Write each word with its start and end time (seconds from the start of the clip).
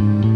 С 0.00 0.29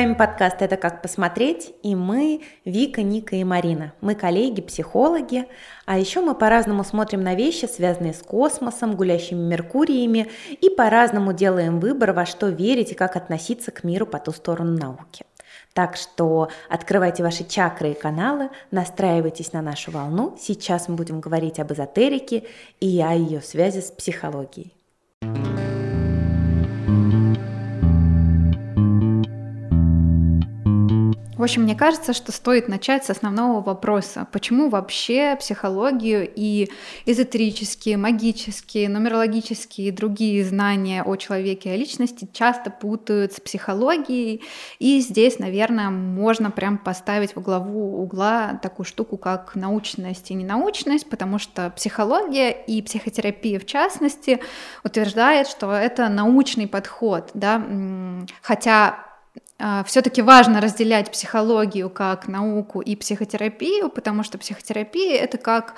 вами 0.00 0.14
подкаст 0.14 0.62
«Это 0.62 0.78
как 0.78 1.02
посмотреть» 1.02 1.74
и 1.82 1.94
мы, 1.94 2.40
Вика, 2.64 3.02
Ника 3.02 3.36
и 3.36 3.44
Марина. 3.44 3.92
Мы 4.00 4.14
коллеги, 4.14 4.62
психологи, 4.62 5.44
а 5.84 5.98
еще 5.98 6.22
мы 6.22 6.34
по-разному 6.34 6.84
смотрим 6.84 7.22
на 7.22 7.34
вещи, 7.34 7.66
связанные 7.66 8.14
с 8.14 8.22
космосом, 8.22 8.96
гулящими 8.96 9.40
Меркуриями 9.40 10.28
и 10.48 10.70
по-разному 10.70 11.34
делаем 11.34 11.80
выбор, 11.80 12.12
во 12.12 12.24
что 12.24 12.48
верить 12.48 12.92
и 12.92 12.94
как 12.94 13.14
относиться 13.14 13.72
к 13.72 13.84
миру 13.84 14.06
по 14.06 14.18
ту 14.18 14.32
сторону 14.32 14.78
науки. 14.78 15.26
Так 15.74 15.96
что 15.96 16.48
открывайте 16.70 17.22
ваши 17.22 17.44
чакры 17.44 17.90
и 17.90 17.94
каналы, 17.94 18.48
настраивайтесь 18.70 19.52
на 19.52 19.60
нашу 19.60 19.90
волну. 19.90 20.34
Сейчас 20.40 20.88
мы 20.88 20.94
будем 20.94 21.20
говорить 21.20 21.60
об 21.60 21.72
эзотерике 21.72 22.44
и 22.80 23.02
о 23.02 23.12
ее 23.12 23.42
связи 23.42 23.80
с 23.80 23.90
психологией. 23.90 24.72
В 31.40 31.42
общем, 31.42 31.62
мне 31.62 31.74
кажется, 31.74 32.12
что 32.12 32.32
стоит 32.32 32.68
начать 32.68 33.06
с 33.06 33.08
основного 33.08 33.62
вопроса. 33.62 34.26
Почему 34.30 34.68
вообще 34.68 35.36
психологию 35.40 36.30
и 36.36 36.68
эзотерические, 37.06 37.96
магические, 37.96 38.90
нумерологические 38.90 39.88
и 39.88 39.90
другие 39.90 40.44
знания 40.44 41.02
о 41.02 41.16
человеке 41.16 41.70
и 41.70 41.72
о 41.72 41.76
личности 41.78 42.28
часто 42.30 42.70
путают 42.70 43.32
с 43.32 43.40
психологией? 43.40 44.42
И 44.80 45.00
здесь, 45.00 45.38
наверное, 45.38 45.88
можно 45.88 46.50
прям 46.50 46.76
поставить 46.76 47.34
во 47.34 47.40
главу 47.40 48.02
угла 48.02 48.60
такую 48.62 48.84
штуку, 48.84 49.16
как 49.16 49.54
научность 49.54 50.30
и 50.30 50.34
ненаучность, 50.34 51.08
потому 51.08 51.38
что 51.38 51.70
психология 51.70 52.50
и 52.50 52.82
психотерапия 52.82 53.58
в 53.58 53.64
частности 53.64 54.40
утверждает, 54.84 55.48
что 55.48 55.72
это 55.72 56.10
научный 56.10 56.68
подход, 56.68 57.30
да, 57.32 57.64
хотя 58.42 59.09
все-таки 59.86 60.22
важно 60.22 60.60
разделять 60.60 61.10
психологию 61.10 61.90
как 61.90 62.28
науку 62.28 62.80
и 62.80 62.96
психотерапию, 62.96 63.88
потому 63.90 64.22
что 64.22 64.38
психотерапия 64.38 65.16
это 65.16 65.38
как 65.38 65.74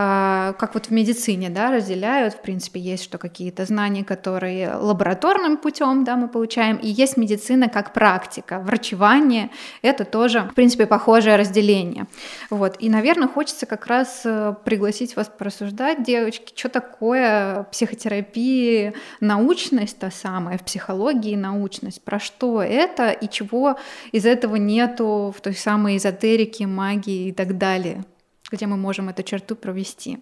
а, 0.00 0.52
как 0.52 0.74
вот 0.74 0.86
в 0.86 0.90
медицине, 0.92 1.50
да, 1.50 1.72
разделяют, 1.72 2.34
в 2.34 2.40
принципе, 2.40 2.78
есть 2.78 3.02
что 3.02 3.18
какие-то 3.18 3.64
знания, 3.64 4.04
которые 4.04 4.74
лабораторным 4.74 5.56
путем, 5.56 6.04
да, 6.04 6.14
мы 6.14 6.28
получаем, 6.28 6.76
и 6.76 6.86
есть 6.86 7.16
медицина 7.16 7.68
как 7.68 7.92
практика, 7.92 8.60
врачевание, 8.60 9.50
это 9.82 10.04
тоже, 10.04 10.42
в 10.42 10.54
принципе, 10.54 10.86
похожее 10.86 11.34
разделение, 11.34 12.06
вот, 12.48 12.76
и, 12.78 12.88
наверное, 12.88 13.26
хочется 13.26 13.66
как 13.66 13.88
раз 13.88 14.20
э, 14.24 14.54
пригласить 14.64 15.16
вас 15.16 15.28
порассуждать, 15.36 16.04
девочки, 16.04 16.52
что 16.54 16.68
такое 16.68 17.64
психотерапия, 17.72 18.94
научность 19.18 19.98
та 19.98 20.12
самая, 20.12 20.58
в 20.58 20.62
психологии 20.62 21.34
научность, 21.34 22.02
про 22.02 22.20
что 22.20 22.62
это 22.62 23.10
и 23.20 23.28
чего 23.28 23.76
из 24.12 24.26
этого 24.26 24.56
нету 24.56 25.34
в 25.36 25.40
той 25.40 25.54
самой 25.54 25.96
эзотерике, 25.96 26.66
магии 26.66 27.28
и 27.28 27.32
так 27.32 27.58
далее 27.58 28.04
где 28.50 28.66
мы 28.66 28.76
можем 28.76 29.08
эту 29.08 29.22
черту 29.22 29.56
провести. 29.56 30.18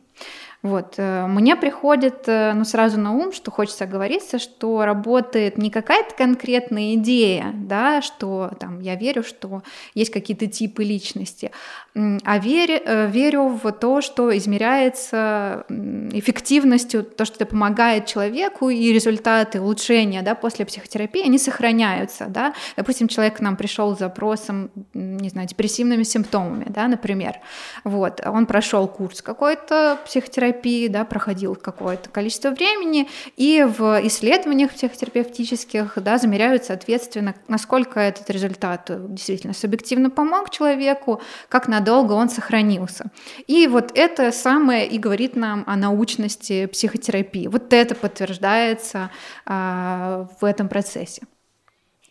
Вот. 0.62 0.94
Э, 0.96 1.26
мне 1.26 1.56
приходит 1.56 2.24
э, 2.26 2.52
ну, 2.54 2.64
сразу 2.64 2.98
на 2.98 3.12
ум, 3.12 3.32
что 3.32 3.50
хочется 3.50 3.84
оговориться, 3.84 4.38
что 4.38 4.84
работает 4.84 5.58
не 5.58 5.70
какая-то 5.70 6.14
конкретная 6.14 6.94
идея, 6.94 7.52
да, 7.54 8.02
что 8.02 8.50
там, 8.58 8.80
я 8.80 8.96
верю, 8.96 9.22
что 9.22 9.62
есть 9.94 10.10
какие-то 10.10 10.46
типы 10.46 10.82
личности, 10.82 11.52
а 11.94 12.38
верю, 12.38 12.80
э, 12.84 13.06
верю 13.08 13.58
в 13.62 13.70
то, 13.72 14.00
что 14.00 14.36
измеряется 14.36 15.64
эффективностью, 15.68 17.04
то, 17.04 17.24
что 17.24 17.36
это 17.36 17.46
помогает 17.46 18.06
человеку, 18.06 18.70
и 18.70 18.92
результаты 18.92 19.60
улучшения 19.60 20.22
да, 20.22 20.34
после 20.34 20.64
психотерапии, 20.64 21.24
они 21.24 21.38
сохраняются. 21.38 22.26
Да? 22.28 22.54
Допустим, 22.76 23.08
человек 23.08 23.36
к 23.36 23.40
нам 23.40 23.56
пришел 23.56 23.94
с 23.94 23.98
запросом, 23.98 24.70
не 24.94 25.28
знаю, 25.28 25.48
депрессивными 25.48 26.02
симптомами, 26.02 26.66
да, 26.68 26.88
например. 26.88 27.36
Вот. 27.84 28.20
Он 28.26 28.46
прошел 28.46 28.88
курс 28.88 29.22
какой-то 29.22 29.98
психотерапии, 30.04 30.45
психотерапии, 30.52 30.88
да, 30.88 31.04
проходил 31.04 31.54
какое-то 31.54 32.08
количество 32.10 32.50
времени, 32.50 33.08
и 33.36 33.64
в 33.64 34.00
исследованиях 34.06 34.72
психотерапевтических 34.72 35.94
да, 35.96 36.18
замеряют, 36.18 36.64
соответственно, 36.64 37.34
насколько 37.48 38.00
этот 38.00 38.30
результат 38.30 38.90
действительно 39.12 39.54
субъективно 39.54 40.10
помог 40.10 40.50
человеку, 40.50 41.20
как 41.48 41.68
надолго 41.68 42.12
он 42.12 42.28
сохранился. 42.28 43.10
И 43.46 43.66
вот 43.66 43.92
это 43.94 44.32
самое 44.32 44.86
и 44.86 44.98
говорит 44.98 45.36
нам 45.36 45.64
о 45.66 45.76
научности 45.76 46.66
психотерапии. 46.66 47.46
Вот 47.48 47.72
это 47.72 47.94
подтверждается 47.94 49.10
а, 49.44 50.28
в 50.40 50.44
этом 50.44 50.68
процессе. 50.68 51.22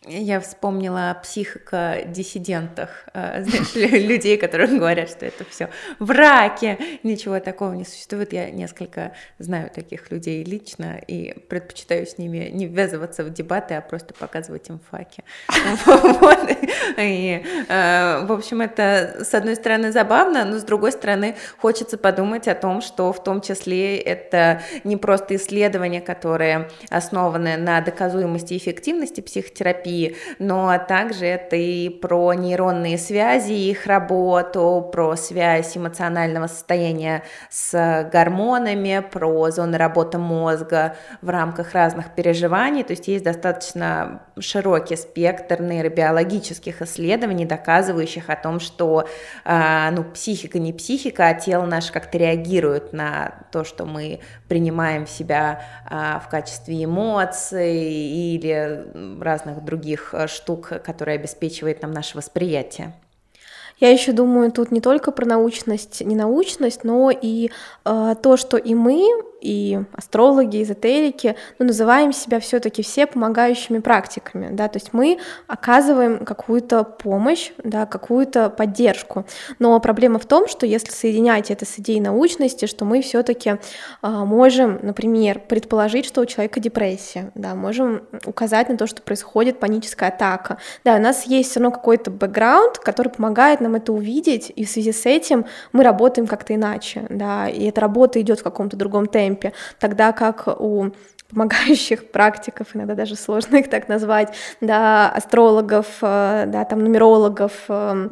Я 0.08 0.38
вспомнила 0.38 1.10
о 1.10 1.14
психико-диссидентах, 1.14 2.90
э, 3.12 3.42
знаешь, 3.42 3.74
людей, 3.74 4.36
которые 4.36 4.68
говорят, 4.78 5.10
что 5.10 5.26
это 5.26 5.44
все 5.44 5.68
в 5.98 6.10
раке, 6.12 6.78
ничего 7.02 7.40
такого 7.40 7.72
не 7.72 7.84
существует. 7.84 8.32
Я 8.32 8.50
несколько 8.50 9.12
знаю 9.38 9.68
таких 9.74 10.12
людей 10.12 10.44
лично 10.44 11.00
и 11.08 11.36
предпочитаю 11.48 12.06
с 12.06 12.18
ними 12.18 12.50
не 12.52 12.66
ввязываться 12.66 13.24
в 13.24 13.32
дебаты, 13.32 13.74
а 13.74 13.80
просто 13.80 14.14
показывать 14.14 14.68
им 14.68 14.80
факи. 14.90 15.24
Э, 16.98 18.24
в 18.24 18.32
общем, 18.32 18.60
это, 18.60 19.24
с 19.24 19.34
одной 19.34 19.56
стороны, 19.56 19.92
забавно, 19.92 20.44
но 20.44 20.58
с 20.58 20.62
другой 20.62 20.92
стороны, 20.92 21.36
хочется 21.58 21.98
подумать 21.98 22.48
о 22.48 22.54
том, 22.54 22.80
что 22.80 23.12
в 23.12 23.22
том 23.22 23.40
числе 23.40 23.98
это 23.98 24.62
не 24.84 24.96
просто 24.96 25.36
исследования, 25.36 26.00
которые 26.00 26.68
основаны 26.90 27.56
на 27.56 27.80
доказуемости 27.80 28.54
и 28.54 28.58
эффективности 28.58 29.20
психотерапии, 29.20 29.95
но 30.38 30.78
также 30.78 31.26
это 31.26 31.56
и 31.56 31.88
про 31.88 32.34
нейронные 32.34 32.98
связи, 32.98 33.52
их 33.52 33.86
работу, 33.86 34.88
про 34.92 35.16
связь 35.16 35.76
эмоционального 35.76 36.46
состояния 36.46 37.22
с 37.50 38.08
гормонами, 38.12 39.04
про 39.10 39.50
зоны 39.50 39.78
работы 39.78 40.18
мозга 40.18 40.96
в 41.22 41.28
рамках 41.28 41.72
разных 41.72 42.14
переживаний. 42.14 42.82
То 42.82 42.92
есть 42.92 43.08
есть 43.08 43.24
достаточно 43.24 44.22
широкий 44.38 44.96
спектр 44.96 45.62
нейробиологических 45.62 46.82
исследований, 46.82 47.44
доказывающих 47.44 48.30
о 48.30 48.36
том, 48.36 48.60
что 48.60 49.08
а, 49.44 49.90
ну, 49.90 50.04
психика 50.04 50.58
не 50.58 50.72
психика, 50.72 51.28
а 51.28 51.34
тело 51.34 51.66
наше 51.66 51.92
как-то 51.92 52.18
реагирует 52.18 52.92
на 52.92 53.46
то, 53.52 53.64
что 53.64 53.84
мы 53.84 54.20
принимаем 54.48 55.06
в 55.06 55.10
себя 55.10 55.62
а, 55.88 56.20
в 56.20 56.28
качестве 56.28 56.84
эмоций 56.84 57.74
или 57.74 58.86
разных 59.20 59.64
других 59.64 59.75
других 59.76 60.14
э, 60.14 60.26
штук, 60.26 60.72
которые 60.84 61.16
обеспечивает 61.16 61.82
нам 61.82 61.92
наше 61.92 62.16
восприятие. 62.16 62.92
Я 63.78 63.90
еще 63.90 64.12
думаю 64.12 64.50
тут 64.52 64.72
не 64.72 64.80
только 64.80 65.12
про 65.12 65.26
научность, 65.26 66.00
не 66.00 66.16
научность, 66.16 66.82
но 66.82 67.10
и 67.10 67.50
э, 67.84 68.14
то, 68.22 68.36
что 68.38 68.56
и 68.56 68.74
мы, 68.74 69.06
и 69.40 69.80
астрологи, 69.92 70.62
эзотерики, 70.62 71.36
ну, 71.58 71.66
называем 71.66 72.12
себя 72.12 72.40
все-таки 72.40 72.82
все 72.82 73.06
помогающими 73.06 73.78
практиками, 73.78 74.48
да, 74.52 74.68
то 74.68 74.76
есть 74.78 74.92
мы 74.92 75.18
оказываем 75.46 76.24
какую-то 76.24 76.84
помощь, 76.84 77.52
да, 77.62 77.86
какую-то 77.86 78.50
поддержку. 78.50 79.26
Но 79.58 79.78
проблема 79.80 80.18
в 80.18 80.26
том, 80.26 80.48
что 80.48 80.66
если 80.66 80.90
соединять 80.90 81.50
это 81.50 81.64
с 81.64 81.78
идеей 81.78 82.00
научности, 82.00 82.66
что 82.66 82.84
мы 82.84 83.02
все-таки 83.02 83.56
а, 84.02 84.24
можем, 84.24 84.78
например, 84.82 85.40
предположить, 85.40 86.06
что 86.06 86.22
у 86.22 86.26
человека 86.26 86.60
депрессия, 86.60 87.30
да, 87.34 87.54
можем 87.54 88.02
указать 88.24 88.68
на 88.68 88.76
то, 88.76 88.86
что 88.86 89.02
происходит 89.02 89.60
паническая 89.60 90.08
атака, 90.08 90.58
да, 90.84 90.96
у 90.96 91.00
нас 91.00 91.26
есть 91.26 91.50
все 91.50 91.60
равно 91.60 91.76
какой-то 91.76 92.10
бэкграунд, 92.10 92.78
который 92.78 93.08
помогает 93.08 93.60
нам 93.60 93.74
это 93.74 93.92
увидеть, 93.92 94.52
и 94.54 94.64
в 94.64 94.70
связи 94.70 94.92
с 94.92 95.06
этим 95.06 95.46
мы 95.72 95.84
работаем 95.84 96.26
как-то 96.26 96.54
иначе, 96.54 97.06
да, 97.10 97.48
и 97.48 97.64
эта 97.64 97.80
работа 97.80 98.20
идет 98.20 98.40
в 98.40 98.42
каком-то 98.42 98.76
другом 98.76 99.06
темпе, 99.06 99.25
темпе, 99.26 99.52
тогда 99.78 100.12
как 100.12 100.48
у 100.60 100.90
помогающих 101.28 102.10
практиков, 102.12 102.68
иногда 102.74 102.94
даже 102.94 103.16
сложно 103.16 103.56
их 103.56 103.68
так 103.68 103.88
назвать, 103.88 104.32
да, 104.60 105.10
астрологов, 105.10 105.86
э, 106.02 106.44
да, 106.46 106.64
там, 106.64 106.80
нумерологов, 106.80 107.52
э, 107.68 108.08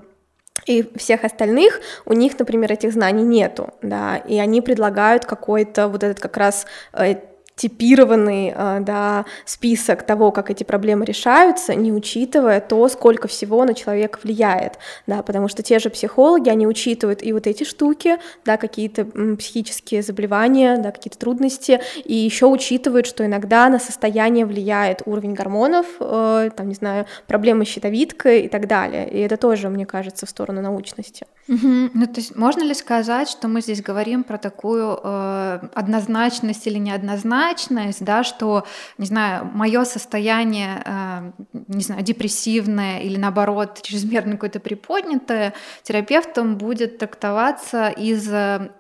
и 0.67 0.97
всех 0.97 1.25
остальных, 1.25 1.81
у 2.07 2.15
них, 2.15 2.39
например, 2.39 2.73
этих 2.73 2.93
знаний 2.93 3.25
нету, 3.25 3.75
да, 3.83 4.17
и 4.17 4.39
они 4.39 4.63
предлагают 4.63 5.27
какой-то 5.27 5.89
вот 5.89 6.03
этот 6.03 6.21
как 6.21 6.37
раз 6.37 6.67
э, 6.93 7.17
типированный 7.57 8.53
э, 8.55 8.81
да, 8.81 9.25
список 9.45 10.03
того, 10.03 10.33
как 10.33 10.51
эти 10.51 10.65
проблемы 10.65 11.05
решаются, 11.05 11.75
не 11.75 11.93
учитывая 11.93 12.61
то, 12.61 12.89
сколько 12.89 13.29
всего 13.29 13.65
на 13.65 13.75
человека 13.75 14.19
влияет, 14.23 14.79
да, 15.07 15.23
потому 15.23 15.49
что 15.49 15.63
те 15.63 15.79
же 15.79 15.89
психологи, 15.91 16.49
они 16.49 16.67
учитывают 16.67 17.23
и 17.23 17.33
вот 17.33 17.47
эти 17.47 17.65
штуки, 17.65 18.19
да, 18.45 18.57
какие-то 18.57 19.05
психические 19.37 20.03
заболевания, 20.03 20.79
да, 20.79 20.91
какие-то 20.91 21.19
трудности, 21.19 21.81
и 22.05 22.15
еще 22.15 22.47
учитывают, 22.47 23.07
что 23.07 23.25
иногда 23.25 23.69
на 23.69 23.79
состояние 23.79 24.47
влияет 24.47 25.03
уровень 25.07 25.35
гормонов, 25.35 25.87
э, 26.01 26.51
там, 26.57 26.69
не 26.69 26.75
знаю, 26.75 27.07
проблемы 27.27 27.65
с 27.65 27.69
щитовидкой 27.69 28.43
и 28.43 28.49
так 28.49 28.67
далее, 28.67 29.09
и 29.09 29.19
это 29.21 29.37
тоже, 29.37 29.69
мне 29.69 29.87
кажется, 29.87 30.27
в 30.27 30.31
сторону 30.31 30.61
научности. 30.61 31.27
Угу. 31.47 31.91
Ну, 31.93 32.07
то 32.07 32.21
есть 32.21 32.37
можно 32.37 32.63
ли 32.63 32.73
сказать, 32.73 33.29
что 33.29 33.49
мы 33.49 33.61
здесь 33.61 33.83
говорим 33.83 34.25
про 34.25 34.39
такую 34.39 34.99
э, 35.03 35.61
однозначность 35.75 36.67
или 36.67 36.79
неоднозначность, 36.79 38.03
да, 38.03 38.25
что, 38.25 38.65
не 38.97 39.05
знаю, 39.05 39.51
мое 39.53 39.85
состояние, 39.85 40.83
э, 40.87 41.33
не 41.69 41.83
знаю, 41.83 42.03
депрессивное 42.03 43.01
или 43.01 43.19
наоборот 43.19 43.83
чрезмерно 43.83 44.33
какое-то 44.33 44.59
приподнятое, 44.59 45.53
терапевтом 45.83 46.57
будет 46.57 46.97
трактоваться 46.97 47.89
из 47.89 48.27
э, 48.33 48.71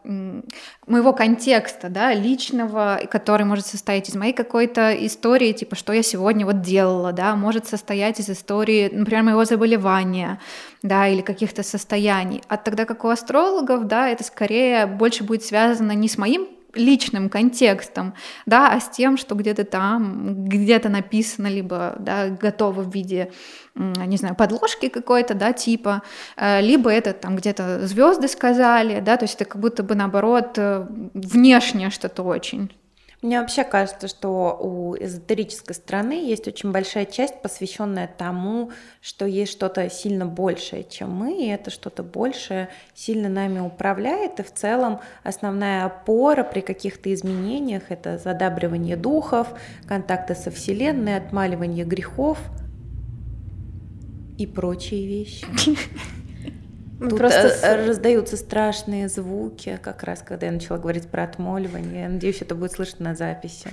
моего 0.86 1.12
контекста, 1.12 1.90
да, 1.90 2.14
личного, 2.14 2.98
который 3.10 3.44
может 3.44 3.66
состоять 3.66 4.08
из 4.08 4.14
моей 4.14 4.32
какой-то 4.32 4.92
истории, 5.06 5.52
типа, 5.52 5.76
что 5.76 5.92
я 5.92 6.02
сегодня 6.02 6.46
вот 6.46 6.62
делала, 6.62 7.12
да, 7.12 7.36
может 7.36 7.66
состоять 7.66 8.20
из 8.20 8.30
истории, 8.30 8.88
например, 8.90 9.24
моего 9.24 9.44
заболевания, 9.44 10.40
да, 10.84 11.08
или 11.08 11.22
каких-то 11.22 11.62
состояний. 11.62 12.42
А 12.46 12.58
тогда 12.58 12.84
как 12.84 13.04
у 13.04 13.08
астрологов, 13.08 13.86
да, 13.88 14.08
это 14.08 14.22
скорее 14.22 14.86
больше 14.86 15.24
будет 15.24 15.42
связано 15.42 15.92
не 15.92 16.08
с 16.08 16.18
моим 16.18 16.46
личным 16.74 17.30
контекстом, 17.30 18.14
да, 18.46 18.72
а 18.72 18.80
с 18.80 18.90
тем, 18.90 19.16
что 19.16 19.34
где-то 19.34 19.64
там, 19.64 20.44
где-то 20.44 20.90
написано, 20.90 21.46
либо, 21.46 21.96
да, 21.98 22.28
готово 22.28 22.82
в 22.82 22.92
виде, 22.92 23.32
не 23.74 24.16
знаю, 24.16 24.34
подложки 24.34 24.88
какой-то, 24.88 25.34
да, 25.34 25.52
типа, 25.52 26.02
э, 26.36 26.60
либо 26.60 26.90
это 26.90 27.12
там 27.12 27.36
где-то 27.36 27.86
звезды 27.86 28.28
сказали, 28.28 29.00
да, 29.00 29.16
то 29.16 29.24
есть 29.24 29.36
это 29.36 29.46
как 29.46 29.60
будто 29.60 29.82
бы 29.82 29.94
наоборот 29.94 30.54
э, 30.56 30.86
внешнее 31.14 31.90
что-то 31.90 32.24
очень. 32.24 32.70
Мне 33.24 33.40
вообще 33.40 33.64
кажется, 33.64 34.06
что 34.06 34.54
у 34.60 34.94
эзотерической 34.96 35.74
страны 35.74 36.28
есть 36.28 36.46
очень 36.46 36.72
большая 36.72 37.06
часть, 37.06 37.40
посвященная 37.40 38.06
тому, 38.06 38.70
что 39.00 39.24
есть 39.24 39.50
что-то 39.50 39.88
сильно 39.88 40.26
большее, 40.26 40.84
чем 40.84 41.10
мы, 41.10 41.32
и 41.42 41.48
это 41.48 41.70
что-то 41.70 42.02
большее 42.02 42.68
сильно 42.94 43.30
нами 43.30 43.60
управляет. 43.60 44.40
И 44.40 44.42
в 44.42 44.52
целом 44.52 45.00
основная 45.22 45.86
опора 45.86 46.44
при 46.44 46.60
каких-то 46.60 47.14
изменениях 47.14 47.84
это 47.88 48.18
задабривание 48.18 48.98
духов, 48.98 49.58
контакты 49.88 50.34
со 50.34 50.50
Вселенной, 50.50 51.16
отмаливание 51.16 51.86
грехов 51.86 52.38
и 54.36 54.46
прочие 54.46 55.06
вещи. 55.06 55.46
Мы 57.00 57.10
Тут 57.10 57.18
просто... 57.18 57.48
Э, 57.62 57.86
раздаются 57.86 58.36
страшные 58.36 59.08
звуки, 59.08 59.78
как 59.82 60.02
раз 60.04 60.22
когда 60.22 60.46
я 60.46 60.52
начала 60.52 60.78
говорить 60.78 61.08
про 61.08 61.24
отмоливание. 61.24 62.02
Я 62.02 62.08
надеюсь, 62.08 62.40
это 62.40 62.54
будет 62.54 62.72
слышно 62.72 63.10
на 63.10 63.14
записи. 63.14 63.70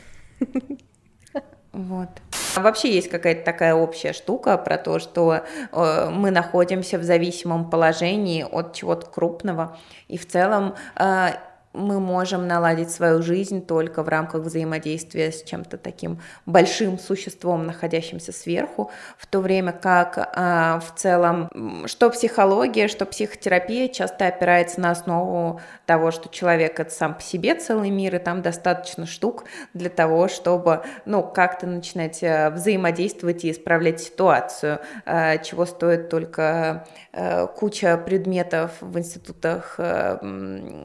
Вот. 1.74 2.10
А 2.56 2.60
вообще 2.60 2.94
есть 2.94 3.10
какая-то 3.10 3.46
такая 3.46 3.74
общая 3.74 4.12
штука 4.12 4.58
про 4.58 4.78
то, 4.78 5.00
что 5.00 5.46
э, 5.72 6.10
мы 6.10 6.30
находимся 6.30 6.98
в 6.98 7.04
зависимом 7.04 7.70
положении 7.70 8.44
от 8.44 8.74
чего-то 8.74 9.08
крупного, 9.08 9.78
и 10.10 10.18
в 10.18 10.28
целом 10.28 10.76
э, 10.98 11.30
мы 11.74 12.00
можем 12.00 12.48
наладить 12.48 12.92
свою 12.92 13.22
жизнь 13.22 13.66
только 13.66 14.04
в 14.04 14.10
рамках 14.10 14.42
взаимодействия 14.44 15.32
с 15.32 15.44
чем-то 15.44 15.78
таким 15.78 16.20
большим 16.46 17.00
существом, 17.00 17.66
находящимся 17.66 18.32
сверху, 18.32 18.92
в 19.18 19.28
то 19.28 19.40
время 19.40 19.72
как 19.72 20.32
а, 20.36 20.80
в 20.80 20.96
целом 20.96 21.50
что 21.86 22.10
психология, 22.10 22.88
что 22.88 23.06
психотерапия 23.06 23.88
часто 23.88 24.28
опирается 24.28 24.82
на 24.82 24.92
основу 24.92 25.62
того, 25.86 26.12
что 26.12 26.30
человек 26.30 26.80
это 26.80 26.92
сам 26.92 27.16
по 27.16 27.22
себе 27.22 27.56
целый 27.56 27.90
мир, 27.90 28.16
и 28.16 28.20
там 28.20 28.42
достаточно 28.42 29.06
штук 29.06 29.46
для 29.74 29.90
того, 29.90 30.28
чтобы 30.28 30.84
ну, 31.06 31.24
как-то 31.24 31.68
начинать 31.68 32.22
э, 32.22 32.50
взаимодействовать 32.50 33.44
и 33.46 33.52
исправлять 33.52 34.02
ситуацию, 34.02 34.80
а, 35.06 35.38
чего 35.38 35.66
стоит 35.66 36.10
только 36.10 36.88
а, 37.14 37.48
куча 37.48 37.98
предметов 37.98 38.72
в 38.82 38.98
институтах, 38.98 39.76
а, 39.78 40.20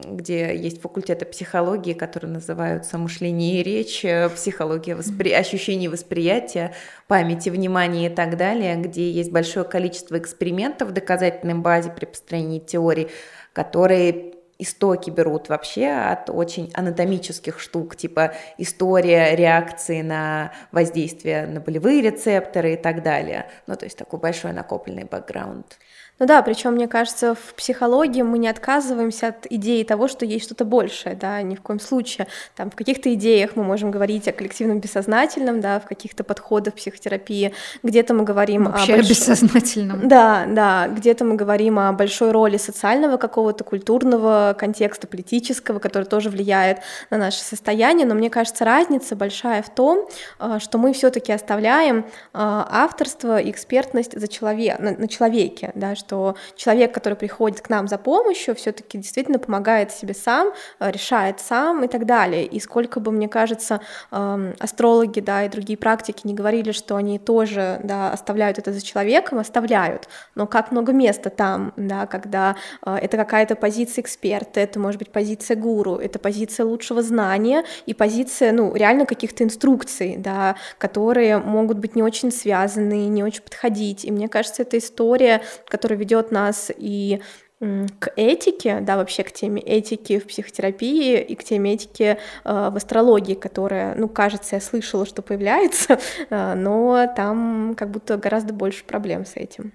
где 0.05 0.55
есть 0.55 0.76
есть 0.77 0.81
факультеты 0.81 1.25
психологии, 1.25 1.93
которые 1.93 2.31
называются 2.31 2.97
мышление 2.97 3.59
и 3.59 3.63
речь, 3.63 4.05
э, 4.05 4.29
психология 4.29 4.95
воспри... 4.95 5.31
ощущений 5.31 5.87
восприятия, 5.87 6.73
памяти, 7.07 7.49
внимания 7.49 8.07
и 8.07 8.09
так 8.09 8.37
далее, 8.37 8.75
где 8.75 9.11
есть 9.11 9.31
большое 9.31 9.65
количество 9.65 10.17
экспериментов 10.17 10.89
в 10.89 10.91
доказательной 10.91 11.55
базе 11.55 11.89
при 11.89 12.05
построении 12.05 12.59
теорий, 12.59 13.09
которые 13.53 14.33
истоки 14.59 15.09
берут 15.11 15.49
вообще 15.49 15.87
от 15.87 16.29
очень 16.29 16.71
анатомических 16.73 17.59
штук, 17.59 17.95
типа 17.95 18.33
история 18.57 19.35
реакции 19.35 20.01
на 20.01 20.51
воздействие 20.71 21.45
на 21.45 21.59
болевые 21.59 22.01
рецепторы 22.01 22.73
и 22.73 22.77
так 22.77 23.03
далее. 23.03 23.49
Ну, 23.67 23.75
то 23.75 23.85
есть 23.85 23.97
такой 23.97 24.19
большой 24.19 24.53
накопленный 24.53 25.03
бэкграунд. 25.03 25.77
Ну 26.19 26.25
да, 26.25 26.41
причем, 26.41 26.73
мне 26.73 26.87
кажется, 26.87 27.35
в 27.35 27.53
психологии 27.53 28.23
мы 28.23 28.39
не 28.39 28.47
отказываемся 28.47 29.27
от 29.27 29.45
идеи 29.51 29.83
того, 29.83 30.07
что 30.07 30.25
есть 30.25 30.45
что-то 30.45 30.65
большее, 30.65 31.15
да, 31.15 31.41
ни 31.43 31.55
в 31.55 31.61
коем 31.61 31.79
случае. 31.79 32.27
Там 32.55 32.71
в 32.71 32.75
каких-то 32.75 33.13
идеях 33.13 33.55
мы 33.55 33.63
можем 33.63 33.91
говорить 33.91 34.27
о 34.27 34.31
коллективном 34.31 34.79
бессознательном, 34.79 35.61
да, 35.61 35.79
в 35.79 35.85
каких-то 35.85 36.23
подходах 36.23 36.73
психотерапии, 36.73 37.53
где-то 37.83 38.15
мы 38.15 38.23
говорим 38.23 38.65
Вообще 38.65 38.93
о, 38.93 38.95
больш... 38.97 39.09
бессознательном. 39.09 40.07
Да, 40.07 40.45
да, 40.47 40.87
где-то 40.87 41.23
мы 41.23 41.35
говорим 41.35 41.77
о 41.77 41.91
большой 41.91 42.31
роли 42.31 42.57
социального 42.57 43.17
какого-то 43.17 43.63
культурного 43.63 44.55
контекста, 44.57 45.05
политического, 45.05 45.77
который 45.77 46.05
тоже 46.05 46.31
влияет 46.31 46.79
на 47.11 47.17
наше 47.17 47.41
состояние, 47.41 48.07
но 48.07 48.15
мне 48.15 48.31
кажется, 48.31 48.65
разница 48.65 49.15
большая 49.15 49.61
в 49.61 49.69
том, 49.69 50.07
э, 50.39 50.57
что 50.59 50.79
мы 50.79 50.93
все-таки 50.93 51.31
оставляем 51.31 51.99
э, 51.99 52.03
авторство 52.33 53.39
и 53.39 53.51
экспертность 53.51 54.19
за 54.19 54.27
человек, 54.27 54.79
на, 54.79 54.91
на 54.91 55.07
человеке, 55.07 55.71
да, 55.75 55.95
что 56.07 56.35
человек, 56.55 56.93
который 56.93 57.15
приходит 57.15 57.59
к 57.59 57.69
нам 57.69 57.87
за 57.87 57.97
помощью, 57.97 58.55
все-таки 58.55 58.97
действительно 58.97 59.39
помогает 59.39 59.91
себе 59.91 60.13
сам, 60.13 60.53
э, 60.79 60.89
решает 60.89 61.41
сам 61.41 61.83
и 61.83 61.87
так 61.87 62.05
далее. 62.05 62.45
И 62.45 62.59
сколько 62.61 63.01
бы, 63.01 63.11
мне 63.11 63.27
кажется, 63.27 63.81
эм, 64.11 64.53
астрологи, 64.59 65.19
да, 65.19 65.43
и 65.43 65.49
другие 65.49 65.77
практики 65.77 66.21
не 66.23 66.33
говорили, 66.33 66.71
что 66.71 66.95
они 66.95 67.19
тоже, 67.19 67.81
да, 67.83 68.11
оставляют 68.11 68.57
это 68.57 68.71
за 68.71 68.81
человеком, 68.81 69.39
оставляют. 69.39 70.07
Но 70.35 70.47
как 70.47 70.71
много 70.71 70.93
места 70.93 71.29
там, 71.29 71.73
да, 71.75 72.05
когда 72.05 72.55
э, 72.85 72.95
это 72.95 73.17
какая-то 73.17 73.55
позиция 73.55 74.01
эксперта, 74.01 74.61
это 74.61 74.79
может 74.79 74.99
быть 74.99 75.11
позиция 75.11 75.57
гуру, 75.57 75.95
это 75.95 76.19
позиция 76.19 76.65
лучшего 76.65 77.01
знания 77.01 77.65
и 77.85 77.93
позиция, 77.93 78.53
ну, 78.53 78.73
реально 78.73 79.05
каких-то 79.05 79.43
инструкций, 79.43 80.15
да, 80.17 80.55
которые 80.77 81.37
могут 81.39 81.79
быть 81.79 81.95
не 81.95 82.03
очень 82.03 82.31
связаны, 82.31 83.07
не 83.07 83.23
очень 83.23 83.41
подходить. 83.41 84.05
И 84.05 84.11
мне 84.11 84.29
кажется, 84.29 84.61
это 84.61 84.77
история, 84.77 85.41
которая 85.67 85.96
ведет 85.97 86.31
нас 86.31 86.71
и 86.75 87.21
к 87.59 88.11
этике, 88.15 88.81
да, 88.81 88.97
вообще 88.97 89.23
к 89.23 89.31
теме 89.31 89.61
этики 89.61 90.19
в 90.19 90.27
психотерапии 90.27 91.19
и 91.19 91.35
к 91.35 91.43
теме 91.43 91.73
этики 91.73 92.03
э, 92.03 92.17
в 92.43 92.75
астрологии, 92.75 93.33
которая, 93.33 93.95
ну, 93.95 94.07
кажется, 94.07 94.55
я 94.57 94.61
слышала, 94.61 95.07
что 95.07 95.23
появляется, 95.23 95.97
э, 96.29 96.53
но 96.53 97.11
там 97.15 97.73
как 97.75 97.89
будто 97.89 98.17
гораздо 98.17 98.53
больше 98.53 98.83
проблем 98.83 99.25
с 99.25 99.35
этим. 99.35 99.73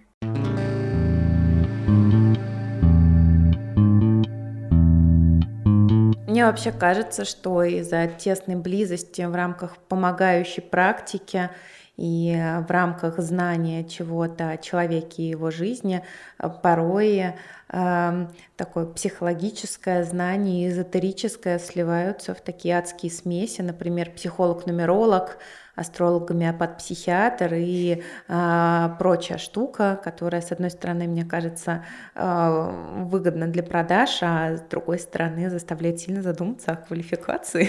Мне 6.29 6.47
вообще 6.47 6.73
кажется, 6.73 7.25
что 7.25 7.63
из-за 7.65 8.07
тесной 8.07 8.57
близости 8.57 9.21
в 9.23 9.35
рамках 9.35 9.77
помогающей 9.77 10.63
практики 10.63 11.51
и 11.97 12.35
в 12.67 12.71
рамках 12.71 13.19
знания 13.19 13.85
чего-то 13.85 14.51
о 14.51 14.57
человеке 14.57 15.23
и 15.23 15.29
его 15.29 15.51
жизни 15.51 16.03
э, 16.39 16.49
порой 16.63 17.35
э, 17.69 18.27
такое 18.57 18.87
психологическое 18.87 20.05
знание 20.05 20.67
и 20.67 20.69
эзотерическое 20.71 21.59
сливаются 21.59 22.35
в 22.35 22.41
такие 22.41 22.79
адские 22.79 23.13
смеси, 23.13 23.61
например, 23.61 24.11
психолог-нумеролог, 24.11 25.39
астролог, 25.75 26.29
гомеопат, 26.29 26.79
психиатр 26.79 27.55
и 27.55 28.03
э, 28.29 28.89
прочая 28.99 29.39
штука, 29.39 30.01
которая, 30.03 30.41
с 30.41 30.51
одной 30.53 30.71
стороны, 30.71 31.07
мне 31.07 31.25
кажется, 31.25 31.85
э, 32.15 32.71
выгодна 33.05 33.49
для 33.49 33.63
продаж, 33.63 34.19
а 34.23 34.57
с 34.57 34.61
другой 34.63 34.99
стороны, 34.99 35.51
заставляет 35.51 36.01
сильно 36.01 36.23
задуматься 36.23 36.73
о 36.73 36.77
квалификации, 36.77 37.69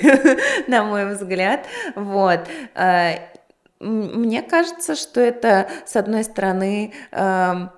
на 0.70 0.84
мой 0.84 1.14
взгляд. 1.14 1.66
Вот. 1.96 2.48
Э, 3.84 3.86
мне 3.86 4.42
кажется, 4.42 4.96
что 4.96 5.20
это, 5.20 5.68
с 5.86 5.96
одной 5.96 6.24
стороны, 6.24 6.94
эм, 7.12 7.70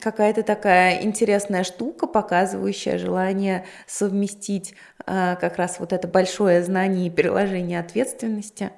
какая-то 0.00 0.42
такая 0.42 1.02
интересная 1.02 1.62
штука, 1.62 2.06
показывающая 2.06 2.96
желание 2.98 3.66
совместить 3.86 4.74
а, 5.04 5.36
как 5.36 5.56
раз 5.56 5.78
вот 5.78 5.92
это 5.92 6.08
большое 6.08 6.62
знание 6.62 7.08
и 7.08 7.10
переложение 7.10 7.78
ответственности 7.78 8.70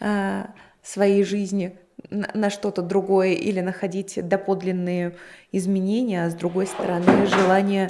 а, 0.00 0.50
своей 0.82 1.22
жизни 1.22 1.78
на 2.10 2.50
что-то 2.50 2.82
другое 2.82 3.34
или 3.34 3.60
находить 3.60 4.18
доподлинные 4.28 5.14
изменения, 5.52 6.24
а 6.24 6.30
с 6.30 6.34
другой 6.34 6.66
стороны 6.66 7.26
желание 7.26 7.88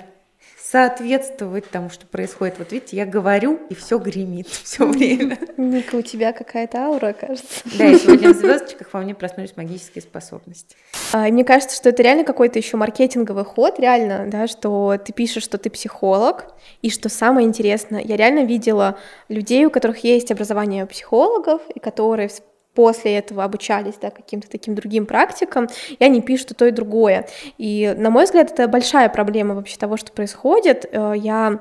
соответствовать 0.62 1.68
тому, 1.70 1.90
что 1.90 2.06
происходит. 2.06 2.58
Вот 2.58 2.72
видите, 2.72 2.96
я 2.96 3.04
говорю, 3.04 3.58
и 3.68 3.74
все 3.74 3.98
гремит 3.98 4.48
все 4.64 4.86
время. 4.86 5.38
Ника, 5.56 5.96
у 5.96 6.02
тебя 6.02 6.32
какая-то 6.32 6.78
аура, 6.78 7.12
кажется. 7.12 7.62
Да, 7.76 7.86
и 7.86 7.98
сегодня 7.98 8.32
в 8.32 8.36
звездочках 8.36 8.92
во 8.92 9.00
мне 9.00 9.14
проснулись 9.14 9.56
магические 9.56 10.02
способности. 10.02 10.76
А, 11.12 11.28
мне 11.28 11.44
кажется, 11.44 11.76
что 11.76 11.88
это 11.88 12.02
реально 12.02 12.24
какой-то 12.24 12.58
еще 12.58 12.76
маркетинговый 12.76 13.44
ход, 13.44 13.80
реально, 13.80 14.26
да, 14.28 14.46
что 14.46 14.96
ты 15.04 15.12
пишешь, 15.12 15.42
что 15.42 15.58
ты 15.58 15.68
психолог, 15.68 16.46
и 16.80 16.90
что 16.90 17.08
самое 17.08 17.46
интересное, 17.46 18.00
я 18.00 18.16
реально 18.16 18.44
видела 18.44 18.98
людей, 19.28 19.66
у 19.66 19.70
которых 19.70 20.04
есть 20.04 20.30
образование 20.30 20.86
психологов, 20.86 21.62
и 21.74 21.80
которые 21.80 22.28
после 22.74 23.18
этого 23.18 23.44
обучались 23.44 23.94
да, 24.00 24.10
каким-то 24.10 24.48
таким 24.48 24.74
другим 24.74 25.06
практикам, 25.06 25.68
и 25.98 26.04
они 26.04 26.20
пишут 26.20 26.52
и 26.52 26.54
то, 26.54 26.66
и 26.66 26.70
другое. 26.70 27.26
И, 27.58 27.94
на 27.96 28.10
мой 28.10 28.24
взгляд, 28.24 28.52
это 28.52 28.68
большая 28.68 29.08
проблема 29.08 29.54
вообще 29.54 29.76
того, 29.76 29.96
что 29.96 30.12
происходит. 30.12 30.86
Э, 30.90 31.14
я 31.16 31.60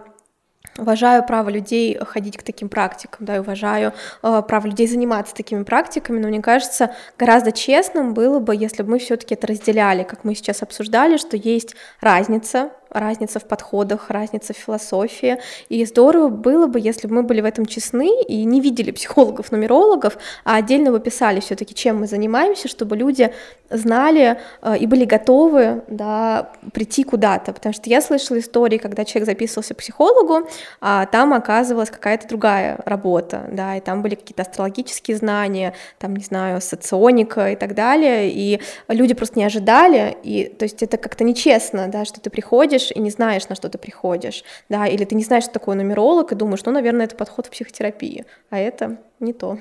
уважаю 0.77 1.25
право 1.25 1.49
людей 1.49 1.97
ходить 1.99 2.37
к 2.37 2.43
таким 2.43 2.69
практикам, 2.69 3.25
да, 3.25 3.35
и 3.35 3.39
уважаю 3.39 3.93
э, 4.23 4.41
право 4.47 4.67
людей 4.67 4.87
заниматься 4.87 5.35
такими 5.35 5.63
практиками, 5.63 6.19
но 6.19 6.27
мне 6.27 6.41
кажется, 6.41 6.95
гораздо 7.17 7.51
честным 7.51 8.13
было 8.13 8.39
бы, 8.39 8.55
если 8.55 8.83
бы 8.83 8.91
мы 8.91 8.99
все-таки 8.99 9.35
это 9.35 9.47
разделяли, 9.47 10.03
как 10.03 10.23
мы 10.23 10.35
сейчас 10.35 10.61
обсуждали, 10.61 11.17
что 11.17 11.35
есть 11.35 11.75
разница 11.99 12.71
разница 12.91 13.39
в 13.39 13.45
подходах, 13.45 14.09
разница 14.09 14.53
в 14.53 14.57
философии. 14.57 15.37
И 15.69 15.83
здорово 15.85 16.27
было 16.27 16.67
бы, 16.67 16.79
если 16.79 17.07
бы 17.07 17.15
мы 17.15 17.23
были 17.23 17.41
в 17.41 17.45
этом 17.45 17.65
честны 17.65 18.23
и 18.23 18.43
не 18.43 18.61
видели 18.61 18.91
психологов-нумерологов, 18.91 20.17
а 20.43 20.55
отдельно 20.57 20.91
бы 20.91 20.99
писали 20.99 21.39
все-таки, 21.39 21.73
чем 21.73 21.99
мы 21.99 22.07
занимаемся, 22.07 22.67
чтобы 22.67 22.95
люди 22.97 23.33
знали 23.69 24.39
э, 24.61 24.77
и 24.77 24.85
были 24.85 25.05
готовы 25.05 25.83
да, 25.87 26.51
прийти 26.73 27.03
куда-то. 27.03 27.53
Потому 27.53 27.73
что 27.73 27.89
я 27.89 28.01
слышала 28.01 28.39
истории, 28.39 28.77
когда 28.77 29.05
человек 29.05 29.27
записывался 29.27 29.73
к 29.73 29.77
психологу, 29.77 30.47
а 30.81 31.05
там 31.05 31.33
оказывалась 31.33 31.89
какая-то 31.89 32.27
другая 32.27 32.77
работа, 32.85 33.47
да, 33.51 33.77
и 33.77 33.79
там 33.79 34.01
были 34.01 34.15
какие-то 34.15 34.41
астрологические 34.41 35.17
знания, 35.17 35.73
там, 35.97 36.15
не 36.15 36.23
знаю, 36.23 36.61
соционика 36.61 37.51
и 37.51 37.55
так 37.55 37.73
далее, 37.73 38.29
и 38.29 38.59
люди 38.87 39.13
просто 39.13 39.39
не 39.39 39.45
ожидали, 39.45 40.17
и 40.23 40.45
то 40.45 40.63
есть 40.63 40.83
это 40.83 40.97
как-то 40.97 41.23
нечестно, 41.23 41.87
да, 41.87 42.05
что 42.05 42.19
ты 42.19 42.29
приходишь, 42.29 42.80
приходишь 42.81 42.91
и 42.95 42.99
не 42.99 43.09
знаешь, 43.09 43.49
на 43.49 43.55
что 43.55 43.69
ты 43.69 43.77
приходишь, 43.77 44.43
да, 44.69 44.87
или 44.87 45.05
ты 45.05 45.15
не 45.15 45.23
знаешь, 45.23 45.43
что 45.43 45.53
такое 45.53 45.75
нумеролог, 45.75 46.31
и 46.31 46.35
думаешь, 46.35 46.65
ну, 46.65 46.71
наверное, 46.71 47.05
это 47.05 47.15
подход 47.15 47.47
в 47.47 47.49
психотерапии, 47.49 48.25
а 48.49 48.57
это 48.57 48.97
не 49.19 49.33
то. 49.33 49.57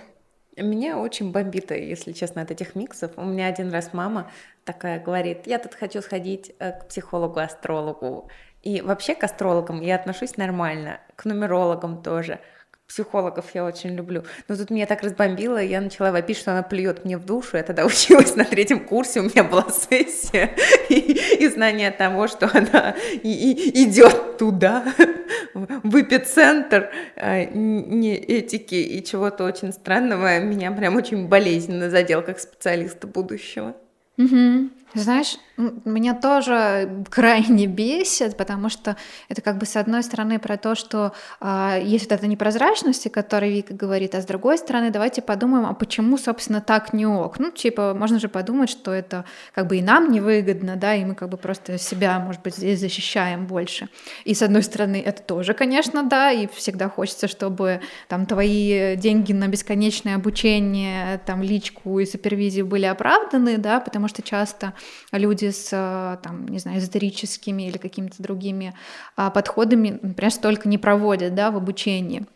Меня 0.57 0.99
очень 0.99 1.33
бомбит, 1.33 1.71
если 1.71 2.13
честно, 2.13 2.43
от 2.43 2.51
этих 2.51 2.75
миксов. 2.75 3.13
У 3.17 3.25
меня 3.25 3.47
один 3.47 3.73
раз 3.73 3.93
мама 3.93 4.31
такая 4.65 5.01
говорит, 5.01 5.47
я 5.47 5.59
тут 5.59 5.75
хочу 5.75 6.03
сходить 6.03 6.53
э, 6.59 6.73
к 6.73 6.89
психологу-астрологу. 6.89 8.29
И 8.63 8.83
вообще 8.83 9.15
к 9.15 9.25
астрологам 9.25 9.81
я 9.81 9.95
отношусь 9.95 10.37
нормально, 10.37 10.99
к 11.17 11.25
нумерологам 11.25 12.03
тоже 12.03 12.41
психологов 12.91 13.47
я 13.55 13.65
очень 13.65 13.95
люблю. 13.95 14.25
Но 14.49 14.57
тут 14.57 14.71
меня 14.71 14.85
так 14.85 15.03
разбомбило, 15.03 15.63
я 15.63 15.81
начала 15.81 16.11
вопить, 16.11 16.37
что 16.37 16.51
она 16.51 16.65
плюет 16.65 17.05
мне 17.05 17.17
в 17.17 17.25
душу. 17.25 17.57
Я 17.57 17.63
тогда 17.63 17.87
училась 17.87 18.35
на 18.35 18.45
третьем 18.45 18.85
курсе, 18.85 19.21
у 19.21 19.23
меня 19.23 19.45
была 19.45 19.67
сессия 19.71 20.51
и, 20.89 20.95
и 21.41 21.49
знание 21.49 21.93
того, 21.93 22.27
что 22.27 22.51
она 22.53 22.97
и, 23.23 23.29
и 23.29 23.85
идет 23.85 24.39
туда, 24.39 24.85
в 25.55 26.01
эпицентр 26.01 26.91
а, 27.17 27.45
не 27.45 28.17
этики 28.17 28.75
и 28.75 29.05
чего-то 29.05 29.45
очень 29.45 29.73
странного, 29.73 30.41
меня 30.41 30.73
прям 30.73 30.97
очень 30.97 31.29
болезненно 31.29 31.91
задел 31.91 32.23
как 32.23 32.41
специалиста 32.41 33.07
будущего. 33.07 33.77
Угу. 34.19 34.71
Знаешь, 34.95 35.39
меня 35.85 36.15
тоже 36.15 37.05
крайне 37.11 37.67
бесит, 37.67 38.37
потому 38.37 38.69
что 38.69 38.97
это 39.29 39.41
как 39.41 39.59
бы 39.59 39.67
с 39.67 39.77
одной 39.77 40.03
стороны 40.03 40.39
про 40.39 40.57
то, 40.57 40.75
что 40.75 41.13
э, 41.41 41.81
есть 41.85 42.11
вот 42.11 42.13
эта 42.13 42.27
непрозрачность, 42.27 43.07
о 43.07 43.11
которой 43.11 43.53
Вика 43.53 43.75
говорит, 43.75 44.15
а 44.15 44.23
с 44.23 44.27
другой 44.27 44.59
стороны 44.59 44.91
давайте 44.91 45.23
подумаем, 45.23 45.67
а 45.67 45.75
почему, 45.75 46.19
собственно, 46.19 46.61
так 46.61 46.93
не 46.93 47.07
ок? 47.07 47.39
Ну, 47.39 47.51
типа, 47.51 47.95
можно 47.95 48.19
же 48.19 48.29
подумать, 48.29 48.71
что 48.71 48.93
это 48.93 49.25
как 49.55 49.69
бы 49.69 49.77
и 49.77 49.83
нам 49.83 50.11
невыгодно, 50.11 50.77
да, 50.77 50.95
и 50.95 51.05
мы 51.05 51.15
как 51.15 51.29
бы 51.29 51.37
просто 51.37 51.79
себя, 51.79 52.19
может 52.19 52.43
быть, 52.43 52.57
здесь 52.57 52.81
защищаем 52.81 53.47
больше. 53.47 53.89
И 54.25 54.35
с 54.35 54.43
одной 54.43 54.63
стороны 54.63 55.01
это 55.05 55.23
тоже, 55.23 55.55
конечно, 55.55 56.03
да, 56.03 56.33
и 56.33 56.49
всегда 56.49 56.89
хочется, 56.89 57.29
чтобы 57.29 57.81
там 58.09 58.27
твои 58.27 58.97
деньги 58.97 59.33
на 59.33 59.47
бесконечное 59.49 60.17
обучение, 60.17 61.21
там 61.27 61.43
личку 61.43 62.01
и 62.01 62.07
супервизию 62.07 62.67
были 62.67 62.87
оправданы, 62.87 63.59
да, 63.59 63.81
потому 63.81 64.09
что 64.09 64.23
часто 64.23 64.73
люди 65.13 65.51
с, 65.51 65.71
э, 65.73 66.23
там, 66.23 66.47
не 66.47 66.59
знаю, 66.59 66.79
эзотерическими 66.79 67.65
или 67.65 67.79
какими-то 67.79 68.23
другими 68.23 68.75
а, 69.17 69.31
подходами, 69.31 69.99
например, 70.03 70.33
столько 70.33 70.69
не 70.69 70.79
проводят 70.79 71.35
да, 71.35 71.51
в 71.51 71.57
обучении. 71.57 72.27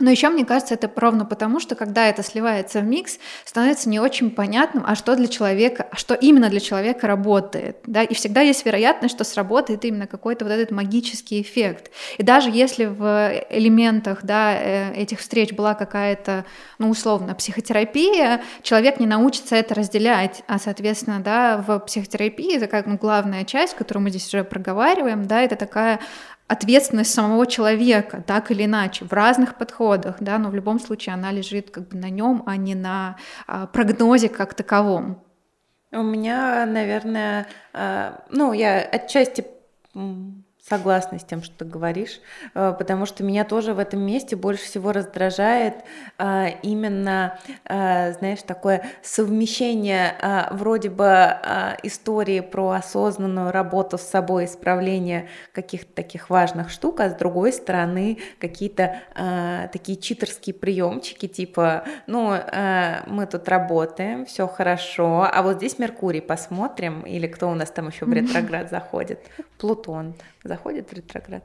Но 0.00 0.10
еще 0.10 0.28
мне 0.28 0.44
кажется, 0.44 0.74
это 0.74 0.90
ровно 0.94 1.24
потому, 1.24 1.58
что 1.58 1.74
когда 1.74 2.06
это 2.06 2.22
сливается 2.22 2.80
в 2.80 2.84
микс, 2.84 3.18
становится 3.44 3.88
не 3.88 3.98
очень 3.98 4.30
понятным, 4.30 4.84
а 4.86 4.94
что 4.94 5.16
для 5.16 5.26
человека, 5.26 5.88
а 5.90 5.96
что 5.96 6.14
именно 6.14 6.48
для 6.48 6.60
человека 6.60 7.08
работает. 7.08 7.78
Да? 7.84 8.04
И 8.04 8.14
всегда 8.14 8.40
есть 8.42 8.64
вероятность, 8.64 9.14
что 9.14 9.24
сработает 9.24 9.84
именно 9.84 10.06
какой-то 10.06 10.44
вот 10.44 10.52
этот 10.52 10.70
магический 10.70 11.42
эффект. 11.42 11.90
И 12.16 12.22
даже 12.22 12.50
если 12.50 12.84
в 12.84 13.44
элементах 13.50 14.20
да, 14.22 14.54
э, 14.54 14.92
этих 14.94 15.18
встреч 15.18 15.52
была 15.52 15.74
какая-то, 15.74 16.44
ну, 16.78 16.90
условно, 16.90 17.34
психотерапия, 17.34 18.42
человек 18.62 19.00
не 19.00 19.06
научится 19.06 19.56
это 19.56 19.74
разделять. 19.74 20.42
А, 20.46 20.60
соответственно, 20.60 21.18
да, 21.18 21.58
в 21.66 21.80
психотерапии 21.80 22.56
это 22.56 22.68
как 22.68 22.86
ну, 22.86 22.98
главная 22.98 23.44
часть, 23.44 23.74
которую 23.74 24.04
мы 24.04 24.10
здесь 24.10 24.28
уже 24.28 24.44
проговариваем, 24.44 25.26
да, 25.26 25.42
это 25.42 25.56
такая 25.56 25.98
ответственность 26.48 27.12
самого 27.14 27.46
человека, 27.46 28.24
так 28.26 28.50
или 28.50 28.64
иначе, 28.64 29.04
в 29.04 29.12
разных 29.12 29.56
подходах, 29.56 30.16
да, 30.20 30.38
но 30.38 30.48
в 30.50 30.54
любом 30.54 30.80
случае 30.80 31.14
она 31.14 31.30
лежит 31.30 31.70
как 31.70 31.88
бы 31.88 31.96
на 31.96 32.10
нем, 32.10 32.42
а 32.46 32.56
не 32.56 32.74
на 32.74 33.16
а, 33.46 33.66
прогнозе 33.66 34.28
как 34.28 34.54
таковом. 34.54 35.22
У 35.92 36.02
меня, 36.02 36.66
наверное, 36.66 37.46
а, 37.72 38.24
ну, 38.30 38.52
я 38.52 38.80
отчасти 38.80 39.46
Согласна 40.68 41.18
с 41.18 41.24
тем, 41.24 41.42
что 41.42 41.58
ты 41.58 41.64
говоришь, 41.64 42.20
э, 42.54 42.74
потому 42.78 43.06
что 43.06 43.24
меня 43.24 43.44
тоже 43.44 43.72
в 43.72 43.78
этом 43.78 44.00
месте 44.00 44.36
больше 44.36 44.64
всего 44.64 44.92
раздражает 44.92 45.76
э, 46.18 46.58
именно, 46.62 47.38
э, 47.64 48.12
знаешь, 48.12 48.42
такое 48.42 48.84
совмещение 49.02 50.16
вроде 50.50 50.90
бы 50.90 51.06
истории 51.82 52.40
про 52.40 52.70
осознанную 52.70 53.50
работу 53.50 53.96
с 53.96 54.02
собой, 54.02 54.44
исправление 54.44 55.28
каких-то 55.52 55.92
таких 55.94 56.28
важных 56.28 56.70
штук, 56.70 57.00
а 57.00 57.10
с 57.10 57.14
другой 57.14 57.52
стороны 57.52 58.18
какие-то 58.38 59.00
такие 59.72 59.98
читерские 59.98 60.54
приемчики, 60.54 61.26
типа, 61.28 61.84
ну, 62.06 62.34
мы 63.06 63.26
тут 63.26 63.48
работаем, 63.48 64.26
все 64.26 64.46
хорошо, 64.46 65.28
а 65.30 65.42
вот 65.42 65.56
здесь 65.56 65.78
Меркурий 65.78 66.20
посмотрим, 66.20 67.02
или 67.02 67.26
кто 67.26 67.48
у 67.50 67.54
нас 67.54 67.70
там 67.70 67.88
еще 67.88 68.04
в 68.04 68.12
ретроград 68.12 68.70
заходит, 68.70 69.20
Плутон 69.58 70.14
заходит 70.44 70.57
в 70.64 70.92
ретроград? 70.92 71.44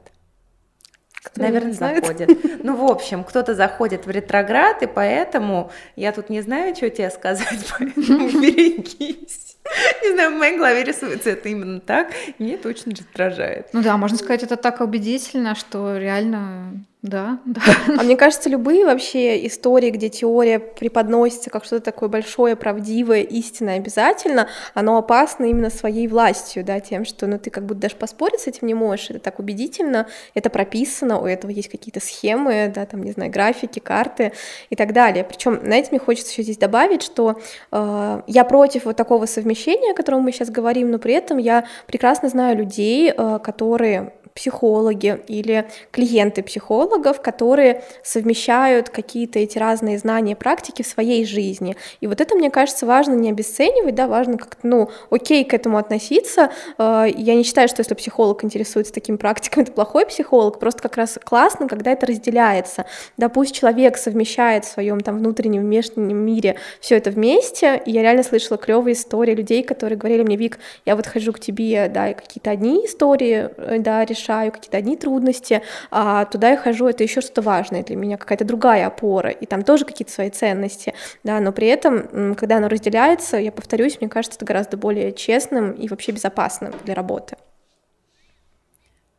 Кто 1.24 1.40
Наверное, 1.40 1.72
заходит. 1.72 2.62
Ну, 2.62 2.76
в 2.76 2.90
общем, 2.90 3.24
кто-то 3.24 3.54
заходит 3.54 4.04
в 4.04 4.10
ретроград, 4.10 4.82
и 4.82 4.86
поэтому 4.86 5.70
я 5.96 6.12
тут 6.12 6.28
не 6.28 6.42
знаю, 6.42 6.76
что 6.76 6.90
тебе 6.90 7.10
сказать, 7.10 7.72
поэтому 7.78 8.28
берегись. 8.40 9.56
Не 10.02 10.12
знаю, 10.12 10.32
в 10.34 10.38
моей 10.38 10.58
голове 10.58 10.84
рисуется 10.84 11.30
это 11.30 11.48
именно 11.48 11.80
так, 11.80 12.12
и 12.38 12.42
мне 12.42 12.54
это 12.56 12.68
очень 12.68 12.92
раздражает. 12.92 13.68
Ну 13.72 13.82
да, 13.82 13.96
можно 13.96 14.18
сказать, 14.18 14.42
это 14.42 14.56
так 14.56 14.82
убедительно, 14.82 15.54
что 15.54 15.96
реально 15.96 16.84
да, 17.04 17.38
да. 17.44 17.60
А 17.98 18.02
мне 18.02 18.16
кажется, 18.16 18.48
любые 18.48 18.86
вообще 18.86 19.46
истории, 19.46 19.90
где 19.90 20.08
теория 20.08 20.58
преподносится 20.58 21.50
как 21.50 21.66
что-то 21.66 21.84
такое 21.84 22.08
большое, 22.08 22.56
правдивое, 22.56 23.20
истинное 23.20 23.76
обязательно, 23.76 24.48
оно 24.72 24.96
опасно 24.96 25.44
именно 25.44 25.68
своей 25.68 26.08
властью, 26.08 26.64
да, 26.64 26.80
тем, 26.80 27.04
что 27.04 27.26
ну, 27.26 27.38
ты 27.38 27.50
как 27.50 27.66
будто 27.66 27.80
даже 27.80 27.96
поспорить 27.96 28.40
с 28.40 28.46
этим 28.46 28.66
не 28.66 28.72
можешь, 28.72 29.10
это 29.10 29.18
так 29.18 29.38
убедительно, 29.38 30.06
это 30.32 30.48
прописано, 30.48 31.20
у 31.20 31.26
этого 31.26 31.50
есть 31.50 31.68
какие-то 31.68 32.00
схемы, 32.00 32.72
да, 32.74 32.86
там, 32.86 33.02
не 33.02 33.12
знаю, 33.12 33.30
графики, 33.30 33.80
карты 33.80 34.32
и 34.70 34.74
так 34.74 34.94
далее. 34.94 35.24
Причем, 35.24 35.60
знаете, 35.62 35.88
мне 35.90 36.00
хочется 36.00 36.32
еще 36.32 36.42
здесь 36.42 36.56
добавить, 36.56 37.02
что 37.02 37.38
э, 37.70 38.22
я 38.26 38.44
против 38.44 38.86
вот 38.86 38.96
такого 38.96 39.26
совмещения, 39.26 39.92
о 39.92 39.94
котором 39.94 40.22
мы 40.22 40.32
сейчас 40.32 40.48
говорим, 40.48 40.90
но 40.90 40.98
при 40.98 41.12
этом 41.12 41.36
я 41.36 41.66
прекрасно 41.86 42.30
знаю 42.30 42.56
людей, 42.56 43.12
э, 43.14 43.38
которые 43.44 44.14
психологи 44.34 45.20
или 45.28 45.68
клиенты 45.92 46.42
психологов, 46.42 47.22
которые 47.22 47.84
совмещают 48.02 48.90
какие-то 48.90 49.38
эти 49.38 49.58
разные 49.58 49.96
знания, 49.96 50.34
практики 50.34 50.82
в 50.82 50.88
своей 50.88 51.24
жизни. 51.24 51.76
И 52.00 52.08
вот 52.08 52.20
это, 52.20 52.34
мне 52.34 52.50
кажется, 52.50 52.84
важно 52.84 53.14
не 53.14 53.30
обесценивать, 53.30 53.94
да, 53.94 54.08
важно 54.08 54.36
как-то, 54.36 54.66
ну, 54.66 54.90
окей 55.10 55.44
к 55.44 55.54
этому 55.54 55.78
относиться. 55.78 56.50
Э, 56.78 57.06
я 57.16 57.36
не 57.36 57.44
считаю, 57.44 57.68
что 57.68 57.80
если 57.80 57.94
психолог 57.94 58.42
интересуется 58.42 58.92
такими 58.92 59.16
практиками, 59.16 59.62
это 59.64 59.72
плохой 59.72 60.04
психолог, 60.04 60.58
просто 60.58 60.82
как 60.82 60.96
раз 60.96 61.16
классно, 61.22 61.68
когда 61.68 61.92
это 61.92 62.06
разделяется. 62.06 62.86
Да, 63.16 63.28
пусть 63.28 63.54
человек 63.54 63.96
совмещает 63.96 64.64
в 64.64 64.68
своем 64.68 65.00
там 65.00 65.18
внутреннем, 65.18 65.62
внешнем 65.62 66.16
мире 66.16 66.56
все 66.80 66.96
это 66.96 67.12
вместе, 67.12 67.80
и 67.86 67.92
я 67.92 68.02
реально 68.02 68.24
слышала 68.24 68.58
клевые 68.58 68.94
истории 68.94 69.34
людей, 69.34 69.62
которые 69.62 69.96
говорили 69.96 70.24
мне, 70.24 70.36
Вик, 70.36 70.58
я 70.84 70.96
вот 70.96 71.06
хожу 71.06 71.32
к 71.32 71.38
тебе, 71.38 71.88
да, 71.88 72.10
и 72.10 72.14
какие-то 72.14 72.50
одни 72.50 72.84
истории, 72.84 73.48
э, 73.56 73.78
да, 73.78 74.04
решаю, 74.04 74.23
какие-то 74.26 74.76
одни 74.76 74.96
трудности, 74.96 75.62
а 75.90 76.24
туда 76.24 76.50
я 76.50 76.56
хожу, 76.56 76.86
это 76.86 77.02
еще 77.02 77.20
что-то 77.20 77.42
важное 77.42 77.82
для 77.82 77.96
меня, 77.96 78.16
какая-то 78.16 78.44
другая 78.44 78.86
опора, 78.86 79.30
и 79.30 79.46
там 79.46 79.62
тоже 79.62 79.84
какие-то 79.84 80.12
свои 80.12 80.30
ценности, 80.30 80.94
да, 81.22 81.40
но 81.40 81.52
при 81.52 81.68
этом, 81.68 82.34
когда 82.34 82.56
оно 82.56 82.68
разделяется, 82.68 83.36
я 83.36 83.52
повторюсь, 83.52 84.00
мне 84.00 84.08
кажется, 84.08 84.36
это 84.36 84.44
гораздо 84.44 84.76
более 84.76 85.12
честным 85.12 85.72
и 85.72 85.88
вообще 85.88 86.12
безопасным 86.12 86.72
для 86.84 86.94
работы. 86.94 87.36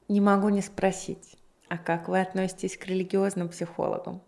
Не 0.08 0.22
могу 0.22 0.50
не 0.50 0.62
спросить, 0.62 1.36
а 1.68 1.78
как 1.78 2.08
вы 2.08 2.22
относитесь 2.22 2.78
к 2.78 2.86
религиозным 2.86 3.50
психологам? 3.50 4.22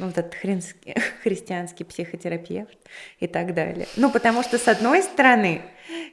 ну, 0.00 0.06
вот 0.06 0.18
этот 0.18 0.34
хри... 0.34 0.58
христианский 1.22 1.84
психотерапевт 1.84 2.78
и 3.18 3.26
так 3.26 3.54
далее. 3.54 3.86
Ну, 3.96 4.10
потому 4.10 4.42
что, 4.42 4.58
с 4.58 4.66
одной 4.66 5.02
стороны, 5.02 5.62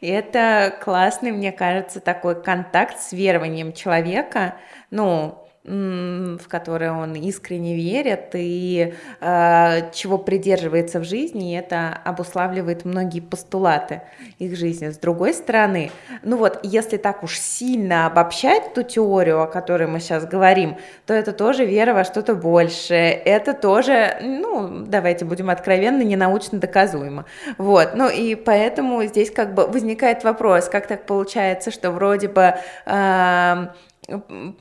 это 0.01 0.77
классный, 0.81 1.31
мне 1.31 1.51
кажется, 1.51 1.99
такой 1.99 2.41
контакт 2.41 2.99
с 2.99 3.11
верованием 3.11 3.73
человека, 3.73 4.55
ну, 4.91 5.46
в 5.67 6.47
которое 6.47 6.93
он 6.93 7.13
искренне 7.15 7.75
верит 7.75 8.29
и 8.33 8.93
э, 9.19 9.91
чего 9.93 10.17
придерживается 10.17 10.99
в 10.99 11.03
жизни, 11.03 11.51
и 11.51 11.57
это 11.57 11.99
обуславливает 12.05 12.85
многие 12.85 13.19
постулаты 13.19 14.01
их 14.39 14.55
жизни. 14.55 14.87
С 14.87 14.97
другой 14.97 15.33
стороны, 15.33 15.91
ну 16.23 16.37
вот, 16.37 16.59
если 16.63 16.95
так 16.95 17.21
уж 17.23 17.37
сильно 17.37 18.05
обобщать 18.05 18.73
ту 18.73 18.83
теорию, 18.83 19.41
о 19.41 19.47
которой 19.47 19.87
мы 19.87 19.99
сейчас 19.99 20.25
говорим, 20.25 20.77
то 21.05 21.13
это 21.13 21.33
тоже 21.33 21.65
вера 21.65 21.93
во 21.93 22.05
что-то 22.05 22.35
большее, 22.35 23.11
это 23.11 23.53
тоже, 23.53 24.17
ну, 24.21 24.85
давайте 24.85 25.25
будем 25.25 25.49
откровенны, 25.49 26.03
не 26.03 26.15
научно 26.15 26.59
доказуемо. 26.59 27.25
Вот, 27.57 27.89
ну 27.93 28.09
и 28.09 28.35
поэтому 28.35 29.03
здесь 29.03 29.31
как 29.31 29.53
бы 29.53 29.67
возникает 29.67 30.23
вопрос, 30.23 30.69
как 30.69 30.87
так 30.87 31.05
получается, 31.05 31.71
что 31.71 31.91
вроде 31.91 32.29
бы 32.29 32.53
э, 32.85 33.67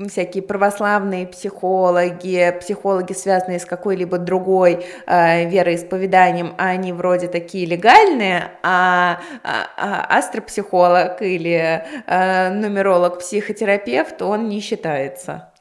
всякие 0.09 0.43
православные 0.43 1.27
психологи, 1.27 2.53
психологи, 2.61 3.13
связанные 3.13 3.61
с 3.61 3.65
какой-либо 3.65 4.19
другой 4.19 4.85
э, 5.07 5.49
вероисповеданием, 5.49 6.55
они 6.59 6.93
вроде 6.93 7.29
такие 7.29 7.65
легальные, 7.65 8.51
а, 8.63 9.21
а, 9.45 9.67
а 9.77 10.19
астропсихолог 10.19 11.23
или 11.23 11.85
э, 12.07 12.51
нумеролог-психотерапевт, 12.55 14.21
он 14.23 14.49
не 14.49 14.61
считается. 14.61 15.53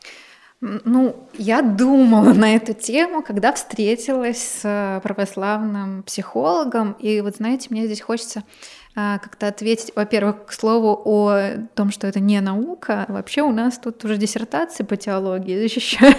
Ну, 0.62 1.28
я 1.34 1.62
думала 1.62 2.34
на 2.34 2.56
эту 2.56 2.74
тему, 2.74 3.22
когда 3.22 3.54
встретилась 3.54 4.62
с 4.62 5.00
православным 5.04 6.02
психологом, 6.02 6.94
и 6.94 7.22
вот 7.22 7.36
знаете, 7.36 7.68
мне 7.70 7.86
здесь 7.86 8.02
хочется 8.02 8.40
а, 8.40 8.44
как-то 8.96 9.48
ответить, 9.48 9.92
во-первых, 9.96 10.46
к 10.46 10.54
слову 10.54 11.02
о 11.04 11.58
том, 11.76 11.92
что 11.92 12.08
это 12.08 12.22
не 12.22 12.40
наука. 12.40 13.06
Вообще 13.10 13.42
у 13.42 13.52
нас 13.52 13.78
тут 13.78 14.04
уже 14.06 14.18
диссертации 14.18 14.84
по 14.84 14.96
теологии 14.96 15.60
защищают, 15.62 16.18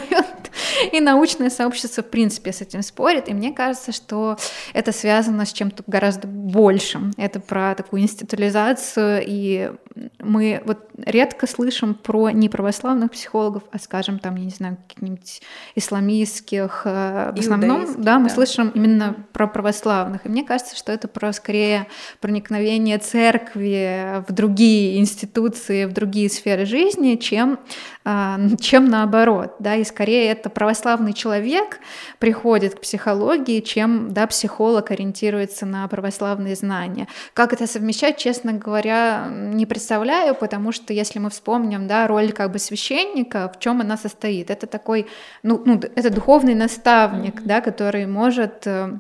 и 0.93 1.01
научное 1.01 1.51
сообщество 1.51 2.03
в 2.03 2.11
принципе 2.11 2.53
с 2.53 2.61
этим 2.61 2.83
спорит. 2.83 3.29
И 3.29 3.35
мне 3.35 3.53
кажется, 3.53 3.93
что 3.93 4.37
это 4.73 4.93
связано 4.93 5.45
с 5.45 5.53
чем-то 5.53 5.85
гораздо 5.87 6.29
большим. 6.29 7.13
Это 7.17 7.41
про 7.41 7.75
такую 7.75 8.03
институализацию, 8.03 9.23
и 9.27 9.73
мы 10.19 10.63
вот 10.65 10.89
редко 10.99 11.47
слышим 11.47 11.95
про 11.95 12.31
неправославных 12.31 13.11
психологов, 13.11 13.63
а 13.71 13.79
скажем 13.79 14.19
там, 14.19 14.37
я 14.37 14.45
не 14.45 14.51
знаю, 14.51 14.77
каких-нибудь 14.77 15.43
исламистских. 15.75 16.83
Э, 16.85 17.33
в 17.35 17.39
основном, 17.39 17.87
да, 18.03 18.19
мы 18.19 18.29
да. 18.29 18.35
слышим 18.35 18.71
именно 18.75 19.17
про 19.33 19.47
православных. 19.47 20.27
И 20.27 20.29
мне 20.29 20.45
кажется, 20.45 20.77
что 20.77 20.93
это 20.93 21.09
про 21.09 21.33
скорее 21.33 21.87
проникновение 22.21 22.99
церкви 22.99 24.25
в 24.29 24.33
другие 24.33 24.99
институции, 24.99 25.85
в 25.85 25.93
другие 25.93 26.29
сферы 26.29 26.67
жизни, 26.67 27.17
чем, 27.17 27.59
чем 28.61 28.85
наоборот. 28.89 29.57
Да? 29.59 29.75
И 29.75 29.85
скорее 29.85 30.31
это 30.31 30.49
православный 30.49 31.13
человек 31.13 31.81
приходит 32.19 32.77
к 32.77 32.81
психологии, 32.81 33.61
чем 33.61 34.13
да, 34.13 34.27
психолог 34.27 34.91
ориентируется 34.91 35.67
на 35.67 35.89
православные 35.89 36.55
знания. 36.55 37.09
Как 37.35 37.53
это 37.53 37.67
совмещать, 37.67 38.17
честно 38.17 38.53
говоря, 38.53 39.27
не 39.31 39.67
представляю, 39.67 40.35
потому 40.35 40.73
что 40.73 40.93
если 40.93 41.19
мы 41.19 41.31
вспомним 41.31 41.89
да, 41.89 42.07
роль 42.07 42.33
как 42.33 42.53
бы 42.53 42.59
священника, 42.59 43.53
в 43.55 43.59
чем 43.59 43.81
она 43.81 43.97
состоит, 43.97 44.51
это 44.51 44.67
такой, 44.67 45.07
ну, 45.43 45.61
ну 45.65 45.81
это 45.95 46.11
духовный 46.11 46.55
наставник, 46.55 47.43
да, 47.43 47.61
который 47.61 48.07
может 48.07 48.67
э, 48.67 48.99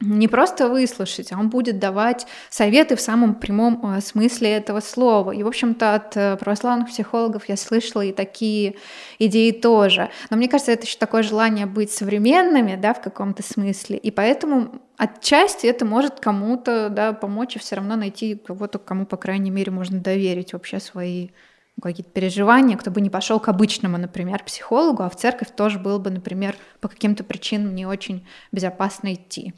не 0.00 0.28
просто 0.28 0.68
выслушать, 0.68 1.32
а 1.32 1.38
он 1.38 1.48
будет 1.48 1.78
давать 1.78 2.26
советы 2.50 2.96
в 2.96 3.00
самом 3.00 3.34
прямом 3.34 3.80
э, 3.82 4.00
смысле 4.02 4.50
этого 4.50 4.80
слова. 4.80 5.32
И, 5.32 5.42
в 5.42 5.46
общем-то, 5.46 5.94
от 5.94 6.16
э, 6.16 6.36
православных 6.36 6.88
психологов 6.88 7.48
я 7.48 7.56
слышала 7.56 8.02
и 8.02 8.12
такие 8.12 8.76
идеи 9.18 9.52
тоже. 9.52 10.10
Но 10.28 10.36
мне 10.36 10.48
кажется, 10.48 10.72
это 10.72 10.84
еще 10.84 10.98
такое 10.98 11.22
желание 11.22 11.64
быть 11.64 11.90
современными, 11.90 12.76
да, 12.76 12.92
в 12.92 13.00
каком-то 13.00 13.42
смысле. 13.42 13.96
И 13.96 14.10
поэтому 14.10 14.82
отчасти 14.98 15.66
это 15.66 15.86
может 15.86 16.20
кому-то, 16.20 16.90
да, 16.90 17.14
помочь 17.14 17.56
и 17.56 17.58
все 17.58 17.76
равно 17.76 17.96
найти 17.96 18.34
кого-то, 18.34 18.78
кому, 18.78 19.06
по 19.06 19.16
крайней 19.16 19.50
мере, 19.50 19.72
можно 19.72 19.98
доверить 19.98 20.52
вообще 20.52 20.78
свои 20.78 21.30
какие-то 21.82 22.10
переживания, 22.10 22.76
кто 22.76 22.90
бы 22.90 23.00
не 23.00 23.10
пошел 23.10 23.40
к 23.40 23.48
обычному, 23.48 23.96
например, 23.96 24.42
психологу, 24.44 25.02
а 25.02 25.10
в 25.10 25.16
церковь 25.16 25.48
тоже 25.56 25.78
было 25.78 25.98
бы, 25.98 26.10
например, 26.10 26.56
по 26.80 26.88
каким-то 26.88 27.24
причинам 27.24 27.74
не 27.74 27.86
очень 27.86 28.26
безопасно 28.52 29.14
идти. 29.14 29.54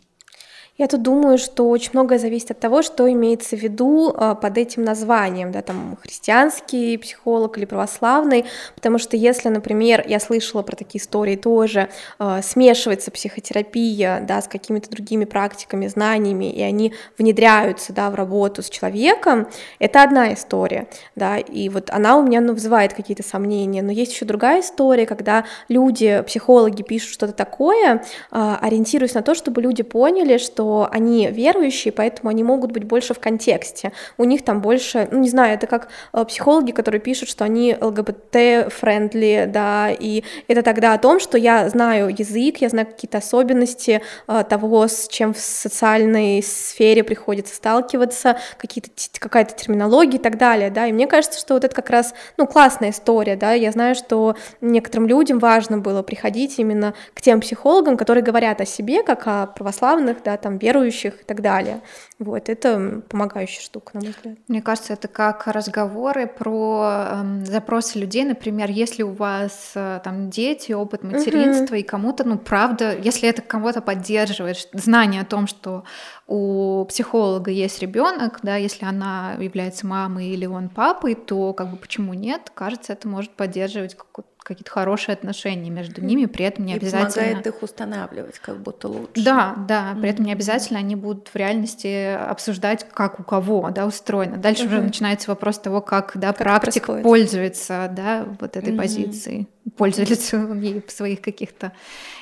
Я 0.78 0.86
тут 0.86 1.02
думаю, 1.02 1.38
что 1.38 1.68
очень 1.68 1.90
многое 1.92 2.20
зависит 2.20 2.52
от 2.52 2.60
того, 2.60 2.82
что 2.82 3.10
имеется 3.10 3.56
в 3.56 3.60
виду 3.60 4.14
а, 4.16 4.36
под 4.36 4.56
этим 4.56 4.84
названием, 4.84 5.50
да, 5.50 5.60
там 5.60 5.98
христианский 6.00 6.96
психолог 6.98 7.58
или 7.58 7.64
православный, 7.64 8.44
потому 8.76 8.98
что 8.98 9.16
если, 9.16 9.48
например, 9.48 10.04
я 10.06 10.20
слышала 10.20 10.62
про 10.62 10.76
такие 10.76 11.02
истории 11.02 11.34
тоже, 11.34 11.88
а, 12.20 12.42
смешивается 12.42 13.10
психотерапия, 13.10 14.20
да, 14.20 14.40
с 14.40 14.46
какими-то 14.46 14.88
другими 14.88 15.24
практиками, 15.24 15.88
знаниями, 15.88 16.48
и 16.52 16.62
они 16.62 16.94
внедряются, 17.18 17.92
да, 17.92 18.08
в 18.10 18.14
работу 18.14 18.62
с 18.62 18.70
человеком, 18.70 19.48
это 19.80 20.04
одна 20.04 20.32
история, 20.32 20.86
да, 21.16 21.38
и 21.38 21.68
вот 21.70 21.90
она 21.90 22.16
у 22.16 22.22
меня, 22.22 22.40
ну, 22.40 22.52
вызывает 22.52 22.92
какие-то 22.92 23.24
сомнения, 23.24 23.82
но 23.82 23.90
есть 23.90 24.12
еще 24.12 24.26
другая 24.26 24.60
история, 24.60 25.06
когда 25.06 25.44
люди, 25.68 26.22
психологи 26.24 26.82
пишут 26.82 27.10
что-то 27.10 27.32
такое, 27.32 28.04
а, 28.30 28.60
ориентируясь 28.62 29.14
на 29.14 29.22
то, 29.22 29.34
чтобы 29.34 29.60
люди 29.60 29.82
поняли, 29.82 30.38
что 30.38 30.67
они 30.90 31.28
верующие, 31.28 31.92
поэтому 31.92 32.30
они 32.30 32.42
могут 32.42 32.72
быть 32.72 32.84
больше 32.84 33.14
в 33.14 33.18
контексте. 33.18 33.92
У 34.16 34.24
них 34.24 34.44
там 34.44 34.60
больше, 34.60 35.08
ну 35.10 35.18
не 35.20 35.28
знаю, 35.28 35.54
это 35.54 35.66
как 35.66 35.88
э, 36.12 36.24
психологи, 36.24 36.72
которые 36.72 37.00
пишут, 37.00 37.28
что 37.28 37.44
они 37.44 37.76
ЛГБТ-friendly, 37.80 39.48
да, 39.48 39.90
и 39.90 40.24
это 40.48 40.62
тогда 40.62 40.94
о 40.94 40.98
том, 40.98 41.20
что 41.20 41.38
я 41.38 41.68
знаю 41.68 42.08
язык, 42.08 42.58
я 42.58 42.68
знаю 42.68 42.86
какие-то 42.86 43.18
особенности 43.18 44.02
э, 44.26 44.44
того, 44.48 44.86
с 44.86 45.08
чем 45.08 45.34
в 45.34 45.38
социальной 45.38 46.42
сфере 46.42 47.04
приходится 47.04 47.54
сталкиваться, 47.54 48.38
какие-то, 48.56 48.90
какая-то 49.18 49.54
терминология 49.54 50.18
и 50.18 50.22
так 50.22 50.38
далее, 50.38 50.70
да, 50.70 50.86
и 50.86 50.92
мне 50.92 51.06
кажется, 51.06 51.38
что 51.38 51.54
вот 51.54 51.64
это 51.64 51.74
как 51.74 51.90
раз, 51.90 52.14
ну, 52.36 52.46
классная 52.46 52.90
история, 52.90 53.36
да, 53.36 53.52
я 53.52 53.72
знаю, 53.72 53.94
что 53.94 54.36
некоторым 54.60 55.06
людям 55.06 55.38
важно 55.38 55.78
было 55.78 56.02
приходить 56.02 56.58
именно 56.58 56.94
к 57.14 57.20
тем 57.20 57.40
психологам, 57.40 57.96
которые 57.96 58.24
говорят 58.24 58.60
о 58.60 58.66
себе, 58.66 59.02
как 59.02 59.26
о 59.26 59.46
православных, 59.46 60.22
да, 60.24 60.36
там, 60.36 60.57
верующих 60.58 61.20
и 61.20 61.24
так 61.24 61.40
далее. 61.40 61.80
Вот, 62.18 62.48
это 62.48 63.02
помогающая 63.08 63.62
штука, 63.62 63.92
на 63.94 64.00
мой 64.00 64.10
взгляд. 64.10 64.38
Мне 64.48 64.60
кажется, 64.60 64.92
это 64.92 65.08
как 65.08 65.46
разговоры 65.46 66.26
про 66.26 67.10
э, 67.10 67.44
запросы 67.44 67.98
людей, 67.98 68.24
например, 68.24 68.70
если 68.70 69.02
у 69.02 69.12
вас 69.12 69.72
э, 69.74 70.00
там 70.02 70.28
дети, 70.30 70.72
опыт 70.72 71.04
материнства, 71.04 71.74
угу. 71.74 71.80
и 71.80 71.82
кому-то, 71.82 72.24
ну, 72.24 72.38
правда, 72.38 72.96
если 72.96 73.28
это 73.28 73.42
кого-то 73.42 73.80
поддерживает, 73.80 74.68
знание 74.72 75.22
о 75.22 75.24
том, 75.24 75.46
что 75.46 75.84
у 76.26 76.84
психолога 76.86 77.50
есть 77.50 77.80
ребенок, 77.80 78.40
да, 78.42 78.56
если 78.56 78.84
она 78.84 79.34
является 79.38 79.86
мамой 79.86 80.28
или 80.28 80.46
он 80.46 80.68
папой, 80.68 81.14
то 81.14 81.52
как 81.52 81.70
бы 81.70 81.76
почему 81.76 82.14
нет? 82.14 82.50
Кажется, 82.54 82.92
это 82.92 83.08
может 83.08 83.30
поддерживать 83.30 83.94
какую-то 83.94 84.28
какие-то 84.48 84.70
хорошие 84.70 85.12
отношения 85.12 85.68
между 85.68 86.02
ними, 86.02 86.24
при 86.24 86.46
этом 86.46 86.64
не 86.64 86.72
и 86.72 86.76
обязательно... 86.76 87.24
помогает 87.24 87.46
их 87.46 87.62
устанавливать 87.62 88.38
как 88.38 88.58
будто 88.58 88.88
лучше. 88.88 89.22
Да, 89.22 89.54
да, 89.68 89.94
при 90.00 90.08
этом 90.08 90.24
не 90.24 90.32
обязательно 90.32 90.78
они 90.78 90.96
будут 90.96 91.28
в 91.28 91.36
реальности 91.36 92.14
обсуждать, 92.14 92.86
как 92.90 93.20
у 93.20 93.22
кого, 93.22 93.70
да, 93.70 93.86
устроено. 93.86 94.38
Дальше 94.38 94.64
уже 94.64 94.80
начинается 94.80 95.30
вопрос 95.30 95.58
того, 95.58 95.82
как, 95.82 96.12
да, 96.14 96.28
как 96.28 96.38
практик 96.38 96.86
пользуется, 97.02 97.90
да, 97.94 98.26
вот 98.40 98.56
этой 98.56 98.72
позицией, 98.72 99.48
пользуется 99.76 100.36
ей 100.54 100.82
в 100.84 100.90
своих 100.90 101.20
каких-то 101.20 101.72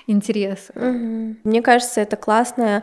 интересах. 0.08 0.74
Мне 0.74 1.62
кажется, 1.62 2.00
это 2.00 2.16
классная 2.16 2.82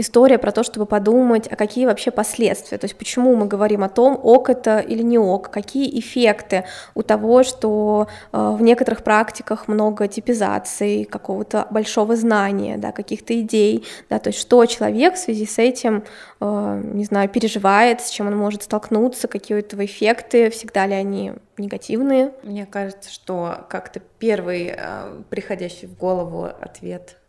история 0.00 0.38
про 0.38 0.52
то, 0.52 0.62
чтобы 0.62 0.86
подумать, 0.86 1.46
а 1.50 1.56
какие 1.56 1.86
вообще 1.86 2.10
последствия, 2.10 2.78
то 2.78 2.84
есть 2.84 2.96
почему 2.96 3.36
мы 3.36 3.46
говорим 3.46 3.84
о 3.84 3.88
том, 3.88 4.18
ок 4.22 4.50
это 4.50 4.78
или 4.78 5.02
не 5.02 5.18
ок, 5.18 5.50
какие 5.50 5.98
эффекты 5.98 6.64
у 6.94 7.02
того, 7.02 7.42
что 7.42 8.08
э, 8.32 8.56
в 8.58 8.62
некоторых 8.62 9.04
практиках 9.04 9.68
много 9.68 10.08
типизации, 10.08 11.04
какого-то 11.04 11.66
большого 11.70 12.16
знания, 12.16 12.76
да, 12.78 12.92
каких-то 12.92 13.38
идей, 13.40 13.84
да, 14.08 14.18
то 14.18 14.28
есть 14.28 14.40
что 14.40 14.64
человек 14.66 15.14
в 15.14 15.18
связи 15.18 15.46
с 15.46 15.58
этим, 15.58 16.04
э, 16.40 16.82
не 16.84 17.04
знаю, 17.04 17.28
переживает, 17.28 18.00
с 18.00 18.10
чем 18.10 18.26
он 18.26 18.36
может 18.36 18.62
столкнуться, 18.62 19.28
какие 19.28 19.56
у 19.56 19.60
этого 19.60 19.84
эффекты, 19.84 20.50
всегда 20.50 20.86
ли 20.86 20.94
они 20.94 21.32
негативные. 21.58 22.32
Мне 22.42 22.66
кажется, 22.66 23.10
что 23.10 23.66
как-то 23.68 24.00
первый 24.00 24.74
э, 24.76 25.22
приходящий 25.30 25.86
в 25.86 25.96
голову 25.96 26.44
ответ 26.44 27.19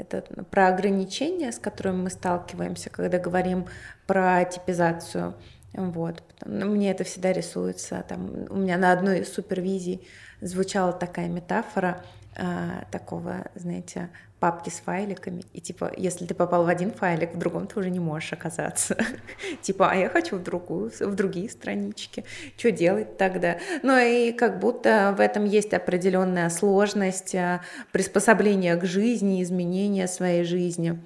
это 0.00 0.22
про 0.44 0.68
ограничения, 0.68 1.52
с 1.52 1.58
которыми 1.58 2.02
мы 2.02 2.10
сталкиваемся, 2.10 2.90
когда 2.90 3.18
говорим 3.18 3.66
про 4.06 4.44
типизацию. 4.44 5.34
Вот. 5.72 6.22
Мне 6.44 6.90
это 6.90 7.04
всегда 7.04 7.32
рисуется. 7.32 8.04
Там, 8.08 8.46
у 8.50 8.56
меня 8.56 8.76
на 8.76 8.92
одной 8.92 9.20
из 9.20 9.32
супервизий 9.32 10.06
звучала 10.40 10.92
такая 10.92 11.28
метафора 11.28 12.02
э, 12.36 12.84
такого, 12.90 13.46
знаете, 13.54 14.10
папки 14.40 14.70
с 14.70 14.80
файликами, 14.80 15.44
и 15.52 15.60
типа, 15.60 15.92
если 15.96 16.24
ты 16.24 16.34
попал 16.34 16.64
в 16.64 16.68
один 16.68 16.90
файлик, 16.90 17.34
в 17.34 17.38
другом 17.38 17.66
ты 17.66 17.78
уже 17.78 17.90
не 17.90 18.00
можешь 18.00 18.32
оказаться. 18.32 18.96
типа, 19.62 19.90
а 19.90 19.94
я 19.94 20.08
хочу 20.08 20.36
в 20.36 20.42
другую, 20.42 20.90
в 20.98 21.14
другие 21.14 21.50
странички. 21.50 22.24
Что 22.56 22.72
делать 22.72 23.18
тогда? 23.18 23.58
Ну 23.82 23.98
и 23.98 24.32
как 24.32 24.58
будто 24.58 25.14
в 25.16 25.20
этом 25.20 25.44
есть 25.44 25.74
определенная 25.74 26.48
сложность 26.48 27.34
а, 27.34 27.60
приспособления 27.92 28.76
к 28.76 28.84
жизни, 28.86 29.42
изменения 29.42 30.08
своей 30.08 30.44
жизни. 30.44 30.98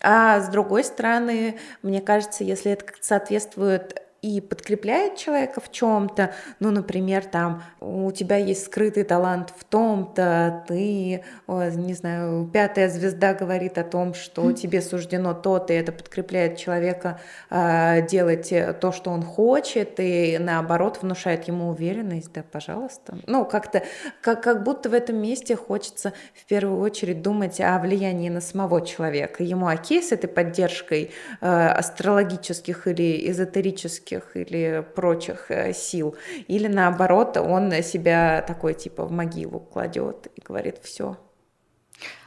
А 0.00 0.40
с 0.40 0.48
другой 0.48 0.84
стороны, 0.84 1.58
мне 1.82 2.00
кажется, 2.00 2.44
если 2.44 2.72
это 2.72 2.86
соответствует 3.00 4.00
и 4.22 4.40
подкрепляет 4.40 5.16
человека 5.16 5.60
в 5.60 5.70
чем-то, 5.70 6.34
ну, 6.58 6.70
например, 6.70 7.24
там, 7.24 7.62
у 7.80 8.10
тебя 8.12 8.36
есть 8.36 8.66
скрытый 8.66 9.04
талант 9.04 9.52
в 9.56 9.64
том-то, 9.64 10.64
ты, 10.68 11.24
не 11.48 11.94
знаю, 11.94 12.48
пятая 12.52 12.90
звезда 12.90 13.32
говорит 13.32 13.78
о 13.78 13.84
том, 13.84 14.12
что 14.12 14.52
тебе 14.52 14.82
суждено 14.82 15.32
то-то, 15.32 15.72
и 15.72 15.76
это 15.76 15.92
подкрепляет 15.92 16.58
человека 16.58 17.18
э, 17.48 18.06
делать 18.06 18.52
то, 18.80 18.92
что 18.92 19.10
он 19.10 19.22
хочет, 19.22 19.94
и 19.98 20.36
наоборот 20.38 20.98
внушает 21.00 21.44
ему 21.44 21.70
уверенность, 21.70 22.32
да, 22.32 22.42
пожалуйста. 22.42 23.16
Ну, 23.26 23.46
как-то, 23.46 23.82
как, 24.20 24.42
как 24.42 24.64
будто 24.64 24.90
в 24.90 24.94
этом 24.94 25.16
месте 25.16 25.56
хочется 25.56 26.12
в 26.34 26.44
первую 26.44 26.80
очередь 26.80 27.22
думать 27.22 27.60
о 27.60 27.78
влиянии 27.78 28.28
на 28.28 28.42
самого 28.42 28.84
человека. 28.84 29.42
Ему 29.42 29.66
окей 29.66 30.02
с 30.02 30.12
этой 30.12 30.28
поддержкой 30.28 31.10
э, 31.40 31.46
астрологических 31.46 32.86
или 32.86 33.30
эзотерических 33.30 34.09
магических 34.10 34.36
или 34.36 34.84
прочих 34.94 35.50
э, 35.50 35.72
сил, 35.72 36.14
или 36.48 36.66
наоборот, 36.66 37.36
он 37.36 37.70
себя 37.82 38.42
такой 38.46 38.74
типа 38.74 39.04
в 39.04 39.12
могилу 39.12 39.60
кладет 39.60 40.28
и 40.36 40.40
говорит 40.40 40.78
все. 40.82 41.16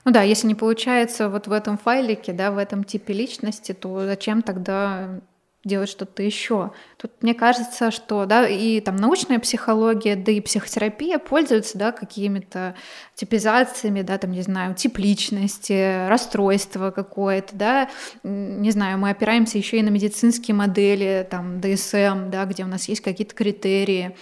Ну 0.06 0.12
да, 0.12 0.22
если 0.22 0.48
не 0.48 0.56
получается 0.56 1.30
вот 1.30 1.48
в 1.48 1.52
этом 1.52 1.78
файлике, 1.78 2.34
да, 2.34 2.52
в 2.52 2.58
этом 2.58 2.84
типе 2.84 3.13
личности, 3.13 3.74
то 3.74 4.06
зачем 4.06 4.41
тогда 4.41 5.22
делать 5.63 5.89
что-то 5.89 6.23
еще. 6.23 6.71
Тут 6.97 7.12
мне 7.21 7.34
кажется, 7.34 7.89
что 7.91 8.26
да, 8.26 8.47
и 8.47 8.82
там 8.82 8.97
научная 8.97 9.39
психология, 9.39 10.15
да 10.15 10.32
и 10.32 10.41
психотерапия 10.41 11.19
пользуются 11.19 11.78
да, 11.78 11.91
какими-то 11.91 12.76
типизациями, 13.15 14.02
да, 14.02 14.17
там, 14.17 14.32
не 14.32 14.41
знаю, 14.41 14.76
тип 14.76 14.97
личности, 14.97 16.08
расстройство 16.10 16.91
какое-то, 16.91 17.56
да, 17.56 17.89
не 18.23 18.71
знаю, 18.71 18.97
мы 18.97 19.10
опираемся 19.10 19.58
еще 19.58 19.78
и 19.78 19.84
на 19.84 19.89
медицинские 19.89 20.56
модели, 20.56 21.26
там, 21.30 21.62
ДСМ, 21.62 22.30
да, 22.30 22.45
где 22.45 22.63
у 22.63 22.67
нас 22.67 22.89
есть 22.89 23.02
какие-то 23.02 23.34
критерии, 23.34 24.17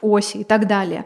оси 0.00 0.38
и 0.38 0.44
так 0.44 0.66
далее. 0.66 1.04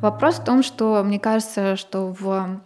Вопрос 0.00 0.36
в 0.36 0.44
том, 0.44 0.62
что 0.62 1.02
мне 1.04 1.18
кажется, 1.18 1.76
что 1.76 2.14
в 2.18 2.62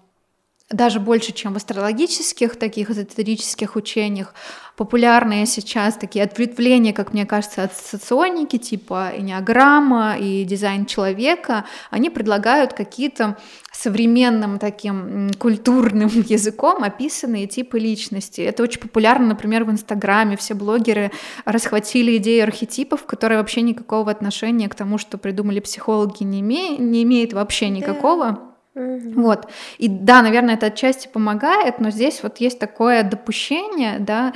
даже 0.71 0.99
больше, 0.99 1.33
чем 1.33 1.53
в 1.53 1.57
астрологических 1.57 2.57
таких 2.57 2.91
эзотерических 2.91 3.77
учениях, 3.77 4.33
популярные 4.77 5.45
сейчас 5.45 5.95
такие 5.95 6.25
ответвления, 6.25 6.95
как 6.95 7.13
мне 7.13 7.27
кажется, 7.27 7.65
от 7.65 7.77
соционики, 7.77 8.57
типа 8.57 9.13
энеограмма 9.15 10.17
и 10.19 10.43
дизайн 10.45 10.87
человека, 10.87 11.67
они 11.91 12.09
предлагают 12.09 12.73
какие-то 12.73 13.37
современным 13.73 14.59
таким 14.59 15.31
культурным 15.39 16.09
языком 16.29 16.83
описанные 16.83 17.47
типы 17.47 17.79
личности. 17.79 18.41
Это 18.41 18.63
очень 18.63 18.81
популярно, 18.81 19.29
например, 19.29 19.65
в 19.65 19.71
Инстаграме. 19.71 20.39
Все 20.39 20.55
блогеры 20.55 21.13
расхватили 21.45 22.17
идеи 22.17 22.41
архетипов, 22.41 23.05
которые 23.05 23.39
вообще 23.39 23.61
никакого 23.61 24.11
отношения 24.11 24.71
к 24.71 24.75
тому, 24.75 24.97
что 24.97 25.19
придумали 25.19 25.61
психологи, 25.61 26.23
не, 26.23 26.41
име... 26.41 26.79
не 26.79 27.03
имеет 27.03 27.35
вообще 27.35 27.69
никакого. 27.69 28.54
Mm-hmm. 28.75 29.15
Вот. 29.15 29.49
И 29.79 29.89
да, 29.89 30.23
наверное, 30.23 30.55
это 30.55 30.67
отчасти 30.67 31.09
помогает, 31.09 31.79
но 31.79 31.91
здесь 31.91 32.23
вот 32.23 32.39
есть 32.39 32.59
такое 32.59 33.05
допущение, 33.05 33.99
да, 34.01 34.33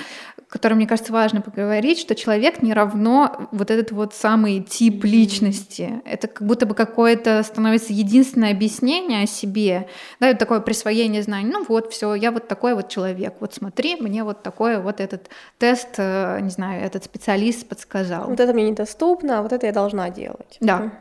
которое, 0.48 0.76
мне 0.76 0.86
кажется, 0.86 1.12
важно 1.12 1.40
поговорить, 1.40 1.98
что 1.98 2.14
человек 2.14 2.62
не 2.62 2.72
равно 2.72 3.48
вот 3.52 3.70
этот 3.70 3.92
вот 3.92 4.14
самый 4.14 4.60
тип 4.60 5.04
личности. 5.04 6.00
Это 6.04 6.26
как 6.26 6.46
будто 6.46 6.64
бы 6.66 6.74
какое-то 6.74 7.42
становится 7.42 7.92
единственное 7.92 8.52
объяснение 8.52 9.24
о 9.24 9.26
себе, 9.26 9.88
да, 10.20 10.28
это 10.28 10.38
такое 10.38 10.60
присвоение 10.60 11.22
знаний. 11.22 11.50
Ну 11.52 11.64
вот, 11.68 11.92
все, 11.92 12.14
я 12.14 12.30
вот 12.30 12.48
такой 12.48 12.74
вот 12.74 12.88
человек. 12.88 13.34
Вот 13.40 13.54
смотри, 13.54 13.96
мне 13.96 14.24
вот 14.24 14.42
такой 14.42 14.80
вот 14.80 15.00
этот 15.00 15.28
тест, 15.58 15.94
э, 15.98 16.40
не 16.40 16.50
знаю, 16.50 16.82
этот 16.82 17.04
специалист 17.04 17.68
подсказал. 17.68 18.28
Вот 18.28 18.40
это 18.40 18.52
мне 18.54 18.70
недоступно, 18.70 19.40
а 19.40 19.42
вот 19.42 19.52
это 19.52 19.66
я 19.66 19.72
должна 19.72 20.08
делать. 20.08 20.56
Да. 20.60 20.92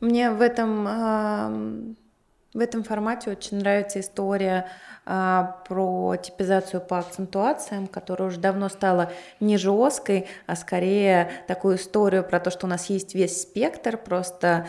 Мне 0.00 0.30
в 0.30 0.40
этом 0.40 1.96
в 2.54 2.60
этом 2.60 2.84
формате 2.84 3.30
очень 3.30 3.58
нравится 3.58 3.98
история 3.98 4.68
а, 5.04 5.60
про 5.68 6.16
типизацию 6.16 6.80
по 6.80 6.98
акцентуациям, 6.98 7.88
которая 7.88 8.28
уже 8.28 8.38
давно 8.38 8.68
стала 8.68 9.12
не 9.40 9.58
жесткой, 9.58 10.28
а 10.46 10.54
скорее 10.54 11.30
такую 11.48 11.76
историю 11.76 12.22
про 12.22 12.38
то, 12.38 12.50
что 12.50 12.66
у 12.66 12.68
нас 12.70 12.86
есть 12.86 13.14
весь 13.14 13.42
спектр, 13.42 13.96
просто 13.96 14.66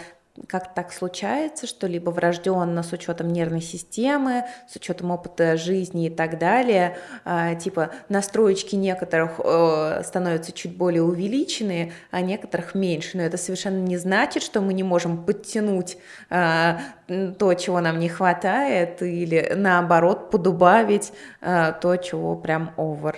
как 0.47 0.73
так 0.73 0.91
случается, 0.91 1.65
что 1.65 1.87
либо 1.87 2.09
врожденно 2.09 2.83
с 2.83 2.91
учетом 2.91 3.31
нервной 3.31 3.61
системы, 3.61 4.45
с 4.69 4.75
учетом 4.75 5.11
опыта 5.11 5.55
жизни 5.55 6.07
и 6.07 6.09
так 6.09 6.37
далее, 6.37 6.97
э, 7.23 7.55
типа 7.55 7.91
настроечки 8.09 8.75
некоторых 8.75 9.39
э, 9.43 10.01
становятся 10.03 10.51
чуть 10.51 10.75
более 10.77 11.03
увеличенные, 11.03 11.93
а 12.11 12.21
некоторых 12.21 12.75
меньше. 12.75 13.17
Но 13.17 13.23
это 13.23 13.37
совершенно 13.37 13.79
не 13.79 13.97
значит, 13.97 14.43
что 14.43 14.61
мы 14.61 14.73
не 14.73 14.83
можем 14.83 15.23
подтянуть 15.23 15.97
э, 16.29 16.77
то, 17.07 17.53
чего 17.53 17.79
нам 17.79 17.99
не 17.99 18.09
хватает, 18.09 19.01
или 19.01 19.53
наоборот 19.55 20.31
подубавить 20.31 21.13
э, 21.41 21.73
то, 21.81 21.95
чего 21.95 22.35
прям 22.35 22.73
over. 22.77 23.15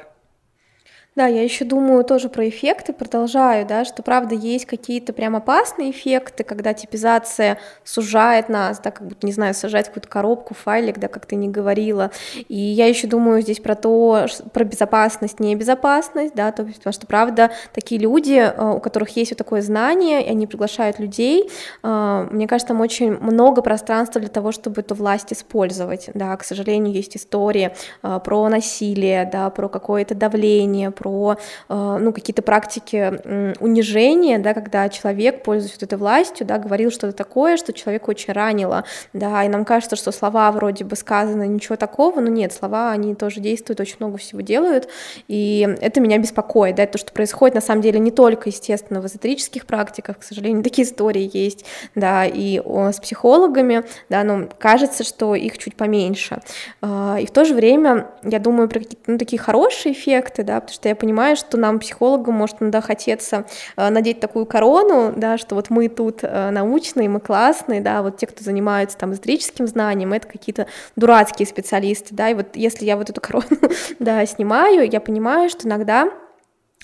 Да, 1.17 1.25
я 1.25 1.41
еще 1.41 1.65
думаю 1.65 2.03
тоже 2.03 2.30
про 2.30 2.47
эффекты, 2.47 2.93
продолжаю, 2.93 3.65
да, 3.65 3.86
что 3.86 4.03
правда 4.03 4.36
есть 4.36 4.67
какие-то 4.67 5.13
прям 5.13 5.36
опасные 5.36 5.89
эффекты, 5.89 6.43
когда 6.43 6.75
типизация 6.75 7.58
сужает 7.84 8.49
нас, 8.49 8.80
да, 8.80 8.91
как 8.91 9.08
будто, 9.08 9.25
не 9.25 9.34
знаю, 9.34 9.56
сажать 9.56 9.88
какую-то 9.88 10.08
коробку, 10.08 10.53
файлик, 10.53 10.99
да, 10.99 11.08
как 11.08 11.25
ты 11.25 11.36
не 11.36 11.49
говорила. 11.49 12.12
И 12.49 12.56
я 12.56 12.86
еще 12.86 13.08
думаю 13.08 13.41
здесь 13.41 13.60
про 13.60 13.73
то, 13.73 14.27
про 14.53 14.63
безопасность, 14.63 15.39
небезопасность, 15.39 16.36
да, 16.36 16.51
то 16.51 16.62
есть, 16.62 16.77
потому 16.77 16.93
что, 16.93 17.08
правда, 17.08 17.49
такие 17.73 17.99
люди, 17.99 18.34
э, 18.34 18.73
у 18.75 18.80
которых 18.80 19.10
есть 19.17 19.32
вот 19.32 19.39
такое 19.39 19.63
знание, 19.63 20.23
и 20.23 20.30
они 20.30 20.45
приглашают 20.45 20.99
людей, 20.99 21.49
э, 21.82 22.27
мне 22.30 22.47
кажется, 22.47 22.67
там 22.67 22.82
очень 22.82 23.17
много 23.17 23.63
пространства 23.63 24.21
для 24.21 24.30
того, 24.30 24.51
чтобы 24.51 24.82
эту 24.82 24.93
власть 24.93 25.34
использовать, 25.34 26.12
да, 26.13 26.38
к 26.38 26.43
сожалению, 26.43 26.93
есть 26.93 27.17
истории 27.17 27.73
э, 28.03 28.19
про 28.23 28.47
насилие, 28.49 29.27
да, 29.34 29.49
про 29.49 29.67
какое-то 29.67 30.13
давление, 30.13 30.91
про 30.91 31.07
про 31.08 31.38
э, 31.70 31.98
ну, 32.02 32.12
какие-то 32.12 32.41
практики 32.41 33.54
унижения, 33.62 34.39
да, 34.39 34.54
когда 34.54 34.89
человек, 34.89 35.43
пользуясь 35.43 35.74
вот 35.74 35.84
этой 35.84 35.98
властью, 35.98 36.46
да, 36.46 36.58
говорил 36.58 36.91
что-то 36.91 37.13
такое, 37.13 37.56
что 37.56 37.72
человека 37.72 38.10
очень 38.10 38.34
ранило, 38.34 38.84
да, 39.13 39.46
и 39.46 39.48
нам 39.48 39.63
кажется, 39.63 39.96
что 39.96 40.12
слова 40.12 40.52
вроде 40.52 40.84
бы 40.84 40.98
сказаны, 40.98 41.48
ничего 41.48 41.78
такого, 41.78 42.20
но 42.20 42.28
нет, 42.28 42.52
слова, 42.52 42.91
они 42.91 43.15
тоже 43.15 43.39
действуют, 43.39 43.80
очень 43.80 43.96
много 44.00 44.17
всего 44.17 44.41
делают, 44.41 44.89
и 45.30 45.78
это 45.80 46.02
меня 46.02 46.17
беспокоит, 46.17 46.76
да, 46.76 46.86
то, 46.86 46.98
что 46.98 47.13
происходит 47.13 47.56
на 47.56 47.62
самом 47.62 47.82
деле 47.82 48.00
не 48.00 48.12
только, 48.12 48.50
естественно, 48.50 49.00
в 49.00 49.06
эзотерических 49.06 49.65
практиках, 49.65 50.20
к 50.20 50.24
сожалению, 50.24 50.62
такие 50.62 50.86
истории 50.86 51.30
есть, 51.32 51.63
да, 51.96 52.26
и 52.26 52.62
с 52.65 53.00
психологами, 53.00 53.84
да, 54.10 54.26
но 54.26 54.50
кажется, 54.60 55.06
что 55.06 55.36
их 55.36 55.58
чуть 55.58 55.76
поменьше. 55.76 56.41
А, 56.82 57.17
и 57.22 57.26
в 57.26 57.32
то 57.32 57.46
же 57.46 57.54
время 57.54 58.08
я 58.24 58.39
думаю 58.39 58.67
про 58.67 58.80
какие-то 58.80 59.12
ну, 59.12 59.17
такие 59.17 59.39
хорошие 59.39 59.93
эффекты, 59.93 60.43
да, 60.43 60.60
потому 60.60 60.74
что 60.74 60.89
я 60.89 60.96
понимаю, 60.98 61.36
что 61.36 61.58
нам, 61.58 61.80
психологам, 61.80 62.36
может 62.36 62.62
иногда 62.62 62.82
хотеться 62.82 63.46
а, 63.76 63.90
надеть 63.90 64.20
такую 64.20 64.46
корону, 64.46 65.14
да, 65.16 65.38
что 65.38 65.56
вот 65.56 65.70
мы 65.70 65.88
тут 65.90 66.20
а, 66.24 66.52
научные, 66.52 67.10
мы 67.10 67.20
классные, 67.20 67.82
да, 67.82 68.02
вот 68.02 68.18
те, 68.18 68.28
кто 68.28 68.44
занимаются 68.44 68.98
там 68.98 69.14
эзотерическим 69.14 69.68
знанием, 69.68 70.14
это 70.14 70.28
какие-то 70.28 70.68
дурацкие 70.96 71.48
специалисты, 71.48 72.14
да, 72.14 72.30
и 72.30 72.34
вот 72.34 72.56
если 72.56 72.86
я 72.86 72.98
вот 72.98 73.10
эту 73.10 73.22
корону, 73.22 73.46
да, 74.00 74.26
снимаю, 74.26 74.90
я 74.90 75.00
понимаю, 75.00 75.50
что 75.50 75.68
иногда 75.68 76.10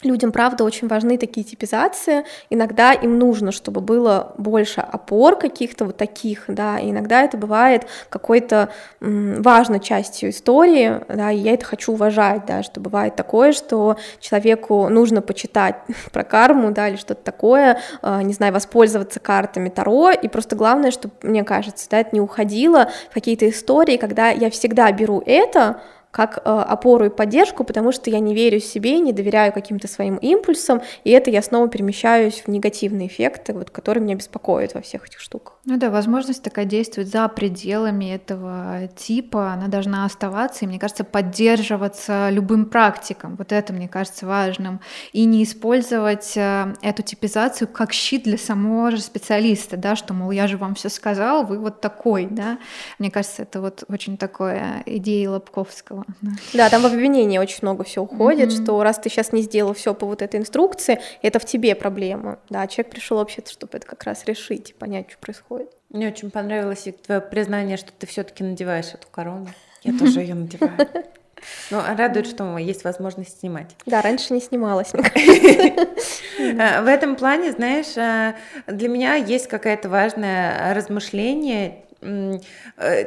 Людям, 0.02 0.32
правда, 0.32 0.64
очень 0.64 0.88
важны 0.88 1.18
такие 1.18 1.46
типизации. 1.46 2.26
Иногда 2.50 2.94
им 2.94 3.20
нужно, 3.20 3.52
чтобы 3.52 3.80
было 3.80 4.34
больше 4.38 4.82
опор 4.82 5.38
каких-то 5.38 5.86
вот 5.86 5.98
таких, 5.98 6.46
да, 6.48 6.80
и 6.80 6.90
иногда 6.90 7.22
это 7.22 7.38
бывает 7.38 7.88
какой-то 8.10 8.70
важной 9.00 9.80
частью 9.80 10.32
истории, 10.32 11.00
да, 11.08 11.32
и 11.32 11.38
я 11.38 11.54
это 11.54 11.66
хочу 11.66 11.94
уважать, 11.94 12.46
да, 12.46 12.64
что 12.64 12.82
бывает 12.82 13.16
такое, 13.16 13.54
что 13.54 13.96
человеку 14.20 14.90
нужно 14.90 15.22
почитать 15.22 15.76
про 16.12 16.24
карму, 16.24 16.72
да, 16.72 16.90
или 16.90 16.98
что-то 16.98 17.24
такое, 17.24 17.80
а, 18.02 18.24
не 18.24 18.34
знаю, 18.34 18.52
воспользоваться 18.52 19.20
картами 19.20 19.70
Таро, 19.70 20.12
и 20.12 20.28
просто 20.28 20.56
главное, 20.56 20.92
чтобы, 20.92 21.14
мне 21.22 21.44
кажется, 21.44 21.88
да, 21.90 22.00
это 22.00 22.10
не 22.14 22.20
уходило 22.20 22.90
в 23.10 23.14
какие-то 23.14 23.48
истории, 23.50 23.98
когда 23.98 24.30
я 24.32 24.50
всегда 24.50 24.92
беру 24.92 25.24
это, 25.26 25.82
как 26.14 26.38
э, 26.38 26.42
опору 26.44 27.06
и 27.06 27.10
поддержку, 27.10 27.64
потому 27.64 27.92
что 27.92 28.12
я 28.12 28.20
не 28.20 28.36
верю 28.36 28.60
себе, 28.60 29.00
не 29.00 29.14
доверяю 29.14 29.52
каким-то 29.52 29.88
своим 29.88 30.18
импульсам, 30.18 30.84
и 31.04 31.10
это 31.10 31.32
я 31.32 31.42
снова 31.42 31.68
перемещаюсь 31.68 32.44
в 32.46 32.48
негативные 32.50 33.08
эффекты, 33.08 33.52
вот, 33.54 33.72
которые 33.72 34.04
меня 34.04 34.16
беспокоят 34.16 34.76
во 34.76 34.82
всех 34.82 35.08
этих 35.08 35.20
штуках. 35.20 35.58
Ну 35.66 35.78
да, 35.78 35.90
возможность 35.90 36.44
такая 36.44 36.66
действовать 36.66 37.10
за 37.10 37.28
пределами 37.30 38.14
этого 38.14 38.88
типа, 38.96 39.54
она 39.54 39.68
должна 39.70 40.06
оставаться, 40.06 40.66
и, 40.66 40.68
мне 40.68 40.78
кажется, 40.78 41.04
поддерживаться 41.04 42.30
любым 42.30 42.66
практикам. 42.66 43.36
Вот 43.36 43.52
это, 43.52 43.74
мне 43.74 43.88
кажется, 43.88 44.28
важным. 44.28 44.82
И 45.14 45.26
не 45.26 45.44
использовать 45.44 46.38
э, 46.38 46.76
эту 46.84 47.02
типизацию 47.02 47.68
как 47.68 47.92
щит 47.92 48.24
для 48.24 48.38
самого 48.38 48.92
же 48.92 49.02
специалиста, 49.02 49.78
да, 49.78 49.96
что, 49.96 50.14
мол, 50.14 50.30
я 50.30 50.48
же 50.48 50.58
вам 50.58 50.76
все 50.76 50.90
сказал, 50.90 51.44
вы 51.44 51.58
вот 51.58 51.82
такой, 51.82 52.28
да. 52.30 52.60
Мне 53.00 53.10
кажется, 53.10 53.42
это 53.42 53.62
вот 53.62 53.84
очень 53.88 54.18
такое 54.18 54.84
идея 54.86 55.32
Лобковского. 55.32 56.03
Да, 56.54 56.70
там 56.70 56.82
в 56.82 56.86
обвинении 56.86 57.38
очень 57.38 57.60
много 57.62 57.84
все 57.84 58.02
уходит, 58.02 58.50
mm-hmm. 58.50 58.64
что 58.64 58.84
раз 58.84 59.00
ты 59.00 59.10
сейчас 59.10 59.32
не 59.32 59.42
сделал 59.42 59.74
все 59.74 59.94
по 59.94 60.06
вот 60.06 60.22
этой 60.22 60.40
инструкции, 60.40 61.00
это 61.22 61.40
в 61.40 61.46
тебе 61.46 61.76
проблема. 61.76 62.40
Да, 62.50 62.68
человек 62.68 62.92
пришел 62.92 63.18
вообще-то, 63.18 63.52
чтобы 63.52 63.78
это 63.78 63.88
как 63.88 64.04
раз 64.04 64.26
решить 64.26 64.72
и 64.72 64.74
понять, 64.74 65.10
что 65.10 65.20
происходит. 65.20 65.72
Мне 65.90 66.08
очень 66.08 66.32
понравилось 66.32 66.88
твое 67.06 67.22
признание, 67.22 67.78
что 67.78 67.92
ты 67.92 68.08
все-таки 68.08 68.44
надеваешь 68.44 68.94
эту 68.94 69.08
корону. 69.10 69.48
Я 69.84 69.98
тоже 69.98 70.22
ее 70.22 70.36
надеваю. 70.36 70.74
Ну, 71.72 71.82
радует, 71.98 72.28
что 72.28 72.58
есть 72.58 72.86
возможность 72.86 73.40
снимать. 73.40 73.76
Да, 73.86 74.02
раньше 74.02 74.34
не 74.34 74.40
снималась, 74.40 74.92
кажется. 74.92 75.22
В 76.38 76.88
этом 76.88 77.18
плане, 77.18 77.52
знаешь, 77.52 77.98
а, 77.98 78.36
для 78.68 78.88
меня 78.88 79.16
есть 79.16 79.48
какое-то 79.48 79.90
важное 79.90 80.74
размышление 80.74 81.84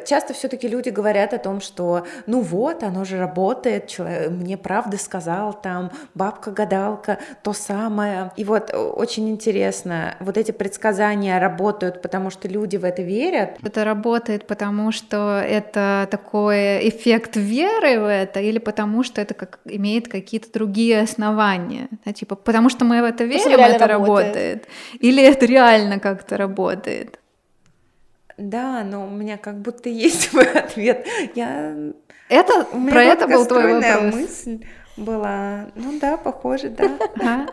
часто 0.06 0.34
все-таки 0.34 0.68
люди 0.68 0.88
говорят 0.88 1.34
о 1.34 1.38
том, 1.38 1.60
что 1.60 2.06
ну 2.26 2.40
вот, 2.40 2.82
оно 2.82 3.04
же 3.04 3.18
работает, 3.18 3.88
человек, 3.88 4.30
мне 4.30 4.56
правда 4.56 4.96
сказал 4.98 5.52
там 5.52 5.90
бабка-гадалка, 6.14 7.18
то 7.42 7.52
самое. 7.52 8.32
И 8.36 8.44
вот 8.44 8.70
э, 8.72 8.76
очень 8.76 9.28
интересно, 9.28 10.16
вот 10.20 10.36
эти 10.36 10.52
предсказания 10.52 11.38
работают, 11.38 12.02
потому 12.02 12.30
что 12.30 12.48
люди 12.48 12.76
в 12.76 12.84
это 12.84 13.02
верят? 13.02 13.58
Это 13.62 13.84
работает, 13.84 14.46
потому 14.46 14.92
что 14.92 15.42
это 15.46 16.08
такой 16.10 16.88
эффект 16.88 17.36
веры 17.36 18.00
в 18.00 18.10
это, 18.10 18.40
или 18.40 18.58
потому 18.58 19.02
что 19.02 19.20
это 19.20 19.34
как, 19.34 19.58
имеет 19.64 20.08
какие-то 20.08 20.52
другие 20.52 21.00
основания? 21.00 21.88
Да, 22.04 22.12
типа, 22.12 22.36
потому 22.36 22.68
что 22.68 22.84
мы 22.84 23.00
в 23.02 23.04
это 23.04 23.24
верим, 23.24 23.60
это 23.60 23.86
работает. 23.86 24.26
работает. 24.26 24.68
Или 25.00 25.22
это 25.22 25.46
реально 25.46 25.98
как-то 25.98 26.36
работает? 26.36 27.18
Да, 28.36 28.84
но 28.84 29.06
у 29.06 29.10
меня 29.10 29.38
как 29.38 29.60
будто 29.60 29.88
есть 29.88 30.32
мой 30.34 30.50
ответ. 30.50 31.06
Я... 31.34 31.74
Это, 32.28 32.66
у 32.72 32.78
меня 32.78 32.90
про 32.90 33.04
это 33.04 33.28
был 33.28 33.46
твой 33.46 33.74
вопрос. 33.74 34.14
мысль 34.14 34.64
была, 34.96 35.66
ну 35.74 35.98
да, 36.00 36.16
похоже, 36.16 36.70
да. 36.70 36.98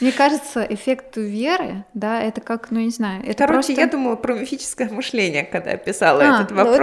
Мне 0.00 0.12
кажется, 0.12 0.64
эффект 0.68 1.16
веры, 1.16 1.84
да, 1.94 2.22
это 2.22 2.40
как, 2.40 2.70
ну 2.70 2.80
не 2.80 2.90
знаю, 2.90 3.22
это 3.24 3.46
Короче, 3.46 3.68
просто... 3.68 3.72
я 3.72 3.86
думала 3.86 4.16
про 4.16 4.34
мифическое 4.34 4.88
мышление, 4.90 5.44
когда 5.44 5.70
я 5.70 5.76
писала 5.76 6.22
а, 6.22 6.42
этот 6.42 6.52
вопрос. 6.52 6.78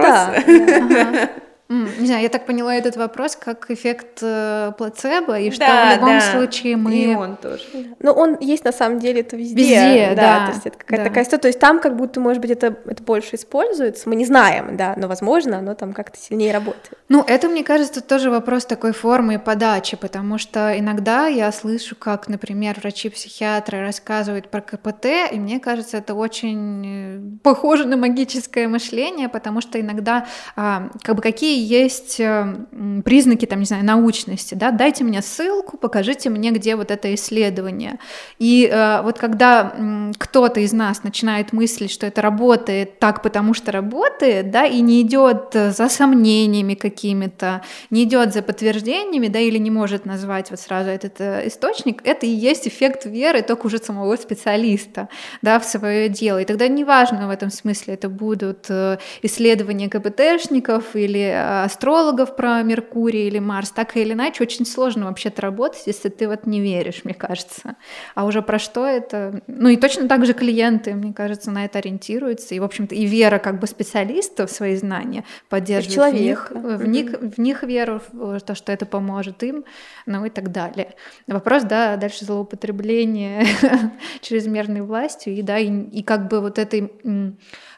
Ну, 0.47 0.89
да. 0.89 1.29
Не 1.99 2.07
знаю, 2.07 2.21
я 2.23 2.29
так 2.29 2.45
поняла 2.45 2.75
этот 2.75 2.95
вопрос 2.95 3.35
как 3.35 3.69
эффект 3.71 4.19
э, 4.21 4.71
плацебо, 4.77 5.39
и 5.39 5.51
что 5.51 5.65
да, 5.65 5.91
в 5.91 5.95
любом 5.95 6.19
да. 6.19 6.31
случае 6.31 6.77
мы... 6.77 6.95
И 6.95 7.15
он 7.15 7.37
тоже. 7.37 7.63
Ну, 7.99 8.11
он 8.11 8.37
есть 8.39 8.63
на 8.65 8.71
самом 8.71 8.99
деле 8.99 9.21
это 9.21 9.35
везде. 9.35 9.63
Везде, 9.63 10.13
да. 10.15 10.39
да. 10.39 10.45
То 10.47 10.51
есть 10.53 10.65
это 10.67 10.77
какая-то 10.77 11.03
да. 11.03 11.09
такая 11.09 11.23
история. 11.23 11.41
То 11.41 11.47
есть 11.47 11.59
там 11.59 11.79
как 11.79 11.95
будто, 11.95 12.19
может 12.19 12.41
быть, 12.41 12.51
это, 12.51 12.75
это 12.85 13.03
больше 13.03 13.35
используется, 13.35 14.07
мы 14.09 14.15
не 14.15 14.25
знаем, 14.25 14.77
да, 14.77 14.93
но, 14.97 15.07
возможно, 15.07 15.57
оно 15.59 15.73
там 15.75 15.93
как-то 15.93 16.17
сильнее 16.17 16.53
работает. 16.53 16.97
Ну, 17.09 17.23
это, 17.25 17.47
мне 17.47 17.63
кажется, 17.63 18.01
тоже 18.01 18.29
вопрос 18.29 18.65
такой 18.65 18.93
формы 18.93 19.35
и 19.35 19.37
подачи, 19.37 19.97
потому 19.97 20.37
что 20.37 20.77
иногда 20.77 21.27
я 21.27 21.51
слышу, 21.51 21.95
как, 21.95 22.27
например, 22.27 22.79
врачи-психиатры 22.79 23.81
рассказывают 23.81 24.49
про 24.49 24.61
КПТ, 24.61 25.05
и 25.31 25.39
мне 25.39 25.59
кажется, 25.59 25.97
это 25.97 26.13
очень 26.13 26.83
э, 26.85 27.39
похоже 27.43 27.85
на 27.85 27.97
магическое 27.97 28.67
мышление, 28.67 29.29
потому 29.29 29.61
что 29.61 29.79
иногда 29.79 30.25
а, 30.55 30.89
как 31.01 31.15
бы 31.15 31.21
какие 31.21 31.62
есть 31.63 32.19
э, 32.19 32.55
признаки, 33.03 33.45
там, 33.45 33.59
не 33.59 33.65
знаю, 33.65 33.85
научности, 33.85 34.55
да, 34.55 34.71
дайте 34.71 35.03
мне 35.03 35.21
ссылку, 35.21 35.77
покажите 35.77 36.29
мне, 36.29 36.51
где 36.51 36.75
вот 36.75 36.91
это 36.91 37.13
исследование. 37.15 37.99
И 38.39 38.69
э, 38.71 39.01
вот 39.01 39.19
когда 39.19 39.73
кто-то 40.17 40.59
из 40.59 40.73
нас 40.73 41.03
начинает 41.03 41.53
мыслить, 41.53 41.91
что 41.91 42.05
это 42.05 42.21
работает 42.21 42.99
так, 42.99 43.21
потому 43.21 43.53
что 43.53 43.71
работает, 43.71 44.51
да, 44.51 44.65
и 44.65 44.81
не 44.81 45.01
идет 45.01 45.53
за 45.53 45.89
сомнениями 45.89 46.73
какими-то, 46.73 47.61
не 47.89 48.03
идет 48.03 48.33
за 48.33 48.41
подтверждениями, 48.41 49.27
да, 49.27 49.39
или 49.39 49.57
не 49.57 49.71
может 49.71 50.05
назвать 50.05 50.49
вот 50.49 50.59
сразу 50.59 50.89
этот 50.89 51.19
э, 51.21 51.47
источник, 51.47 52.01
это 52.05 52.25
и 52.25 52.29
есть 52.29 52.67
эффект 52.67 53.05
веры 53.05 53.41
только 53.41 53.67
уже 53.67 53.77
самого 53.77 54.15
специалиста, 54.17 55.09
да, 55.41 55.59
в 55.59 55.65
свое 55.65 56.09
дело. 56.09 56.39
И 56.39 56.45
тогда 56.45 56.67
неважно 56.67 57.27
в 57.27 57.29
этом 57.29 57.49
смысле, 57.49 57.93
это 57.93 58.09
будут 58.09 58.65
э, 58.69 58.97
исследования 59.21 59.89
КПТшников 59.89 60.95
или 60.95 61.19
астрологов 61.61 62.35
про 62.35 62.61
Меркурий 62.63 63.27
или 63.27 63.39
Марс, 63.39 63.69
так 63.69 63.95
или 63.95 64.13
иначе, 64.13 64.43
очень 64.43 64.65
сложно 64.65 65.05
вообще-то 65.05 65.41
работать, 65.41 65.83
если 65.85 66.09
ты 66.09 66.27
вот 66.27 66.45
не 66.45 66.59
веришь, 66.61 67.01
мне 67.03 67.13
кажется. 67.13 67.75
А 68.15 68.25
уже 68.25 68.41
про 68.41 68.59
что 68.59 68.85
это? 68.85 69.41
Ну 69.47 69.69
и 69.69 69.77
точно 69.77 70.07
так 70.07 70.25
же 70.25 70.33
клиенты, 70.33 70.93
мне 70.93 71.13
кажется, 71.13 71.51
на 71.51 71.65
это 71.65 71.79
ориентируются. 71.79 72.55
И, 72.55 72.59
в 72.59 72.63
общем-то, 72.63 72.95
и 72.95 73.05
вера 73.05 73.39
как 73.39 73.59
бы 73.59 73.67
специалиста 73.67 74.47
в 74.47 74.51
свои 74.51 74.75
знания 74.75 75.23
поддерживает 75.49 76.15
в, 76.15 76.19
них, 76.19 76.51
в, 76.51 76.87
них, 76.87 77.11
в 77.19 77.39
них 77.39 77.63
веру, 77.63 78.01
в 78.11 78.39
то, 78.39 78.55
что 78.55 78.71
это 78.71 78.85
поможет 78.85 79.43
им, 79.43 79.65
ну 80.05 80.25
и 80.25 80.29
так 80.29 80.51
далее. 80.51 80.95
Вопрос, 81.27 81.63
да, 81.63 81.97
дальше 81.97 82.25
злоупотребление 82.25 83.45
чрезмерной 84.21 84.81
властью, 84.81 85.33
и 85.33 85.41
да, 85.41 85.57
и, 85.59 85.69
и 85.69 86.03
как 86.03 86.27
бы 86.27 86.41
вот 86.41 86.57
этой 86.57 86.91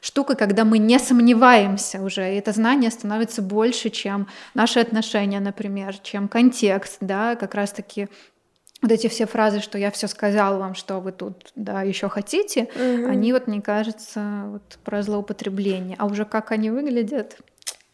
штукой, 0.02 0.36
когда 0.36 0.66
мы 0.66 0.78
не 0.78 1.00
сомневаемся 1.00 2.02
уже, 2.02 2.34
и 2.34 2.38
это 2.38 2.52
знание 2.52 2.92
становится 2.92 3.42
больше, 3.66 3.90
чем 3.90 4.28
наши 4.54 4.80
отношения, 4.80 5.40
например, 5.40 5.98
чем 5.98 6.28
контекст, 6.28 6.98
да, 7.02 7.36
как 7.36 7.56
раз-таки 7.56 8.08
вот 8.82 8.92
эти 8.92 9.08
все 9.08 9.26
фразы, 9.26 9.60
что 9.60 9.80
я 9.80 9.90
все 9.90 10.08
сказал 10.08 10.60
вам, 10.60 10.76
что 10.76 11.00
вы 11.00 11.12
тут, 11.12 11.52
да, 11.56 11.82
еще 11.82 12.08
хотите, 12.08 12.68
угу. 12.76 13.10
они 13.10 13.34
вот, 13.34 13.48
мне 13.48 13.62
кажется, 13.62 14.44
вот 14.46 14.78
про 14.84 15.02
злоупотребление. 15.02 15.96
А 15.98 16.06
уже 16.06 16.26
как 16.26 16.52
они 16.52 16.70
выглядят, 16.70 17.38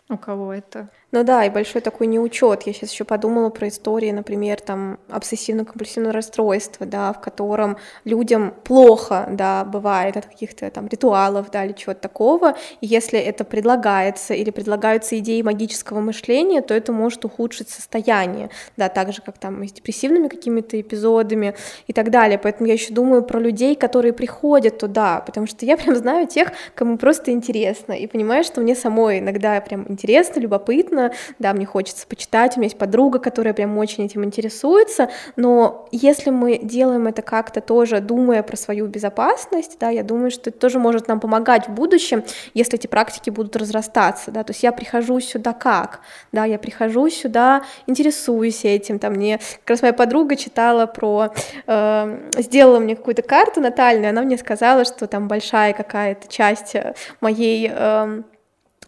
у 0.10 0.18
кого 0.18 0.54
это? 0.54 0.90
Ну 1.14 1.26
да, 1.26 1.44
и 1.44 1.50
большой 1.50 1.82
такой 1.82 2.08
неучет. 2.08 2.64
Я 2.64 2.72
сейчас 2.74 2.94
еще 2.94 3.04
подумала 3.04 3.50
про 3.50 3.68
истории, 3.68 4.12
например, 4.12 4.62
там 4.62 4.98
обсессивно-компульсивного 5.10 6.12
расстройства, 6.12 6.86
да, 6.86 7.12
в 7.12 7.20
котором 7.20 7.76
людям 8.06 8.54
плохо, 8.64 9.28
да, 9.30 9.66
бывает 9.66 10.16
от 10.16 10.26
каких-то 10.26 10.72
там 10.72 10.88
ритуалов, 10.88 11.52
да, 11.52 11.66
или 11.66 11.74
чего-то 11.74 12.00
такого. 12.00 12.56
И 12.80 12.88
если 12.88 13.20
это 13.20 13.44
предлагается 13.44 14.34
или 14.34 14.52
предлагаются 14.52 15.20
идеи 15.20 15.42
магического 15.42 16.00
мышления, 16.00 16.62
то 16.62 16.74
это 16.74 16.94
может 16.94 17.26
ухудшить 17.26 17.68
состояние, 17.68 18.50
да, 18.78 18.88
так 18.88 19.12
же, 19.12 19.22
как 19.22 19.38
там 19.38 19.68
с 19.68 19.74
депрессивными 19.74 20.30
какими-то 20.30 20.80
эпизодами 20.80 21.56
и 21.88 21.94
так 21.94 22.10
далее. 22.10 22.38
Поэтому 22.38 22.68
я 22.68 22.74
еще 22.74 22.94
думаю 22.94 23.24
про 23.24 23.38
людей, 23.38 23.76
которые 23.76 24.14
приходят 24.14 24.78
туда, 24.78 25.20
потому 25.20 25.46
что 25.46 25.66
я 25.66 25.76
прям 25.82 25.98
знаю 25.98 26.26
тех, 26.26 26.54
кому 26.74 26.98
просто 26.98 27.32
интересно, 27.32 27.92
и 27.92 28.08
понимаю, 28.08 28.46
что 28.46 28.62
мне 28.62 28.76
самой 28.76 29.20
иногда 29.20 29.60
прям 29.60 29.86
интересно, 29.90 30.40
любопытно, 30.40 31.01
интересно, 31.02 31.12
да, 31.40 31.54
мне 31.54 31.66
хочется 31.66 32.06
почитать, 32.08 32.56
у 32.56 32.60
меня 32.60 32.68
есть 32.68 32.78
подруга, 32.78 33.20
которая 33.20 33.54
прям 33.54 33.78
очень 33.78 34.06
этим 34.06 34.24
интересуется, 34.24 35.10
но 35.36 35.88
если 35.92 36.30
мы 36.30 36.60
делаем 36.60 37.08
это 37.08 37.22
как-то 37.22 37.62
тоже, 37.62 38.00
думая 38.00 38.44
про 38.44 38.58
свою 38.58 38.88
безопасность, 38.88 39.78
да, 39.80 39.90
я 39.90 40.04
думаю, 40.04 40.32
что 40.32 40.50
это 40.50 40.60
тоже 40.60 40.80
может 40.80 41.08
нам 41.08 41.20
помогать 41.20 41.68
в 41.68 41.72
будущем, 41.72 42.24
если 42.54 42.78
эти 42.78 42.88
практики 42.88 43.30
будут 43.30 43.56
разрастаться, 43.56 44.32
да, 44.32 44.44
то 44.44 44.52
есть 44.52 44.64
я 44.64 44.72
прихожу 44.72 45.20
сюда 45.20 45.54
как, 45.54 46.02
да, 46.32 46.46
я 46.46 46.60
прихожу 46.60 47.10
сюда, 47.10 47.64
интересуюсь 47.88 48.66
этим, 48.66 49.00
там 49.00 49.14
мне 49.14 49.40
как 49.64 49.72
раз 49.72 49.82
моя 49.82 49.94
подруга 49.94 50.36
читала 50.36 50.86
про, 50.86 51.34
э, 51.68 52.30
сделала 52.38 52.80
мне 52.80 52.96
какую-то 52.96 53.22
карту 53.22 53.62
натальную, 53.62 54.10
она 54.10 54.22
мне 54.22 54.38
сказала, 54.38 54.86
что 54.86 55.08
там 55.08 55.28
большая 55.28 55.74
какая-то 55.74 56.28
часть 56.28 56.76
моей 57.20 57.70
э, 57.72 58.24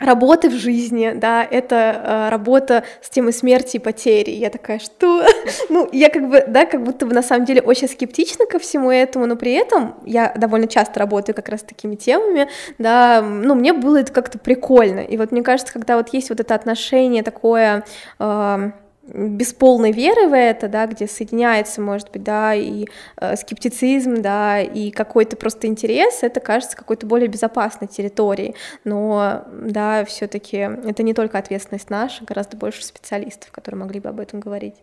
работы 0.04 0.50
в 0.50 0.54
жизни, 0.54 1.14
да, 1.16 1.44
это 1.44 1.76
э, 1.76 2.30
работа 2.30 2.84
с 3.02 3.10
темой 3.10 3.34
смерти 3.34 3.78
и 3.78 3.80
потери. 3.80 4.32
Я 4.32 4.50
такая, 4.50 4.80
что? 4.80 5.26
ну, 5.70 5.90
я 5.92 6.10
как 6.10 6.30
бы, 6.30 6.44
да, 6.48 6.66
как 6.66 6.84
будто 6.84 7.06
бы 7.06 7.14
на 7.14 7.24
самом 7.24 7.46
деле 7.46 7.62
очень 7.62 7.88
скептична 7.88 8.46
ко 8.46 8.60
всему 8.60 8.92
этому, 8.92 9.26
но 9.26 9.36
при 9.36 9.54
этом 9.54 9.96
я 10.06 10.34
довольно 10.36 10.68
часто 10.68 11.00
работаю 11.00 11.36
как 11.36 11.50
раз 11.50 11.62
с 11.62 11.64
такими 11.64 11.96
темами, 11.96 12.48
да, 12.78 13.22
ну, 13.22 13.56
мне 13.56 13.74
было 13.74 13.98
это 13.98 14.12
как-то 14.12 14.38
прикольно. 14.40 15.00
И 15.00 15.18
вот 15.18 15.32
мне 15.32 15.44
кажется, 15.44 15.74
когда 15.74 15.98
вот 15.98 16.14
есть 16.14 16.30
вот 16.30 16.40
это 16.40 16.56
отношение 16.56 17.24
такое... 17.24 17.84
Э, 18.20 18.72
без 19.08 19.54
полной 19.54 19.92
веры 19.92 20.28
в 20.28 20.36
это, 20.36 20.68
да, 20.68 20.88
где 20.88 21.08
соединяется, 21.08 21.82
может 21.82 22.12
быть, 22.12 22.24
да, 22.24 22.56
и 22.56 22.86
э, 23.18 23.36
скептицизм, 23.36 24.22
да, 24.22 24.62
и 24.62 24.92
какой-то 24.92 25.36
просто 25.36 25.68
интерес, 25.68 26.24
это 26.24 26.40
кажется 26.40 26.78
какой-то 26.78 27.06
более 27.06 27.28
безопасной 27.28 27.88
территорией. 27.88 28.56
Но, 28.86 29.44
да, 29.52 30.06
все-таки 30.06 30.58
это 30.58 31.04
не 31.04 31.14
только 31.14 31.38
ответственность 31.38 31.90
наша, 31.90 32.24
гораздо 32.24 32.56
больше 32.58 32.84
специалистов, 32.84 33.52
которые 33.52 33.80
могли 33.80 34.00
бы 34.00 34.10
об 34.10 34.20
этом 34.20 34.40
говорить. 34.40 34.76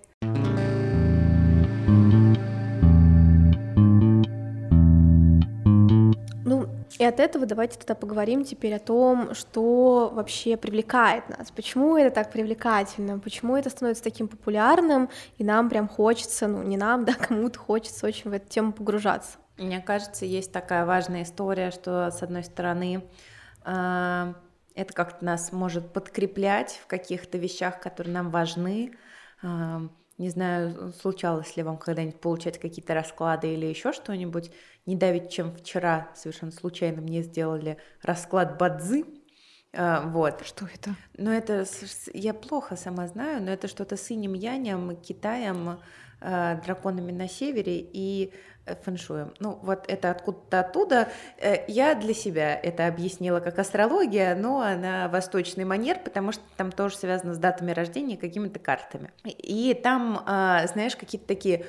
И 7.00 7.04
от 7.04 7.18
этого 7.18 7.46
давайте 7.46 7.78
тогда 7.78 7.94
поговорим 7.94 8.44
теперь 8.44 8.74
о 8.74 8.78
том, 8.78 9.34
что 9.34 10.10
вообще 10.12 10.58
привлекает 10.58 11.30
нас, 11.30 11.50
почему 11.50 11.96
это 11.96 12.14
так 12.14 12.30
привлекательно, 12.30 13.18
почему 13.18 13.56
это 13.56 13.70
становится 13.70 14.04
таким 14.04 14.28
популярным, 14.28 15.08
и 15.38 15.44
нам 15.44 15.70
прям 15.70 15.88
хочется, 15.88 16.46
ну 16.46 16.62
не 16.62 16.76
нам, 16.76 17.04
да, 17.06 17.14
кому-то 17.14 17.58
хочется 17.58 18.06
очень 18.06 18.28
в 18.28 18.34
эту 18.34 18.50
тему 18.50 18.72
погружаться. 18.74 19.38
Мне 19.56 19.80
кажется, 19.80 20.26
есть 20.26 20.52
такая 20.52 20.84
важная 20.84 21.22
история, 21.22 21.70
что 21.70 22.10
с 22.10 22.22
одной 22.22 22.44
стороны 22.44 23.02
э, 23.64 24.34
это 24.74 24.92
как-то 24.92 25.24
нас 25.24 25.52
может 25.52 25.94
подкреплять 25.94 26.82
в 26.84 26.86
каких-то 26.86 27.38
вещах, 27.38 27.80
которые 27.80 28.12
нам 28.12 28.30
важны. 28.30 28.92
Э, 29.42 29.88
не 30.20 30.28
знаю, 30.28 30.92
случалось 31.00 31.56
ли 31.56 31.62
вам 31.62 31.78
когда-нибудь 31.78 32.20
получать 32.20 32.58
какие-то 32.58 32.92
расклады 32.92 33.54
или 33.54 33.64
еще 33.64 33.94
что-нибудь. 33.94 34.50
Не 34.86 34.96
давить, 34.96 35.30
чем 35.30 35.54
вчера 35.54 36.10
совершенно 36.14 36.52
случайно 36.52 37.02
мне 37.02 37.22
сделали 37.22 37.78
расклад 38.02 38.58
бадзы. 38.58 39.04
А, 39.72 40.02
вот. 40.06 40.44
Что 40.44 40.66
это? 40.66 40.96
Ну, 41.16 41.30
это 41.30 41.64
я 42.12 42.34
плохо 42.34 42.76
сама 42.76 43.06
знаю, 43.06 43.42
но 43.42 43.50
это 43.50 43.68
что-то 43.68 43.96
с 43.96 44.10
инем 44.10 44.34
янем, 44.34 44.96
Китаем, 44.96 45.80
драконами 46.20 47.12
на 47.12 47.28
севере 47.28 47.78
и 47.80 48.32
Э, 48.70 48.74
фэншуем. 48.82 49.32
Ну, 49.38 49.58
вот 49.62 49.84
это 49.88 50.10
откуда-то 50.10 50.60
оттуда. 50.60 51.08
Э, 51.38 51.64
я 51.66 51.94
для 51.94 52.14
себя 52.14 52.54
это 52.54 52.86
объяснила 52.86 53.40
как 53.40 53.58
астрология, 53.58 54.34
но 54.34 54.60
на 54.76 55.08
восточный 55.08 55.64
манер, 55.64 55.98
потому 55.98 56.32
что 56.32 56.42
там 56.56 56.72
тоже 56.72 56.96
связано 56.96 57.34
с 57.34 57.38
датами 57.38 57.72
рождения 57.72 58.14
и 58.14 58.18
какими-то 58.18 58.58
картами. 58.58 59.12
И 59.24 59.74
там, 59.74 60.22
знаешь, 60.24 60.96
какие-то 60.96 61.26
такие 61.26 61.66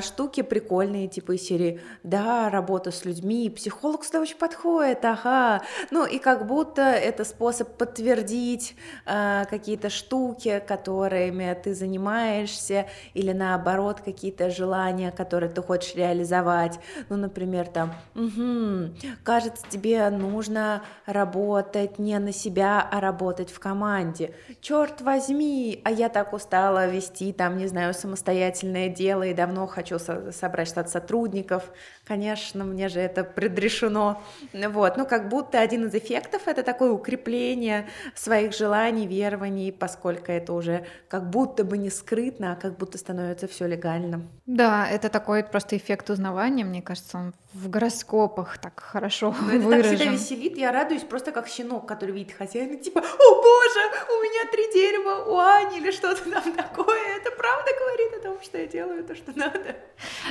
штуки 0.00 0.42
прикольные, 0.42 1.08
типа 1.08 1.32
из 1.32 1.42
серии 1.42 1.80
«Да, 2.02 2.50
работа 2.50 2.90
с 2.90 3.04
людьми, 3.04 3.50
психолог 3.50 4.04
сюда 4.04 4.20
очень 4.20 4.36
подходит, 4.36 5.04
ага». 5.04 5.62
Ну, 5.90 6.06
и 6.06 6.18
как 6.18 6.46
будто 6.46 6.82
это 6.82 7.24
способ 7.24 7.76
подтвердить 7.76 8.76
какие-то 9.04 9.90
штуки, 9.90 10.62
которыми 10.66 11.56
ты 11.62 11.74
занимаешься, 11.74 12.86
или 13.14 13.32
наоборот, 13.32 13.87
какие-то 13.96 14.50
желания, 14.50 15.10
которые 15.10 15.50
ты 15.50 15.62
хочешь 15.62 15.94
реализовать. 15.94 16.78
Ну, 17.08 17.16
например, 17.16 17.66
там, 17.66 17.94
угу, 18.14 18.94
кажется, 19.24 19.64
тебе 19.68 20.08
нужно 20.10 20.82
работать 21.06 21.98
не 21.98 22.18
на 22.18 22.32
себя, 22.32 22.86
а 22.90 23.00
работать 23.00 23.50
в 23.50 23.58
команде. 23.58 24.34
Черт 24.60 25.00
возьми, 25.00 25.80
а 25.84 25.90
я 25.90 26.08
так 26.08 26.32
устала 26.32 26.86
вести 26.86 27.32
там, 27.32 27.56
не 27.56 27.66
знаю, 27.66 27.94
самостоятельное 27.94 28.88
дело 28.88 29.22
и 29.22 29.34
давно 29.34 29.66
хочу 29.66 29.98
со- 29.98 30.32
собрать 30.32 30.68
штат 30.68 30.90
сотрудников. 30.90 31.70
Конечно, 32.06 32.64
мне 32.64 32.88
же 32.88 33.00
это 33.00 33.24
предрешено. 33.24 34.22
Вот, 34.52 34.96
ну, 34.96 35.06
как 35.06 35.28
будто 35.28 35.60
один 35.60 35.86
из 35.86 35.94
эффектов 35.94 36.46
это 36.46 36.62
такое 36.62 36.90
укрепление 36.90 37.88
своих 38.14 38.54
желаний, 38.54 39.06
верований, 39.06 39.72
поскольку 39.72 40.32
это 40.32 40.52
уже 40.52 40.86
как 41.08 41.30
будто 41.30 41.64
бы 41.64 41.78
не 41.78 41.90
скрытно, 41.90 42.52
а 42.52 42.56
как 42.56 42.76
будто 42.76 42.98
становится 42.98 43.46
все 43.46 43.66
легальным. 43.78 44.28
Да, 44.46 44.88
это 44.88 45.08
такой 45.08 45.42
просто 45.44 45.76
эффект 45.76 46.10
узнавания, 46.10 46.64
мне 46.64 46.82
кажется, 46.82 47.18
он 47.18 47.34
в 47.52 47.68
гороскопах 47.70 48.58
так 48.58 48.80
хорошо 48.80 49.34
Но 49.40 49.52
это 49.52 49.64
выражен. 49.64 49.82
так 49.90 49.96
всегда 49.98 50.12
веселит, 50.12 50.58
я 50.58 50.72
радуюсь 50.72 51.02
просто 51.02 51.32
как 51.32 51.48
щенок, 51.48 51.86
который 51.86 52.12
видит 52.14 52.36
хозяина, 52.36 52.76
типа, 52.76 53.00
о 53.00 53.34
боже, 53.34 53.80
у 54.08 54.22
меня 54.22 54.50
три 54.50 54.72
дерева 54.72 55.24
у 55.26 55.38
Ани 55.38 55.78
или 55.78 55.90
что-то 55.90 56.28
там 56.30 56.52
такое, 56.54 57.16
это 57.16 57.30
правда 57.36 57.70
говорит 57.78 58.12
о 58.18 58.22
том, 58.22 58.42
что 58.42 58.58
я 58.58 58.66
делаю 58.66 59.04
то, 59.04 59.14
что 59.14 59.32
надо. 59.38 59.76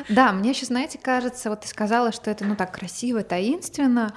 Да, 0.10 0.32
мне 0.32 0.50
еще, 0.52 0.66
знаете, 0.66 1.00
кажется, 1.02 1.50
вот 1.50 1.62
ты 1.62 1.68
сказала, 1.68 2.12
что 2.12 2.30
это, 2.30 2.46
ну, 2.46 2.56
так 2.56 2.72
красиво, 2.74 3.24
таинственно, 3.24 4.14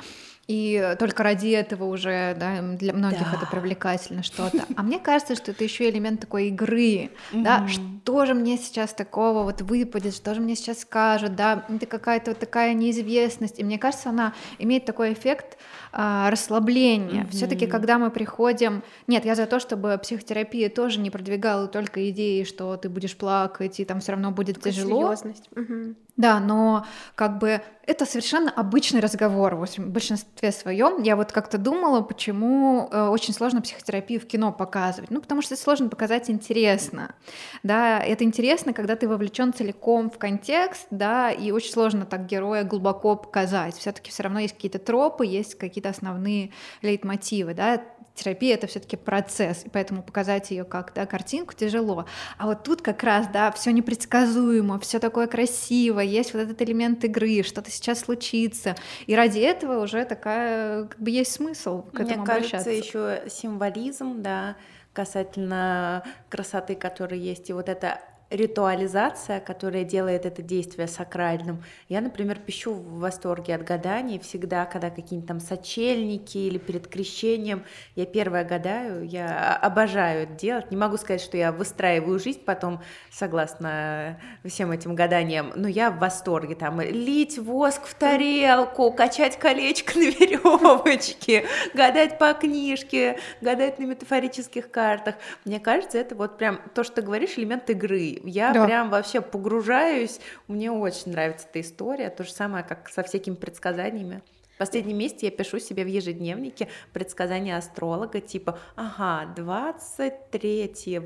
и 0.51 0.97
только 0.99 1.23
ради 1.23 1.51
этого 1.51 1.85
уже, 1.85 2.37
да, 2.37 2.61
для 2.61 2.93
многих 2.93 3.31
да. 3.31 3.37
это 3.37 3.47
привлекательно 3.47 4.25
что-то. 4.25 4.65
А 4.77 4.83
мне 4.83 4.99
кажется, 4.99 5.37
что 5.37 5.53
это 5.53 5.63
еще 5.63 5.89
элемент 5.89 6.21
такой 6.21 6.49
игры, 6.49 7.11
да, 7.33 7.69
что 7.69 8.27
же 8.27 8.35
мне 8.35 8.59
сейчас 8.59 8.93
такого 8.93 9.45
вот 9.45 9.63
выпадет, 9.63 10.13
что 10.13 10.35
же 10.35 10.41
мне 10.41 10.57
сейчас 10.57 10.81
скажут, 10.81 11.37
да, 11.37 11.65
это 11.69 11.87
какая-то 11.87 12.33
вот 12.33 12.41
такая 12.41 12.75
неизвестность, 12.75 13.61
и 13.61 13.65
мне 13.65 13.79
кажется, 13.79 14.11
она 14.11 14.35
имеет 14.59 14.85
такой 14.85 15.13
эффект 15.13 15.57
а, 15.93 16.29
расслабления. 16.31 17.23
Mm-hmm. 17.23 17.31
Все-таки, 17.31 17.67
когда 17.67 17.99
мы 17.99 18.11
приходим, 18.11 18.83
нет, 19.07 19.25
я 19.25 19.37
за 19.37 19.47
то, 19.47 19.61
чтобы 19.61 19.99
психотерапия 20.03 20.69
тоже 20.69 20.99
не 20.99 21.11
продвигала 21.11 21.69
только 21.69 22.11
идеи, 22.11 22.43
что 22.43 22.77
ты 22.77 22.89
будешь 22.89 23.17
плакать 23.17 23.79
и 23.79 23.85
там 23.85 24.01
все 24.01 24.13
равно 24.13 24.33
будет 24.33 24.57
Такая 24.57 24.73
тяжело. 24.73 25.15
Серьезность. 25.15 25.49
Mm-hmm. 25.55 25.95
Да, 26.21 26.39
но 26.39 26.85
как 27.15 27.39
бы 27.39 27.63
это 27.87 28.05
совершенно 28.05 28.51
обычный 28.51 29.01
разговор 29.01 29.55
в 29.55 29.79
большинстве 29.79 30.53
своем. 30.53 31.03
Я 31.03 31.17
вот 31.17 31.33
как-то 31.33 31.57
думала, 31.57 32.03
почему 32.03 32.91
э, 32.93 33.07
очень 33.09 33.33
сложно 33.33 33.63
психотерапию 33.63 34.21
в 34.21 34.27
кино 34.27 34.53
показывать. 34.53 35.11
Ну, 35.11 35.23
потому 35.23 35.41
что 35.41 35.55
это 35.55 35.63
сложно 35.63 35.89
показать 35.89 36.29
интересно. 36.29 37.15
Да, 37.63 37.99
это 38.01 38.23
интересно, 38.25 38.75
когда 38.75 38.97
ты 38.97 39.09
вовлечен 39.09 39.55
целиком 39.55 40.11
в 40.11 40.19
контекст, 40.19 40.89
да, 40.91 41.31
и 41.31 41.53
очень 41.53 41.73
сложно 41.73 42.05
так 42.05 42.27
героя 42.27 42.65
глубоко 42.65 43.17
показать. 43.17 43.77
Все-таки 43.77 44.11
все 44.11 44.25
равно 44.25 44.41
есть 44.41 44.53
какие-то 44.53 44.79
тропы, 44.79 45.25
есть 45.25 45.55
какие-то 45.55 45.89
основные 45.89 46.51
лейтмотивы, 46.83 47.55
да, 47.55 47.83
терапия 48.15 48.55
это 48.55 48.67
все-таки 48.67 48.97
процесс, 48.97 49.65
и 49.65 49.69
поэтому 49.69 50.03
показать 50.03 50.51
ее 50.51 50.65
как 50.65 50.93
да, 50.95 51.07
картинку 51.07 51.55
тяжело. 51.55 52.07
А 52.39 52.47
вот 52.47 52.63
тут 52.63 52.83
как 52.83 53.03
раз, 53.03 53.29
да, 53.29 53.51
все 53.53 53.73
непредсказуемо, 53.73 54.79
все 54.79 54.99
такое 54.99 55.27
красиво, 55.27 56.01
есть 56.01 56.35
вот 56.35 56.41
этот 56.41 56.61
элемент 56.63 57.05
игры, 57.05 57.43
что-то 57.43 57.71
сейчас 57.71 58.01
случится. 58.01 58.77
И 59.07 59.15
ради 59.15 59.41
этого 59.41 59.83
уже 59.83 60.05
такая, 60.05 60.85
как 60.85 61.01
бы 61.01 61.11
есть 61.11 61.33
смысл 61.33 61.83
к 61.83 62.01
этому 62.01 62.23
Мне 62.23 62.33
обращаться. 62.33 62.71
кажется, 62.71 62.71
еще 62.71 63.23
символизм, 63.29 64.23
да, 64.23 64.57
касательно 64.93 66.05
красоты, 66.29 66.75
которая 66.75 67.19
есть, 67.19 67.51
и 67.51 67.53
вот 67.53 67.69
это 67.69 68.01
ритуализация, 68.31 69.41
которая 69.41 69.85
делает 69.85 70.25
это 70.25 70.41
действие 70.41 70.87
сакральным. 70.87 71.65
Я, 71.89 72.01
например, 72.01 72.39
пищу 72.39 72.73
в 72.73 73.01
восторге 73.01 73.57
от 73.57 73.65
гаданий 73.65 74.21
всегда, 74.21 74.65
когда 74.67 74.91
какие-нибудь 74.91 75.29
там 75.29 75.41
сочельники 75.41 76.39
или 76.39 76.59
перед 76.59 76.87
крещением. 76.87 77.65
Я 77.97 78.07
первая 78.07 78.45
гадаю, 78.45 79.05
я 79.05 79.57
обожаю 79.57 80.23
это 80.25 80.35
делать. 80.35 80.71
Не 80.71 80.77
могу 80.77 80.97
сказать, 80.97 81.21
что 81.21 81.37
я 81.37 81.51
выстраиваю 81.51 82.19
жизнь 82.21 82.43
потом, 82.45 82.81
согласно 83.11 84.21
всем 84.45 84.71
этим 84.71 84.95
гаданиям, 84.95 85.53
но 85.57 85.67
я 85.67 85.91
в 85.91 85.99
восторге. 85.99 86.55
Там 86.55 86.81
лить 86.81 87.39
воск 87.39 87.87
в 87.87 87.95
тарелку, 87.95 88.93
качать 88.93 89.39
колечко 89.39 89.99
на 89.99 90.05
веревочке, 90.05 91.47
гадать 91.75 92.19
по 92.19 92.33
книжке, 92.35 93.19
гадать 93.41 93.79
на 93.81 93.85
метафорических 93.85 94.71
картах. 94.71 95.17
Мне 95.45 95.59
кажется, 95.59 95.99
это 95.99 96.15
вот 96.15 96.39
прям 96.39 96.61
то, 96.75 96.85
что 96.85 96.97
ты 96.97 97.03
говоришь, 97.03 97.37
элемент 97.37 97.69
игры 97.71 98.20
я 98.25 98.53
да. 98.53 98.65
прям 98.65 98.91
вообще 98.91 99.21
погружаюсь. 99.21 100.21
Мне 100.49 100.71
очень 100.71 101.13
нравится 101.13 101.47
эта 101.49 101.61
история. 101.61 102.11
То 102.11 102.25
же 102.25 102.33
самое, 102.33 102.65
как 102.65 102.89
со 102.89 103.03
всякими 103.03 103.35
предсказаниями. 103.35 104.23
В 104.55 104.59
последнем 104.59 104.99
месяце 104.99 105.27
я 105.27 105.31
пишу 105.31 105.59
себе 105.59 105.85
в 105.85 105.89
ежедневнике 105.89 106.69
предсказания 106.93 107.57
астролога, 107.57 108.21
типа, 108.21 108.59
ага, 108.77 109.33
23 109.35 111.01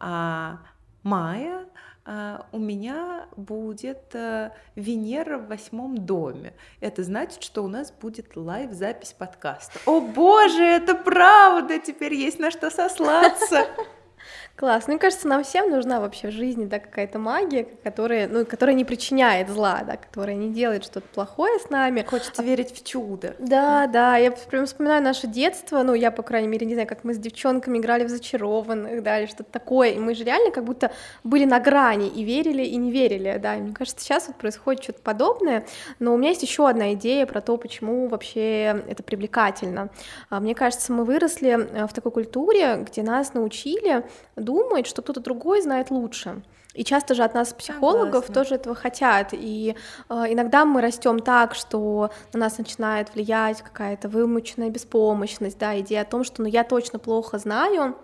а, 0.00 0.58
мая 1.02 1.66
а, 2.06 2.46
у 2.52 2.58
меня 2.58 3.26
будет 3.36 4.14
а, 4.14 4.52
Венера 4.74 5.38
в 5.38 5.48
восьмом 5.48 5.96
доме. 5.96 6.52
Это 6.80 7.02
значит, 7.02 7.42
что 7.42 7.64
у 7.64 7.68
нас 7.68 7.90
будет 7.90 8.36
лайв-запись 8.36 9.14
подкаста. 9.14 9.78
О 9.86 10.00
боже, 10.00 10.62
это 10.62 10.94
правда! 10.94 11.78
Теперь 11.78 12.12
есть 12.12 12.38
на 12.38 12.50
что 12.50 12.70
сослаться. 12.70 13.66
Класс. 14.56 14.86
Мне 14.86 14.98
кажется, 14.98 15.26
нам 15.26 15.42
всем 15.42 15.68
нужна 15.68 16.00
вообще 16.00 16.28
в 16.28 16.30
жизни 16.30 16.64
да, 16.64 16.78
какая-то 16.78 17.18
магия, 17.18 17.66
которая, 17.82 18.28
ну, 18.28 18.46
которая 18.46 18.76
не 18.76 18.84
причиняет 18.84 19.48
зла, 19.48 19.82
да, 19.84 19.96
которая 19.96 20.36
не 20.36 20.52
делает 20.52 20.84
что-то 20.84 21.06
плохое 21.12 21.58
с 21.58 21.70
нами. 21.70 22.06
Хочется 22.08 22.40
а... 22.40 22.44
верить 22.44 22.72
в 22.72 22.84
чудо. 22.84 23.34
Да, 23.38 23.88
да. 23.88 24.16
Я 24.16 24.30
прям 24.30 24.66
вспоминаю 24.66 25.02
наше 25.02 25.26
детство. 25.26 25.82
Ну, 25.82 25.94
я, 25.94 26.10
по 26.12 26.22
крайней 26.22 26.48
мере, 26.48 26.66
не 26.66 26.74
знаю, 26.74 26.86
как 26.86 27.02
мы 27.02 27.14
с 27.14 27.18
девчонками 27.18 27.78
играли 27.78 28.04
в 28.04 28.08
зачарованных, 28.08 29.02
да, 29.02 29.18
или 29.18 29.26
что-то 29.26 29.50
такое. 29.50 29.90
И 29.90 29.98
мы 29.98 30.14
же 30.14 30.22
реально 30.22 30.52
как 30.52 30.64
будто 30.64 30.92
были 31.24 31.44
на 31.44 31.58
грани 31.58 32.08
и 32.08 32.22
верили, 32.22 32.62
и 32.62 32.76
не 32.76 32.92
верили, 32.92 33.38
да. 33.42 33.56
И 33.56 33.60
мне 33.60 33.74
кажется, 33.74 34.04
сейчас 34.04 34.28
вот 34.28 34.36
происходит 34.36 34.84
что-то 34.84 35.02
подобное. 35.02 35.66
Но 35.98 36.14
у 36.14 36.16
меня 36.16 36.28
есть 36.28 36.42
еще 36.42 36.68
одна 36.68 36.92
идея 36.94 37.26
про 37.26 37.40
то, 37.40 37.56
почему 37.56 38.06
вообще 38.06 38.84
это 38.88 39.02
привлекательно. 39.02 39.90
А, 40.30 40.38
мне 40.38 40.54
кажется, 40.54 40.92
мы 40.92 41.04
выросли 41.04 41.50
э, 41.50 41.86
в 41.86 41.92
такой 41.92 42.12
культуре, 42.12 42.84
где 42.88 43.02
нас 43.02 43.34
научили 43.34 44.04
думать, 44.36 44.86
что 44.86 45.02
кто-то 45.02 45.20
другой 45.20 45.62
знает 45.62 45.90
лучше. 45.90 46.42
И 46.74 46.82
часто 46.82 47.14
же 47.14 47.22
от 47.22 47.34
нас 47.34 47.52
психологов 47.52 48.26
Согласна. 48.26 48.34
тоже 48.34 48.54
этого 48.56 48.74
хотят. 48.74 49.28
И 49.32 49.76
э, 50.08 50.14
иногда 50.28 50.64
мы 50.64 50.80
растем 50.80 51.20
так, 51.20 51.54
что 51.54 52.10
на 52.32 52.40
нас 52.40 52.58
начинает 52.58 53.14
влиять 53.14 53.62
какая-то 53.62 54.08
вымученная 54.08 54.70
беспомощность, 54.70 55.58
да, 55.58 55.78
идея 55.80 56.02
о 56.02 56.04
том, 56.04 56.24
что 56.24 56.42
ну 56.42 56.48
я 56.48 56.64
точно 56.64 56.98
плохо 56.98 57.38
знаю, 57.38 57.96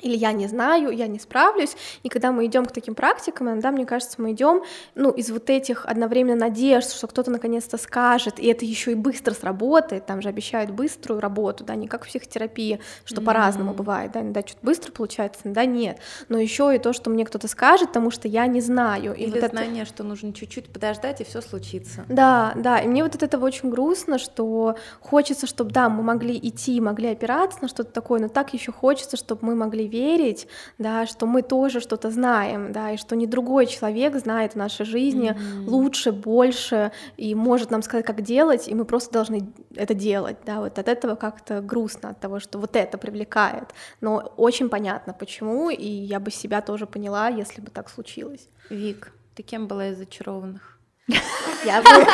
или 0.00 0.16
я 0.16 0.32
не 0.32 0.46
знаю, 0.46 0.90
я 0.90 1.06
не 1.06 1.18
справлюсь. 1.18 1.76
И 2.02 2.08
когда 2.08 2.32
мы 2.32 2.46
идем 2.46 2.64
к 2.64 2.72
таким 2.72 2.94
практикам, 2.94 3.48
иногда, 3.48 3.70
мне 3.70 3.86
кажется, 3.86 4.20
мы 4.20 4.32
идем 4.32 4.62
ну, 4.94 5.10
из 5.10 5.30
вот 5.30 5.50
этих 5.50 5.86
одновременно 5.86 6.36
надежд, 6.36 6.92
что 6.92 7.06
кто-то 7.06 7.30
наконец-то 7.30 7.76
скажет, 7.78 8.38
и 8.38 8.46
это 8.46 8.64
еще 8.64 8.92
и 8.92 8.94
быстро 8.94 9.34
сработает, 9.34 10.06
там 10.06 10.22
же 10.22 10.28
обещают 10.28 10.70
быструю 10.70 11.20
работу, 11.20 11.64
да, 11.64 11.74
не 11.74 11.88
как 11.88 12.04
в 12.04 12.08
психотерапии, 12.08 12.80
что 13.04 13.20
mm-hmm. 13.20 13.24
по-разному 13.24 13.74
бывает, 13.74 14.12
да, 14.12 14.20
иногда 14.20 14.40
что-то 14.40 14.64
быстро 14.64 14.92
получается, 14.92 15.40
иногда 15.44 15.64
нет. 15.64 15.98
Но 16.28 16.38
еще 16.38 16.74
и 16.74 16.78
то, 16.78 16.92
что 16.92 17.10
мне 17.10 17.24
кто-то 17.24 17.48
скажет, 17.48 17.88
потому 17.88 18.10
что 18.10 18.28
я 18.28 18.46
не 18.46 18.60
знаю. 18.60 19.14
И 19.14 19.24
Или 19.24 19.40
вот 19.40 19.50
знание, 19.50 19.82
это... 19.82 19.92
что 19.92 20.04
нужно 20.04 20.32
чуть-чуть 20.32 20.72
подождать, 20.72 21.20
и 21.20 21.24
все 21.24 21.40
случится. 21.40 22.04
Да, 22.08 22.52
да, 22.56 22.78
и 22.78 22.88
мне 22.88 23.02
вот 23.02 23.14
от 23.14 23.22
этого 23.22 23.46
очень 23.46 23.70
грустно, 23.70 24.18
что 24.18 24.76
хочется, 25.00 25.46
чтобы, 25.46 25.70
да, 25.70 25.88
мы 25.88 26.02
могли 26.02 26.38
идти, 26.38 26.80
могли 26.80 27.08
опираться 27.08 27.58
на 27.62 27.68
что-то 27.68 27.90
такое, 27.92 28.20
но 28.20 28.28
так 28.28 28.54
еще 28.54 28.72
хочется, 28.72 29.16
чтобы 29.16 29.46
мы 29.46 29.54
могли 29.54 29.87
верить, 29.88 30.48
да, 30.78 31.06
что 31.06 31.26
мы 31.26 31.42
тоже 31.42 31.80
что-то 31.80 32.10
знаем, 32.10 32.72
да, 32.72 32.92
и 32.92 32.96
что 32.96 33.16
не 33.16 33.26
другой 33.26 33.66
человек 33.66 34.16
знает 34.16 34.52
в 34.52 34.56
нашей 34.56 34.86
жизни 34.86 35.30
mm-hmm. 35.30 35.66
лучше, 35.66 36.12
больше 36.12 36.92
и 37.16 37.34
может 37.34 37.70
нам 37.70 37.82
сказать, 37.82 38.06
как 38.06 38.22
делать, 38.22 38.68
и 38.68 38.74
мы 38.74 38.84
просто 38.84 39.12
должны 39.12 39.52
это 39.74 39.94
делать, 39.94 40.36
да, 40.46 40.60
вот 40.60 40.78
от 40.78 40.88
этого 40.88 41.14
как-то 41.14 41.60
грустно, 41.60 42.10
от 42.10 42.20
того, 42.20 42.40
что 42.40 42.58
вот 42.58 42.76
это 42.76 42.98
привлекает, 42.98 43.68
но 44.00 44.32
очень 44.36 44.68
понятно, 44.68 45.12
почему, 45.12 45.70
и 45.70 45.86
я 45.86 46.20
бы 46.20 46.30
себя 46.30 46.60
тоже 46.60 46.86
поняла, 46.86 47.28
если 47.28 47.60
бы 47.60 47.70
так 47.70 47.88
случилось. 47.88 48.48
Вик, 48.70 49.12
ты 49.34 49.42
кем 49.42 49.66
была 49.66 49.88
из 49.88 49.98
зачарованных? 49.98 50.77
Я 51.64 51.82
была... 51.82 52.06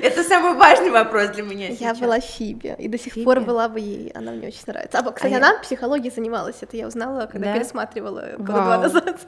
Это 0.00 0.22
самый 0.22 0.54
важный 0.54 0.90
вопрос 0.90 1.30
для 1.30 1.42
меня 1.42 1.68
Я 1.68 1.94
была 1.94 2.20
Фиби, 2.20 2.74
и 2.78 2.88
до 2.88 2.98
сих 2.98 3.22
пор 3.24 3.40
была 3.40 3.68
бы 3.68 3.80
ей, 3.80 4.10
она 4.14 4.32
мне 4.32 4.48
очень 4.48 4.62
нравится. 4.66 4.98
А, 4.98 5.10
кстати, 5.10 5.34
а 5.34 5.36
она 5.36 5.58
психологией 5.58 6.12
занималась, 6.14 6.56
это 6.60 6.76
я 6.76 6.86
узнала, 6.86 7.26
когда 7.26 7.54
пересматривала 7.54 8.34
года 8.38 8.52
два 8.52 8.78
назад. 8.78 9.26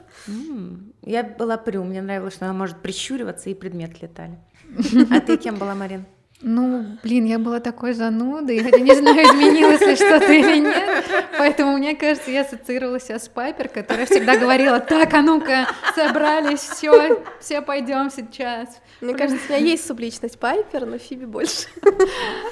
Я 1.01 1.23
была 1.23 1.57
Прю, 1.57 1.83
мне 1.83 2.01
нравилось, 2.01 2.35
что 2.35 2.45
она 2.45 2.53
может 2.53 2.77
прищуриваться, 2.81 3.49
и 3.49 3.53
предмет 3.53 4.01
летали. 4.01 4.37
А 5.11 5.19
ты 5.19 5.37
кем 5.37 5.57
была, 5.57 5.75
Марин? 5.75 6.05
Ну, 6.43 6.97
блин, 7.03 7.25
я 7.25 7.37
была 7.37 7.59
такой 7.59 7.93
занудой, 7.93 8.63
хотя 8.63 8.79
не 8.79 8.95
знаю, 8.95 9.23
изменилось 9.25 9.81
ли 9.81 9.95
что-то 9.95 10.31
или 10.31 10.57
нет. 10.57 11.05
Поэтому, 11.37 11.77
мне 11.77 11.95
кажется, 11.95 12.31
я 12.31 12.41
ассоциировалась 12.41 13.09
с 13.09 13.27
Пайпер, 13.29 13.69
которая 13.69 14.07
всегда 14.07 14.37
говорила, 14.37 14.79
так, 14.79 15.13
а 15.13 15.21
ну-ка, 15.21 15.67
собрались, 15.95 16.61
все, 16.61 17.23
все 17.39 17.61
пойдем 17.61 18.09
сейчас. 18.09 18.81
Мне 19.01 19.15
кажется, 19.15 19.43
у 19.49 19.53
меня 19.53 19.65
есть 19.71 19.87
субличность 19.87 20.37
Пайпер, 20.37 20.85
но 20.85 20.97
Фиби 20.97 21.25
больше. 21.25 21.67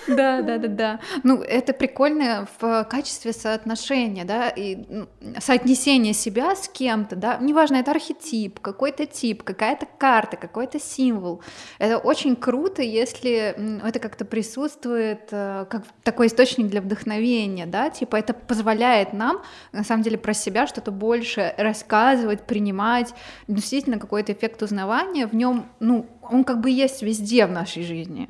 Да, 0.08 0.42
да, 0.42 0.58
да, 0.58 0.68
да. 0.68 1.00
Ну, 1.24 1.42
это 1.42 1.72
прикольно 1.72 2.48
в 2.60 2.84
качестве 2.90 3.32
соотношения, 3.32 4.26
да, 4.26 4.50
и 4.50 5.06
соотнесения 5.40 6.14
себя 6.14 6.56
с 6.56 6.68
кем-то, 6.68 7.16
да, 7.16 7.38
неважно, 7.38 7.76
это 7.76 7.92
архетип, 7.92 8.60
какой-то 8.60 9.06
тип, 9.06 9.44
какая-то 9.44 9.88
карта, 9.98 10.36
какой-то 10.36 10.80
символ. 10.80 11.42
Это 11.78 12.00
очень 12.00 12.36
круто, 12.36 12.82
если 12.82 13.56
это 13.88 14.00
как-то 14.00 14.26
присутствует 14.26 15.28
э, 15.32 15.66
как 15.70 15.84
такой 16.04 16.28
источник 16.28 16.68
для 16.68 16.82
вдохновения, 16.82 17.68
да, 17.68 17.90
типа 17.92 18.16
это 18.16 18.34
позволяет 18.34 19.14
нам, 19.14 19.44
на 19.72 19.84
самом 19.84 20.02
деле, 20.02 20.18
про 20.18 20.34
себя 20.34 20.66
что-то 20.66 20.92
больше 20.92 21.54
рассказывать, 21.58 22.44
принимать, 22.44 23.14
действительно 23.48 24.00
какой-то 24.00 24.34
эффект 24.34 24.64
узнавания 24.64 25.28
в 25.28 25.36
нем, 25.36 25.70
ну, 25.80 26.08
он 26.32 26.44
как 26.44 26.62
бы 26.62 26.70
есть 26.70 27.02
везде 27.02 27.46
в 27.46 27.52
нашей 27.52 27.84
жизни. 27.84 28.30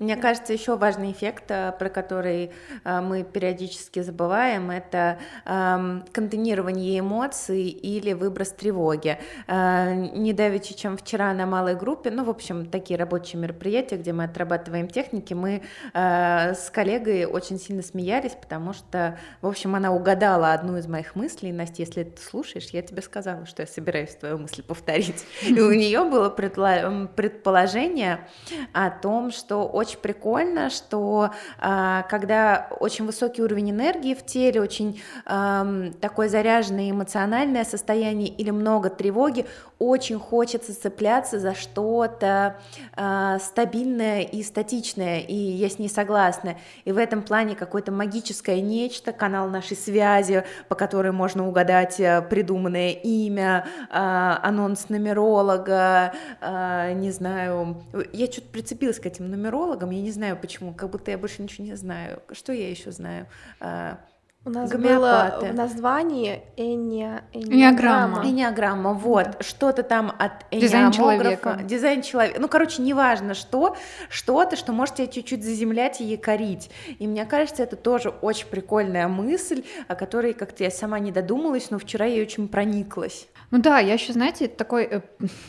Мне 0.00 0.16
кажется, 0.16 0.52
еще 0.52 0.76
важный 0.76 1.12
эффект, 1.12 1.44
э, 1.50 1.72
про 1.78 1.88
который 1.88 2.50
э, 2.82 3.00
мы 3.00 3.22
периодически 3.22 4.00
забываем, 4.02 4.72
это 4.72 5.18
эм, 5.44 6.04
контейнирование 6.10 6.98
эмоций 6.98 7.68
или 7.68 8.12
выброс 8.12 8.50
тревоги. 8.50 9.18
Э, 9.46 9.94
не 9.94 10.32
давеча, 10.32 10.74
чем 10.74 10.96
вчера 10.96 11.32
на 11.32 11.46
малой 11.46 11.76
группе, 11.76 12.10
ну, 12.10 12.24
в 12.24 12.30
общем, 12.30 12.66
такие 12.66 12.98
рабочие 12.98 13.40
мероприятия, 13.40 13.96
где 13.96 14.12
мы 14.12 14.24
отрабатываем 14.24 14.88
техники, 14.88 15.32
мы 15.32 15.62
с 15.92 16.70
коллегой 16.72 17.24
очень 17.26 17.58
сильно 17.60 17.82
смеялись, 17.82 18.32
потому 18.32 18.72
что, 18.72 19.18
в 19.42 19.46
общем, 19.46 19.76
она 19.76 19.92
угадала 19.92 20.52
одну 20.52 20.76
из 20.76 20.86
моих 20.86 21.14
мыслей. 21.14 21.52
Настя, 21.52 21.82
если 21.82 22.02
ты 22.02 22.20
слушаешь, 22.20 22.70
я 22.70 22.82
тебе 22.82 23.00
сказала, 23.02 23.46
что 23.46 23.62
я 23.62 23.66
собираюсь 23.68 24.14
твою 24.14 24.38
мысль 24.38 24.62
повторить. 24.62 25.24
И 25.46 25.60
у 25.60 25.72
нее 25.72 26.04
было 26.04 26.30
предположение 26.30 28.26
о 28.72 28.90
том, 28.90 29.30
что 29.30 29.66
очень 29.66 29.83
прикольно, 29.98 30.70
что 30.70 31.30
э, 31.60 32.02
когда 32.08 32.68
очень 32.80 33.06
высокий 33.06 33.42
уровень 33.42 33.70
энергии 33.70 34.14
в 34.14 34.24
теле, 34.24 34.60
очень 34.60 35.00
такое 36.00 36.28
заряженное 36.28 36.90
эмоциональное 36.90 37.64
состояние 37.64 38.28
или 38.28 38.50
много 38.50 38.90
тревоги, 38.90 39.46
очень 39.78 40.18
хочется 40.18 40.78
цепляться 40.80 41.38
за 41.38 41.54
что-то 41.54 42.56
э, 42.96 43.38
стабильное 43.40 44.22
и 44.22 44.42
статичное, 44.42 45.20
и 45.20 45.34
я 45.34 45.68
с 45.68 45.78
ней 45.78 45.88
согласна. 45.88 46.56
И 46.84 46.92
в 46.92 46.98
этом 46.98 47.22
плане 47.22 47.54
какое-то 47.54 47.92
магическое 47.92 48.60
нечто, 48.60 49.12
канал 49.12 49.48
нашей 49.48 49.76
связи, 49.76 50.44
по 50.68 50.74
которой 50.74 51.12
можно 51.12 51.46
угадать 51.46 51.98
э, 51.98 52.22
придуманное 52.22 52.90
имя, 52.90 53.66
э, 53.90 53.94
анонс 53.94 54.88
нумеролога, 54.88 56.14
э, 56.40 56.92
не 56.94 57.10
знаю, 57.10 57.82
я 58.12 58.26
что-то 58.26 58.48
прицепилась 58.48 59.00
к 59.00 59.06
этим 59.06 59.30
нумерологам, 59.74 59.90
я 59.90 60.02
не 60.02 60.10
знаю 60.10 60.36
почему, 60.36 60.74
как 60.74 60.90
будто 60.90 61.10
я 61.10 61.18
больше 61.18 61.42
ничего 61.42 61.66
не 61.66 61.74
знаю. 61.74 62.22
Что 62.32 62.52
я 62.52 62.70
еще 62.70 62.90
знаю? 62.90 63.26
У 64.46 64.50
нас 64.50 64.70
было 64.70 65.38
в 65.40 65.54
названии 65.54 66.42
эни, 66.58 67.08
энеограмма. 67.32 68.28
Энеограмма, 68.28 68.92
вот. 68.92 69.42
Что-то 69.42 69.82
там 69.82 70.12
от 70.18 70.44
Дизайн 70.50 70.92
человека. 70.92 71.60
Дизайн 71.64 72.02
человека. 72.02 72.38
Ну, 72.38 72.48
короче, 72.48 72.82
неважно 72.82 73.32
что, 73.32 73.74
что-то, 74.10 74.56
что 74.56 74.72
может 74.72 74.96
тебя 74.96 75.06
чуть-чуть 75.06 75.42
заземлять 75.42 76.02
и 76.02 76.04
якорить. 76.04 76.70
И 76.98 77.06
мне 77.06 77.24
кажется, 77.24 77.62
это 77.62 77.76
тоже 77.76 78.10
очень 78.10 78.48
прикольная 78.48 79.08
мысль, 79.08 79.64
о 79.88 79.94
которой 79.94 80.34
как-то 80.34 80.62
я 80.62 80.70
сама 80.70 80.98
не 80.98 81.10
додумалась, 81.10 81.70
но 81.70 81.78
вчера 81.78 82.04
я 82.04 82.20
очень 82.20 82.48
прониклась. 82.48 83.28
Ну 83.54 83.60
да, 83.60 83.78
я 83.78 83.92
еще, 83.92 84.12
знаете, 84.12 84.48
такой, 84.48 84.82
э, 84.82 85.00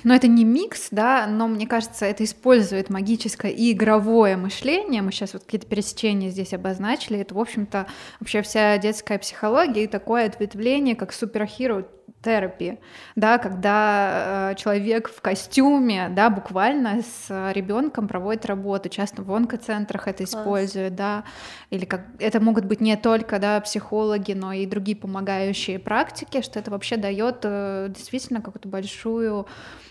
ну 0.04 0.14
это 0.14 0.28
не 0.28 0.46
микс, 0.46 0.90
да, 0.92 1.26
но 1.26 1.48
мне 1.48 1.66
кажется, 1.66 2.06
это 2.06 2.24
использует 2.24 2.92
магическое 2.92 3.52
и 3.52 3.72
игровое 3.72 4.38
мышление. 4.38 5.02
Мы 5.02 5.12
сейчас 5.12 5.34
вот 5.34 5.44
какие-то 5.44 5.66
пересечения 5.66 6.30
здесь 6.30 6.54
обозначили. 6.54 7.18
Это, 7.18 7.34
в 7.34 7.40
общем-то, 7.40 7.88
вообще 8.20 8.44
вся 8.44 8.78
детская 8.78 9.18
психология 9.18 9.86
и 9.86 9.88
такое 9.88 10.28
ответвление, 10.28 10.96
как 10.96 11.14
суперхиро 11.14 11.88
терапии, 12.26 12.80
да, 13.16 13.38
когда 13.38 14.52
э, 14.52 14.56
человек 14.56 15.10
в 15.10 15.22
костюме, 15.22 16.10
да, 16.10 16.30
буквально 16.30 17.02
с 17.02 17.52
ребенком 17.54 18.08
проводит 18.08 18.46
работу, 18.46 18.90
часто 18.90 19.22
в 19.22 19.32
онкоцентрах 19.34 20.08
это 20.08 20.26
Класс. 20.26 20.30
используют, 20.30 20.96
да, 20.96 21.24
или 21.70 21.86
как 21.86 22.02
это 22.20 22.40
могут 22.42 22.66
быть 22.66 22.82
не 22.82 22.98
только, 22.98 23.40
да, 23.40 23.62
психологи, 23.62 24.34
но 24.34 24.54
и 24.54 24.66
другие 24.66 24.98
помогающие 24.98 25.80
практики, 25.80 26.42
что 26.42 26.60
это 26.60 26.72
вообще 26.72 26.98
дает 26.98 27.40
э, 27.44 27.88
действительно 27.90 28.42
какую-то 28.42 28.68
большую 28.68 29.48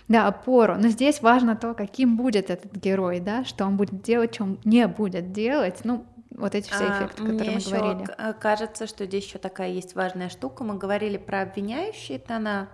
да, 0.09 0.27
опору. 0.27 0.77
Но 0.77 0.89
здесь 0.89 1.23
важно 1.23 1.57
то, 1.57 1.75
каким 1.75 2.17
будет 2.17 2.51
этот 2.51 2.75
герой, 2.75 3.21
да, 3.21 3.45
что 3.45 3.65
он 3.65 3.77
будет 3.77 4.03
делать, 4.03 4.35
что 4.35 4.45
он 4.45 4.59
не 4.65 4.87
будет 4.87 5.33
делать. 5.33 5.81
Ну, 5.85 6.05
вот 6.35 6.55
эти 6.55 6.69
все 6.71 6.85
а, 6.85 6.99
эффекты, 6.99 7.23
а, 7.23 7.27
которые 7.27 7.51
мы 7.57 7.61
говорили. 7.61 8.09
Э, 8.19 8.33
кажется, 8.35 8.87
что 8.87 9.07
здесь 9.07 9.25
еще 9.25 9.39
такая 9.39 9.71
есть 9.71 9.95
важная 9.95 10.29
штука. 10.29 10.65
Мы 10.65 10.77
говорили 10.77 11.17
про 11.17 11.43
обвиняющие 11.43 12.19
тона. 12.19 12.69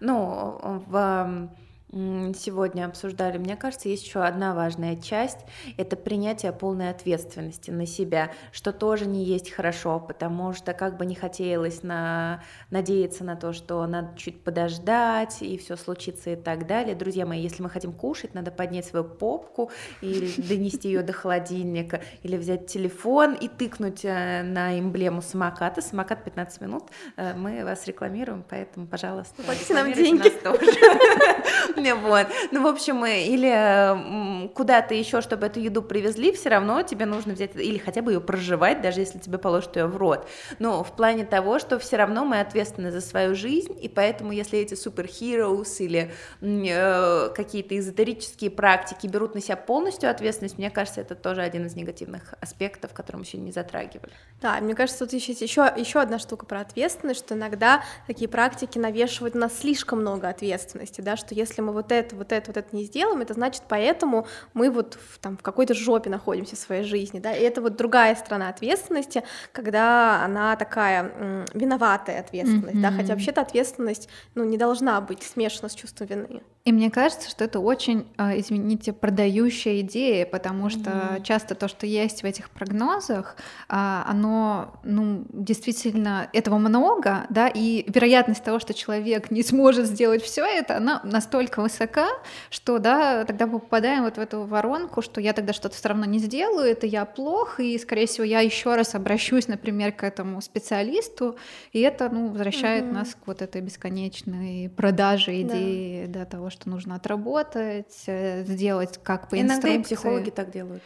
Ну, 0.00 0.82
в 0.86 1.50
сегодня 1.94 2.86
обсуждали, 2.86 3.38
мне 3.38 3.56
кажется, 3.56 3.88
есть 3.88 4.04
еще 4.04 4.24
одна 4.24 4.52
важная 4.54 4.96
часть– 4.96 5.38
это 5.76 5.96
принятие 5.96 6.52
полной 6.52 6.90
ответственности 6.90 7.70
на 7.70 7.86
себя, 7.86 8.32
что 8.50 8.72
тоже 8.72 9.06
не 9.06 9.24
есть 9.24 9.50
хорошо, 9.50 10.00
потому 10.00 10.52
что 10.54 10.72
как 10.74 10.96
бы 10.96 11.06
не 11.06 11.14
хотелось 11.14 11.84
на... 11.84 12.42
надеяться 12.70 13.22
на 13.22 13.36
то, 13.36 13.52
что 13.52 13.86
надо 13.86 14.16
чуть 14.18 14.42
подождать, 14.42 15.40
и 15.40 15.56
все 15.56 15.76
случится 15.76 16.30
и 16.30 16.36
так 16.36 16.66
далее. 16.66 16.96
Друзья 16.96 17.26
мои, 17.26 17.40
если 17.40 17.62
мы 17.62 17.70
хотим 17.70 17.92
кушать, 17.92 18.34
надо 18.34 18.50
поднять 18.50 18.86
свою 18.86 19.04
попку 19.04 19.70
или 20.00 20.32
донести 20.48 20.88
ее 20.88 21.02
до 21.02 21.12
холодильника, 21.12 22.00
или 22.24 22.36
взять 22.36 22.66
телефон 22.66 23.34
и 23.34 23.46
тыкнуть 23.46 24.04
э, 24.04 24.42
на 24.42 24.78
эмблему 24.78 25.22
самоката. 25.22 25.80
Самокат 25.80 26.24
15 26.24 26.60
минут, 26.60 26.84
э, 27.16 27.34
мы 27.34 27.64
вас 27.64 27.86
рекламируем, 27.86 28.44
поэтому, 28.48 28.88
пожалуйста, 28.88 29.42
платите 29.44 29.74
нам 29.74 29.92
деньги. 29.92 30.24
Вот. 31.92 32.26
Ну, 32.50 32.62
в 32.62 32.66
общем, 32.66 33.04
или 33.04 34.48
куда-то 34.54 34.94
еще, 34.94 35.20
чтобы 35.20 35.46
эту 35.46 35.60
еду 35.60 35.82
привезли, 35.82 36.32
все 36.32 36.48
равно 36.48 36.82
тебе 36.82 37.06
нужно 37.06 37.34
взять 37.34 37.54
или 37.56 37.78
хотя 37.78 38.02
бы 38.02 38.12
ее 38.12 38.20
проживать, 38.20 38.80
даже 38.80 39.00
если 39.00 39.18
тебе 39.18 39.38
положат 39.38 39.76
ее 39.76 39.86
в 39.86 39.96
рот. 39.96 40.26
Но 40.58 40.82
в 40.82 40.96
плане 40.96 41.24
того, 41.24 41.58
что 41.58 41.78
все 41.78 41.96
равно 41.96 42.24
мы 42.24 42.40
ответственны 42.40 42.90
за 42.90 43.00
свою 43.00 43.34
жизнь, 43.34 43.76
и 43.80 43.88
поэтому, 43.88 44.32
если 44.32 44.58
эти 44.58 44.74
суперхероус 44.74 45.80
или 45.80 46.12
э, 46.40 47.28
какие-то 47.34 47.78
эзотерические 47.78 48.50
практики 48.50 49.06
берут 49.06 49.34
на 49.34 49.40
себя 49.40 49.56
полностью 49.56 50.10
ответственность, 50.10 50.58
мне 50.58 50.70
кажется, 50.70 51.00
это 51.00 51.14
тоже 51.14 51.42
один 51.42 51.66
из 51.66 51.74
негативных 51.74 52.34
аспектов, 52.40 52.92
который 52.92 53.18
мы 53.18 53.24
сегодня 53.24 53.46
не 53.46 53.52
затрагивали. 53.52 54.12
Да, 54.40 54.60
мне 54.60 54.74
кажется, 54.74 55.04
тут 55.04 55.12
еще, 55.12 55.32
еще, 55.32 55.72
еще 55.76 56.00
одна 56.00 56.18
штука 56.18 56.46
про 56.46 56.60
ответственность, 56.60 57.20
что 57.20 57.34
иногда 57.34 57.82
такие 58.06 58.28
практики 58.28 58.78
навешивают 58.78 59.34
на 59.34 59.48
слишком 59.48 60.00
много 60.00 60.28
ответственности, 60.28 61.00
да, 61.00 61.16
что 61.16 61.34
если 61.34 61.60
мы 61.60 61.73
вот 61.74 61.92
это, 61.92 62.16
вот 62.16 62.32
это, 62.32 62.50
вот 62.50 62.56
это 62.56 62.74
не 62.74 62.84
сделаем, 62.84 63.20
это 63.20 63.34
значит, 63.34 63.62
поэтому 63.68 64.26
мы 64.54 64.70
вот 64.70 64.94
в, 64.94 65.18
там, 65.18 65.36
в 65.36 65.42
какой-то 65.42 65.74
жопе 65.74 66.10
находимся 66.10 66.56
в 66.56 66.58
своей 66.58 66.84
жизни, 66.84 67.18
да, 67.18 67.32
и 67.32 67.42
это 67.42 67.60
вот 67.60 67.76
другая 67.76 68.14
сторона 68.14 68.48
ответственности, 68.48 69.22
когда 69.52 70.24
она 70.24 70.56
такая 70.56 71.12
м, 71.16 71.44
виноватая 71.54 72.20
ответственность, 72.20 72.76
mm-hmm. 72.76 72.82
да, 72.82 72.92
хотя 72.92 73.12
вообще-то 73.12 73.40
ответственность, 73.40 74.08
ну, 74.34 74.44
не 74.44 74.56
должна 74.56 75.00
быть 75.00 75.22
смешана 75.22 75.68
с 75.68 75.74
чувством 75.74 76.06
вины. 76.06 76.42
И 76.64 76.72
мне 76.72 76.90
кажется, 76.90 77.28
что 77.28 77.44
это 77.44 77.60
очень, 77.60 78.06
а, 78.16 78.38
извините, 78.38 78.94
продающая 78.94 79.80
идея, 79.80 80.24
потому 80.24 80.70
что 80.70 80.90
mm-hmm. 80.90 81.22
часто 81.22 81.54
то, 81.54 81.68
что 81.68 81.86
есть 81.86 82.22
в 82.22 82.24
этих 82.24 82.48
прогнозах, 82.48 83.36
а, 83.68 84.06
оно, 84.08 84.80
ну, 84.82 85.26
действительно, 85.28 86.30
этого 86.32 86.56
много, 86.56 87.26
да, 87.28 87.48
и 87.48 87.84
вероятность 87.90 88.42
того, 88.42 88.60
что 88.60 88.72
человек 88.72 89.30
не 89.30 89.42
сможет 89.42 89.86
сделать 89.86 90.22
все 90.22 90.42
это, 90.42 90.78
она 90.78 91.02
настолько 91.04 91.53
высока, 91.62 92.08
что, 92.50 92.78
да, 92.78 93.24
тогда 93.24 93.46
мы 93.46 93.58
попадаем 93.60 94.04
вот 94.04 94.16
в 94.16 94.20
эту 94.20 94.44
воронку, 94.44 95.02
что 95.02 95.20
я 95.20 95.32
тогда 95.32 95.52
что-то 95.52 95.74
все 95.74 95.88
равно 95.88 96.04
не 96.04 96.18
сделаю, 96.18 96.70
это 96.70 96.86
я 96.86 97.04
плохо, 97.04 97.62
и, 97.62 97.78
скорее 97.78 98.06
всего, 98.06 98.24
я 98.24 98.40
еще 98.40 98.74
раз 98.74 98.94
обращусь, 98.94 99.48
например, 99.48 99.92
к 99.92 100.02
этому 100.02 100.40
специалисту, 100.40 101.36
и 101.72 101.80
это, 101.80 102.08
ну, 102.08 102.28
возвращает 102.28 102.84
mm-hmm. 102.84 102.92
нас 102.92 103.14
к 103.14 103.26
вот 103.26 103.42
этой 103.42 103.60
бесконечной 103.60 104.70
продаже 104.70 105.42
идеи, 105.42 106.06
да, 106.06 106.20
да 106.20 106.26
того, 106.26 106.50
что 106.50 106.68
нужно 106.68 106.96
отработать, 106.96 108.04
э, 108.06 108.44
сделать 108.44 108.98
как 109.02 109.28
по 109.28 109.36
Иногда 109.36 109.54
инструкции. 109.54 109.74
Иногда 109.74 109.84
психологи 109.84 110.30
так 110.30 110.50
делают, 110.50 110.82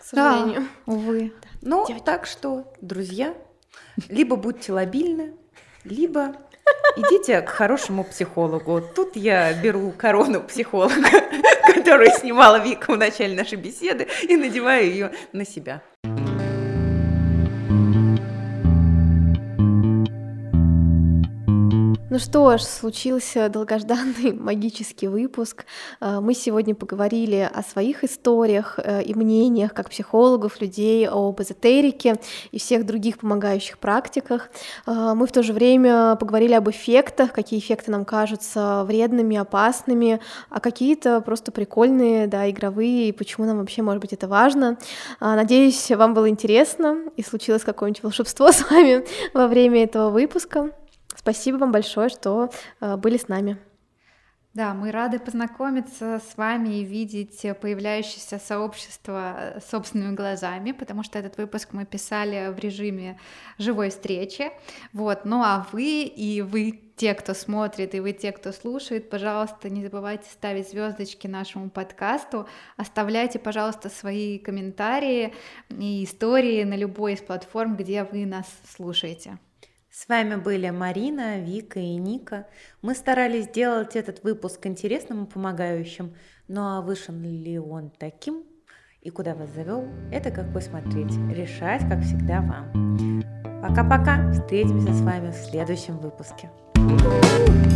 к 0.00 0.04
сожалению. 0.04 0.68
Да, 0.86 0.92
увы. 0.92 1.32
Ну, 1.60 1.86
Девочки. 1.86 2.04
так 2.04 2.26
что, 2.26 2.72
друзья, 2.80 3.34
либо 4.08 4.36
будьте 4.36 4.72
лобильны, 4.72 5.34
либо 5.84 6.36
идите 6.96 7.40
к 7.40 7.48
хорошему 7.48 8.04
психологу. 8.04 8.82
Тут 8.94 9.16
я 9.16 9.52
беру 9.54 9.92
корону 9.92 10.40
психолога, 10.40 11.10
которую 11.74 12.10
снимала 12.10 12.62
Вика 12.62 12.92
в 12.92 12.98
начале 12.98 13.36
нашей 13.36 13.56
беседы, 13.56 14.08
и 14.22 14.36
надеваю 14.36 14.86
ее 14.86 15.12
на 15.32 15.44
себя. 15.44 15.82
Ну 22.12 22.18
что 22.18 22.58
ж, 22.58 22.62
случился 22.62 23.48
долгожданный 23.48 24.34
магический 24.34 25.08
выпуск. 25.08 25.64
Э, 25.98 26.20
мы 26.20 26.34
сегодня 26.34 26.74
поговорили 26.74 27.50
о 27.50 27.62
своих 27.62 28.04
историях 28.04 28.78
э, 28.84 29.02
и 29.02 29.14
мнениях 29.14 29.72
как 29.72 29.88
психологов, 29.88 30.60
людей, 30.60 31.08
об 31.08 31.40
эзотерике 31.40 32.16
и 32.50 32.58
всех 32.58 32.84
других 32.84 33.16
помогающих 33.16 33.78
практиках. 33.78 34.50
Э, 34.86 35.14
мы 35.14 35.26
в 35.26 35.32
то 35.32 35.42
же 35.42 35.54
время 35.54 36.16
поговорили 36.16 36.52
об 36.52 36.68
эффектах, 36.68 37.32
какие 37.32 37.58
эффекты 37.58 37.90
нам 37.90 38.04
кажутся 38.04 38.84
вредными, 38.84 39.38
опасными, 39.38 40.20
а 40.50 40.60
какие-то 40.60 41.22
просто 41.22 41.50
прикольные, 41.50 42.26
да, 42.26 42.50
игровые, 42.50 43.08
и 43.08 43.12
почему 43.12 43.46
нам 43.46 43.60
вообще, 43.60 43.80
может 43.80 44.02
быть, 44.02 44.12
это 44.12 44.28
важно. 44.28 44.76
Надеюсь, 45.18 45.90
вам 45.90 46.12
было 46.12 46.28
интересно 46.28 47.04
и 47.16 47.22
случилось 47.22 47.62
какое-нибудь 47.62 48.02
волшебство 48.02 48.52
с 48.52 48.70
вами 48.70 49.02
во 49.32 49.48
время 49.48 49.84
этого 49.84 50.10
выпуска. 50.10 50.72
Спасибо 51.22 51.56
вам 51.56 51.72
большое, 51.72 52.08
что 52.08 52.50
э, 52.80 52.96
были 52.96 53.16
с 53.16 53.28
нами. 53.28 53.58
Да, 54.54 54.74
мы 54.74 54.90
рады 54.90 55.18
познакомиться 55.18 56.20
с 56.20 56.36
вами 56.36 56.80
и 56.80 56.84
видеть 56.84 57.40
появляющееся 57.62 58.38
сообщество 58.38 59.34
э, 59.38 59.60
собственными 59.60 60.14
глазами, 60.14 60.72
потому 60.72 61.02
что 61.02 61.18
этот 61.18 61.38
выпуск 61.38 61.70
мы 61.72 61.86
писали 61.86 62.52
в 62.52 62.58
режиме 62.58 63.18
живой 63.56 63.88
встречи. 63.88 64.50
Вот. 64.92 65.24
Ну 65.24 65.42
а 65.42 65.66
вы 65.72 66.02
и 66.02 66.42
вы, 66.42 66.78
те, 66.96 67.14
кто 67.14 67.32
смотрит, 67.32 67.94
и 67.94 68.00
вы, 68.00 68.12
те, 68.12 68.30
кто 68.32 68.52
слушает, 68.52 69.08
пожалуйста, 69.08 69.70
не 69.70 69.84
забывайте 69.84 70.28
ставить 70.28 70.68
звездочки 70.68 71.26
нашему 71.28 71.70
подкасту, 71.70 72.46
оставляйте, 72.76 73.38
пожалуйста, 73.38 73.88
свои 73.88 74.38
комментарии 74.38 75.34
и 75.70 76.04
истории 76.04 76.64
на 76.64 76.74
любой 76.74 77.14
из 77.14 77.20
платформ, 77.20 77.76
где 77.76 78.04
вы 78.04 78.26
нас 78.26 78.46
слушаете. 78.76 79.38
С 79.92 80.08
вами 80.08 80.36
были 80.36 80.70
Марина, 80.70 81.38
Вика 81.38 81.78
и 81.78 81.96
Ника. 81.96 82.46
Мы 82.80 82.94
старались 82.94 83.44
сделать 83.44 83.94
этот 83.94 84.24
выпуск 84.24 84.64
интересным 84.64 85.24
и 85.24 85.28
помогающим, 85.28 86.14
ну 86.48 86.62
а 86.62 86.80
вышел 86.80 87.12
ли 87.12 87.58
он 87.58 87.90
таким 87.90 88.42
и 89.02 89.10
куда 89.10 89.34
вас 89.34 89.50
завел, 89.50 89.84
это 90.10 90.30
как 90.30 90.50
посмотреть. 90.54 91.12
Решать, 91.30 91.82
как 91.90 92.00
всегда, 92.00 92.40
вам. 92.40 93.22
Пока-пока. 93.60 94.32
Встретимся 94.32 94.94
с 94.94 95.02
вами 95.02 95.30
в 95.30 95.36
следующем 95.36 95.98
выпуске. 95.98 96.50
thank 96.74 97.66
you 97.66 97.71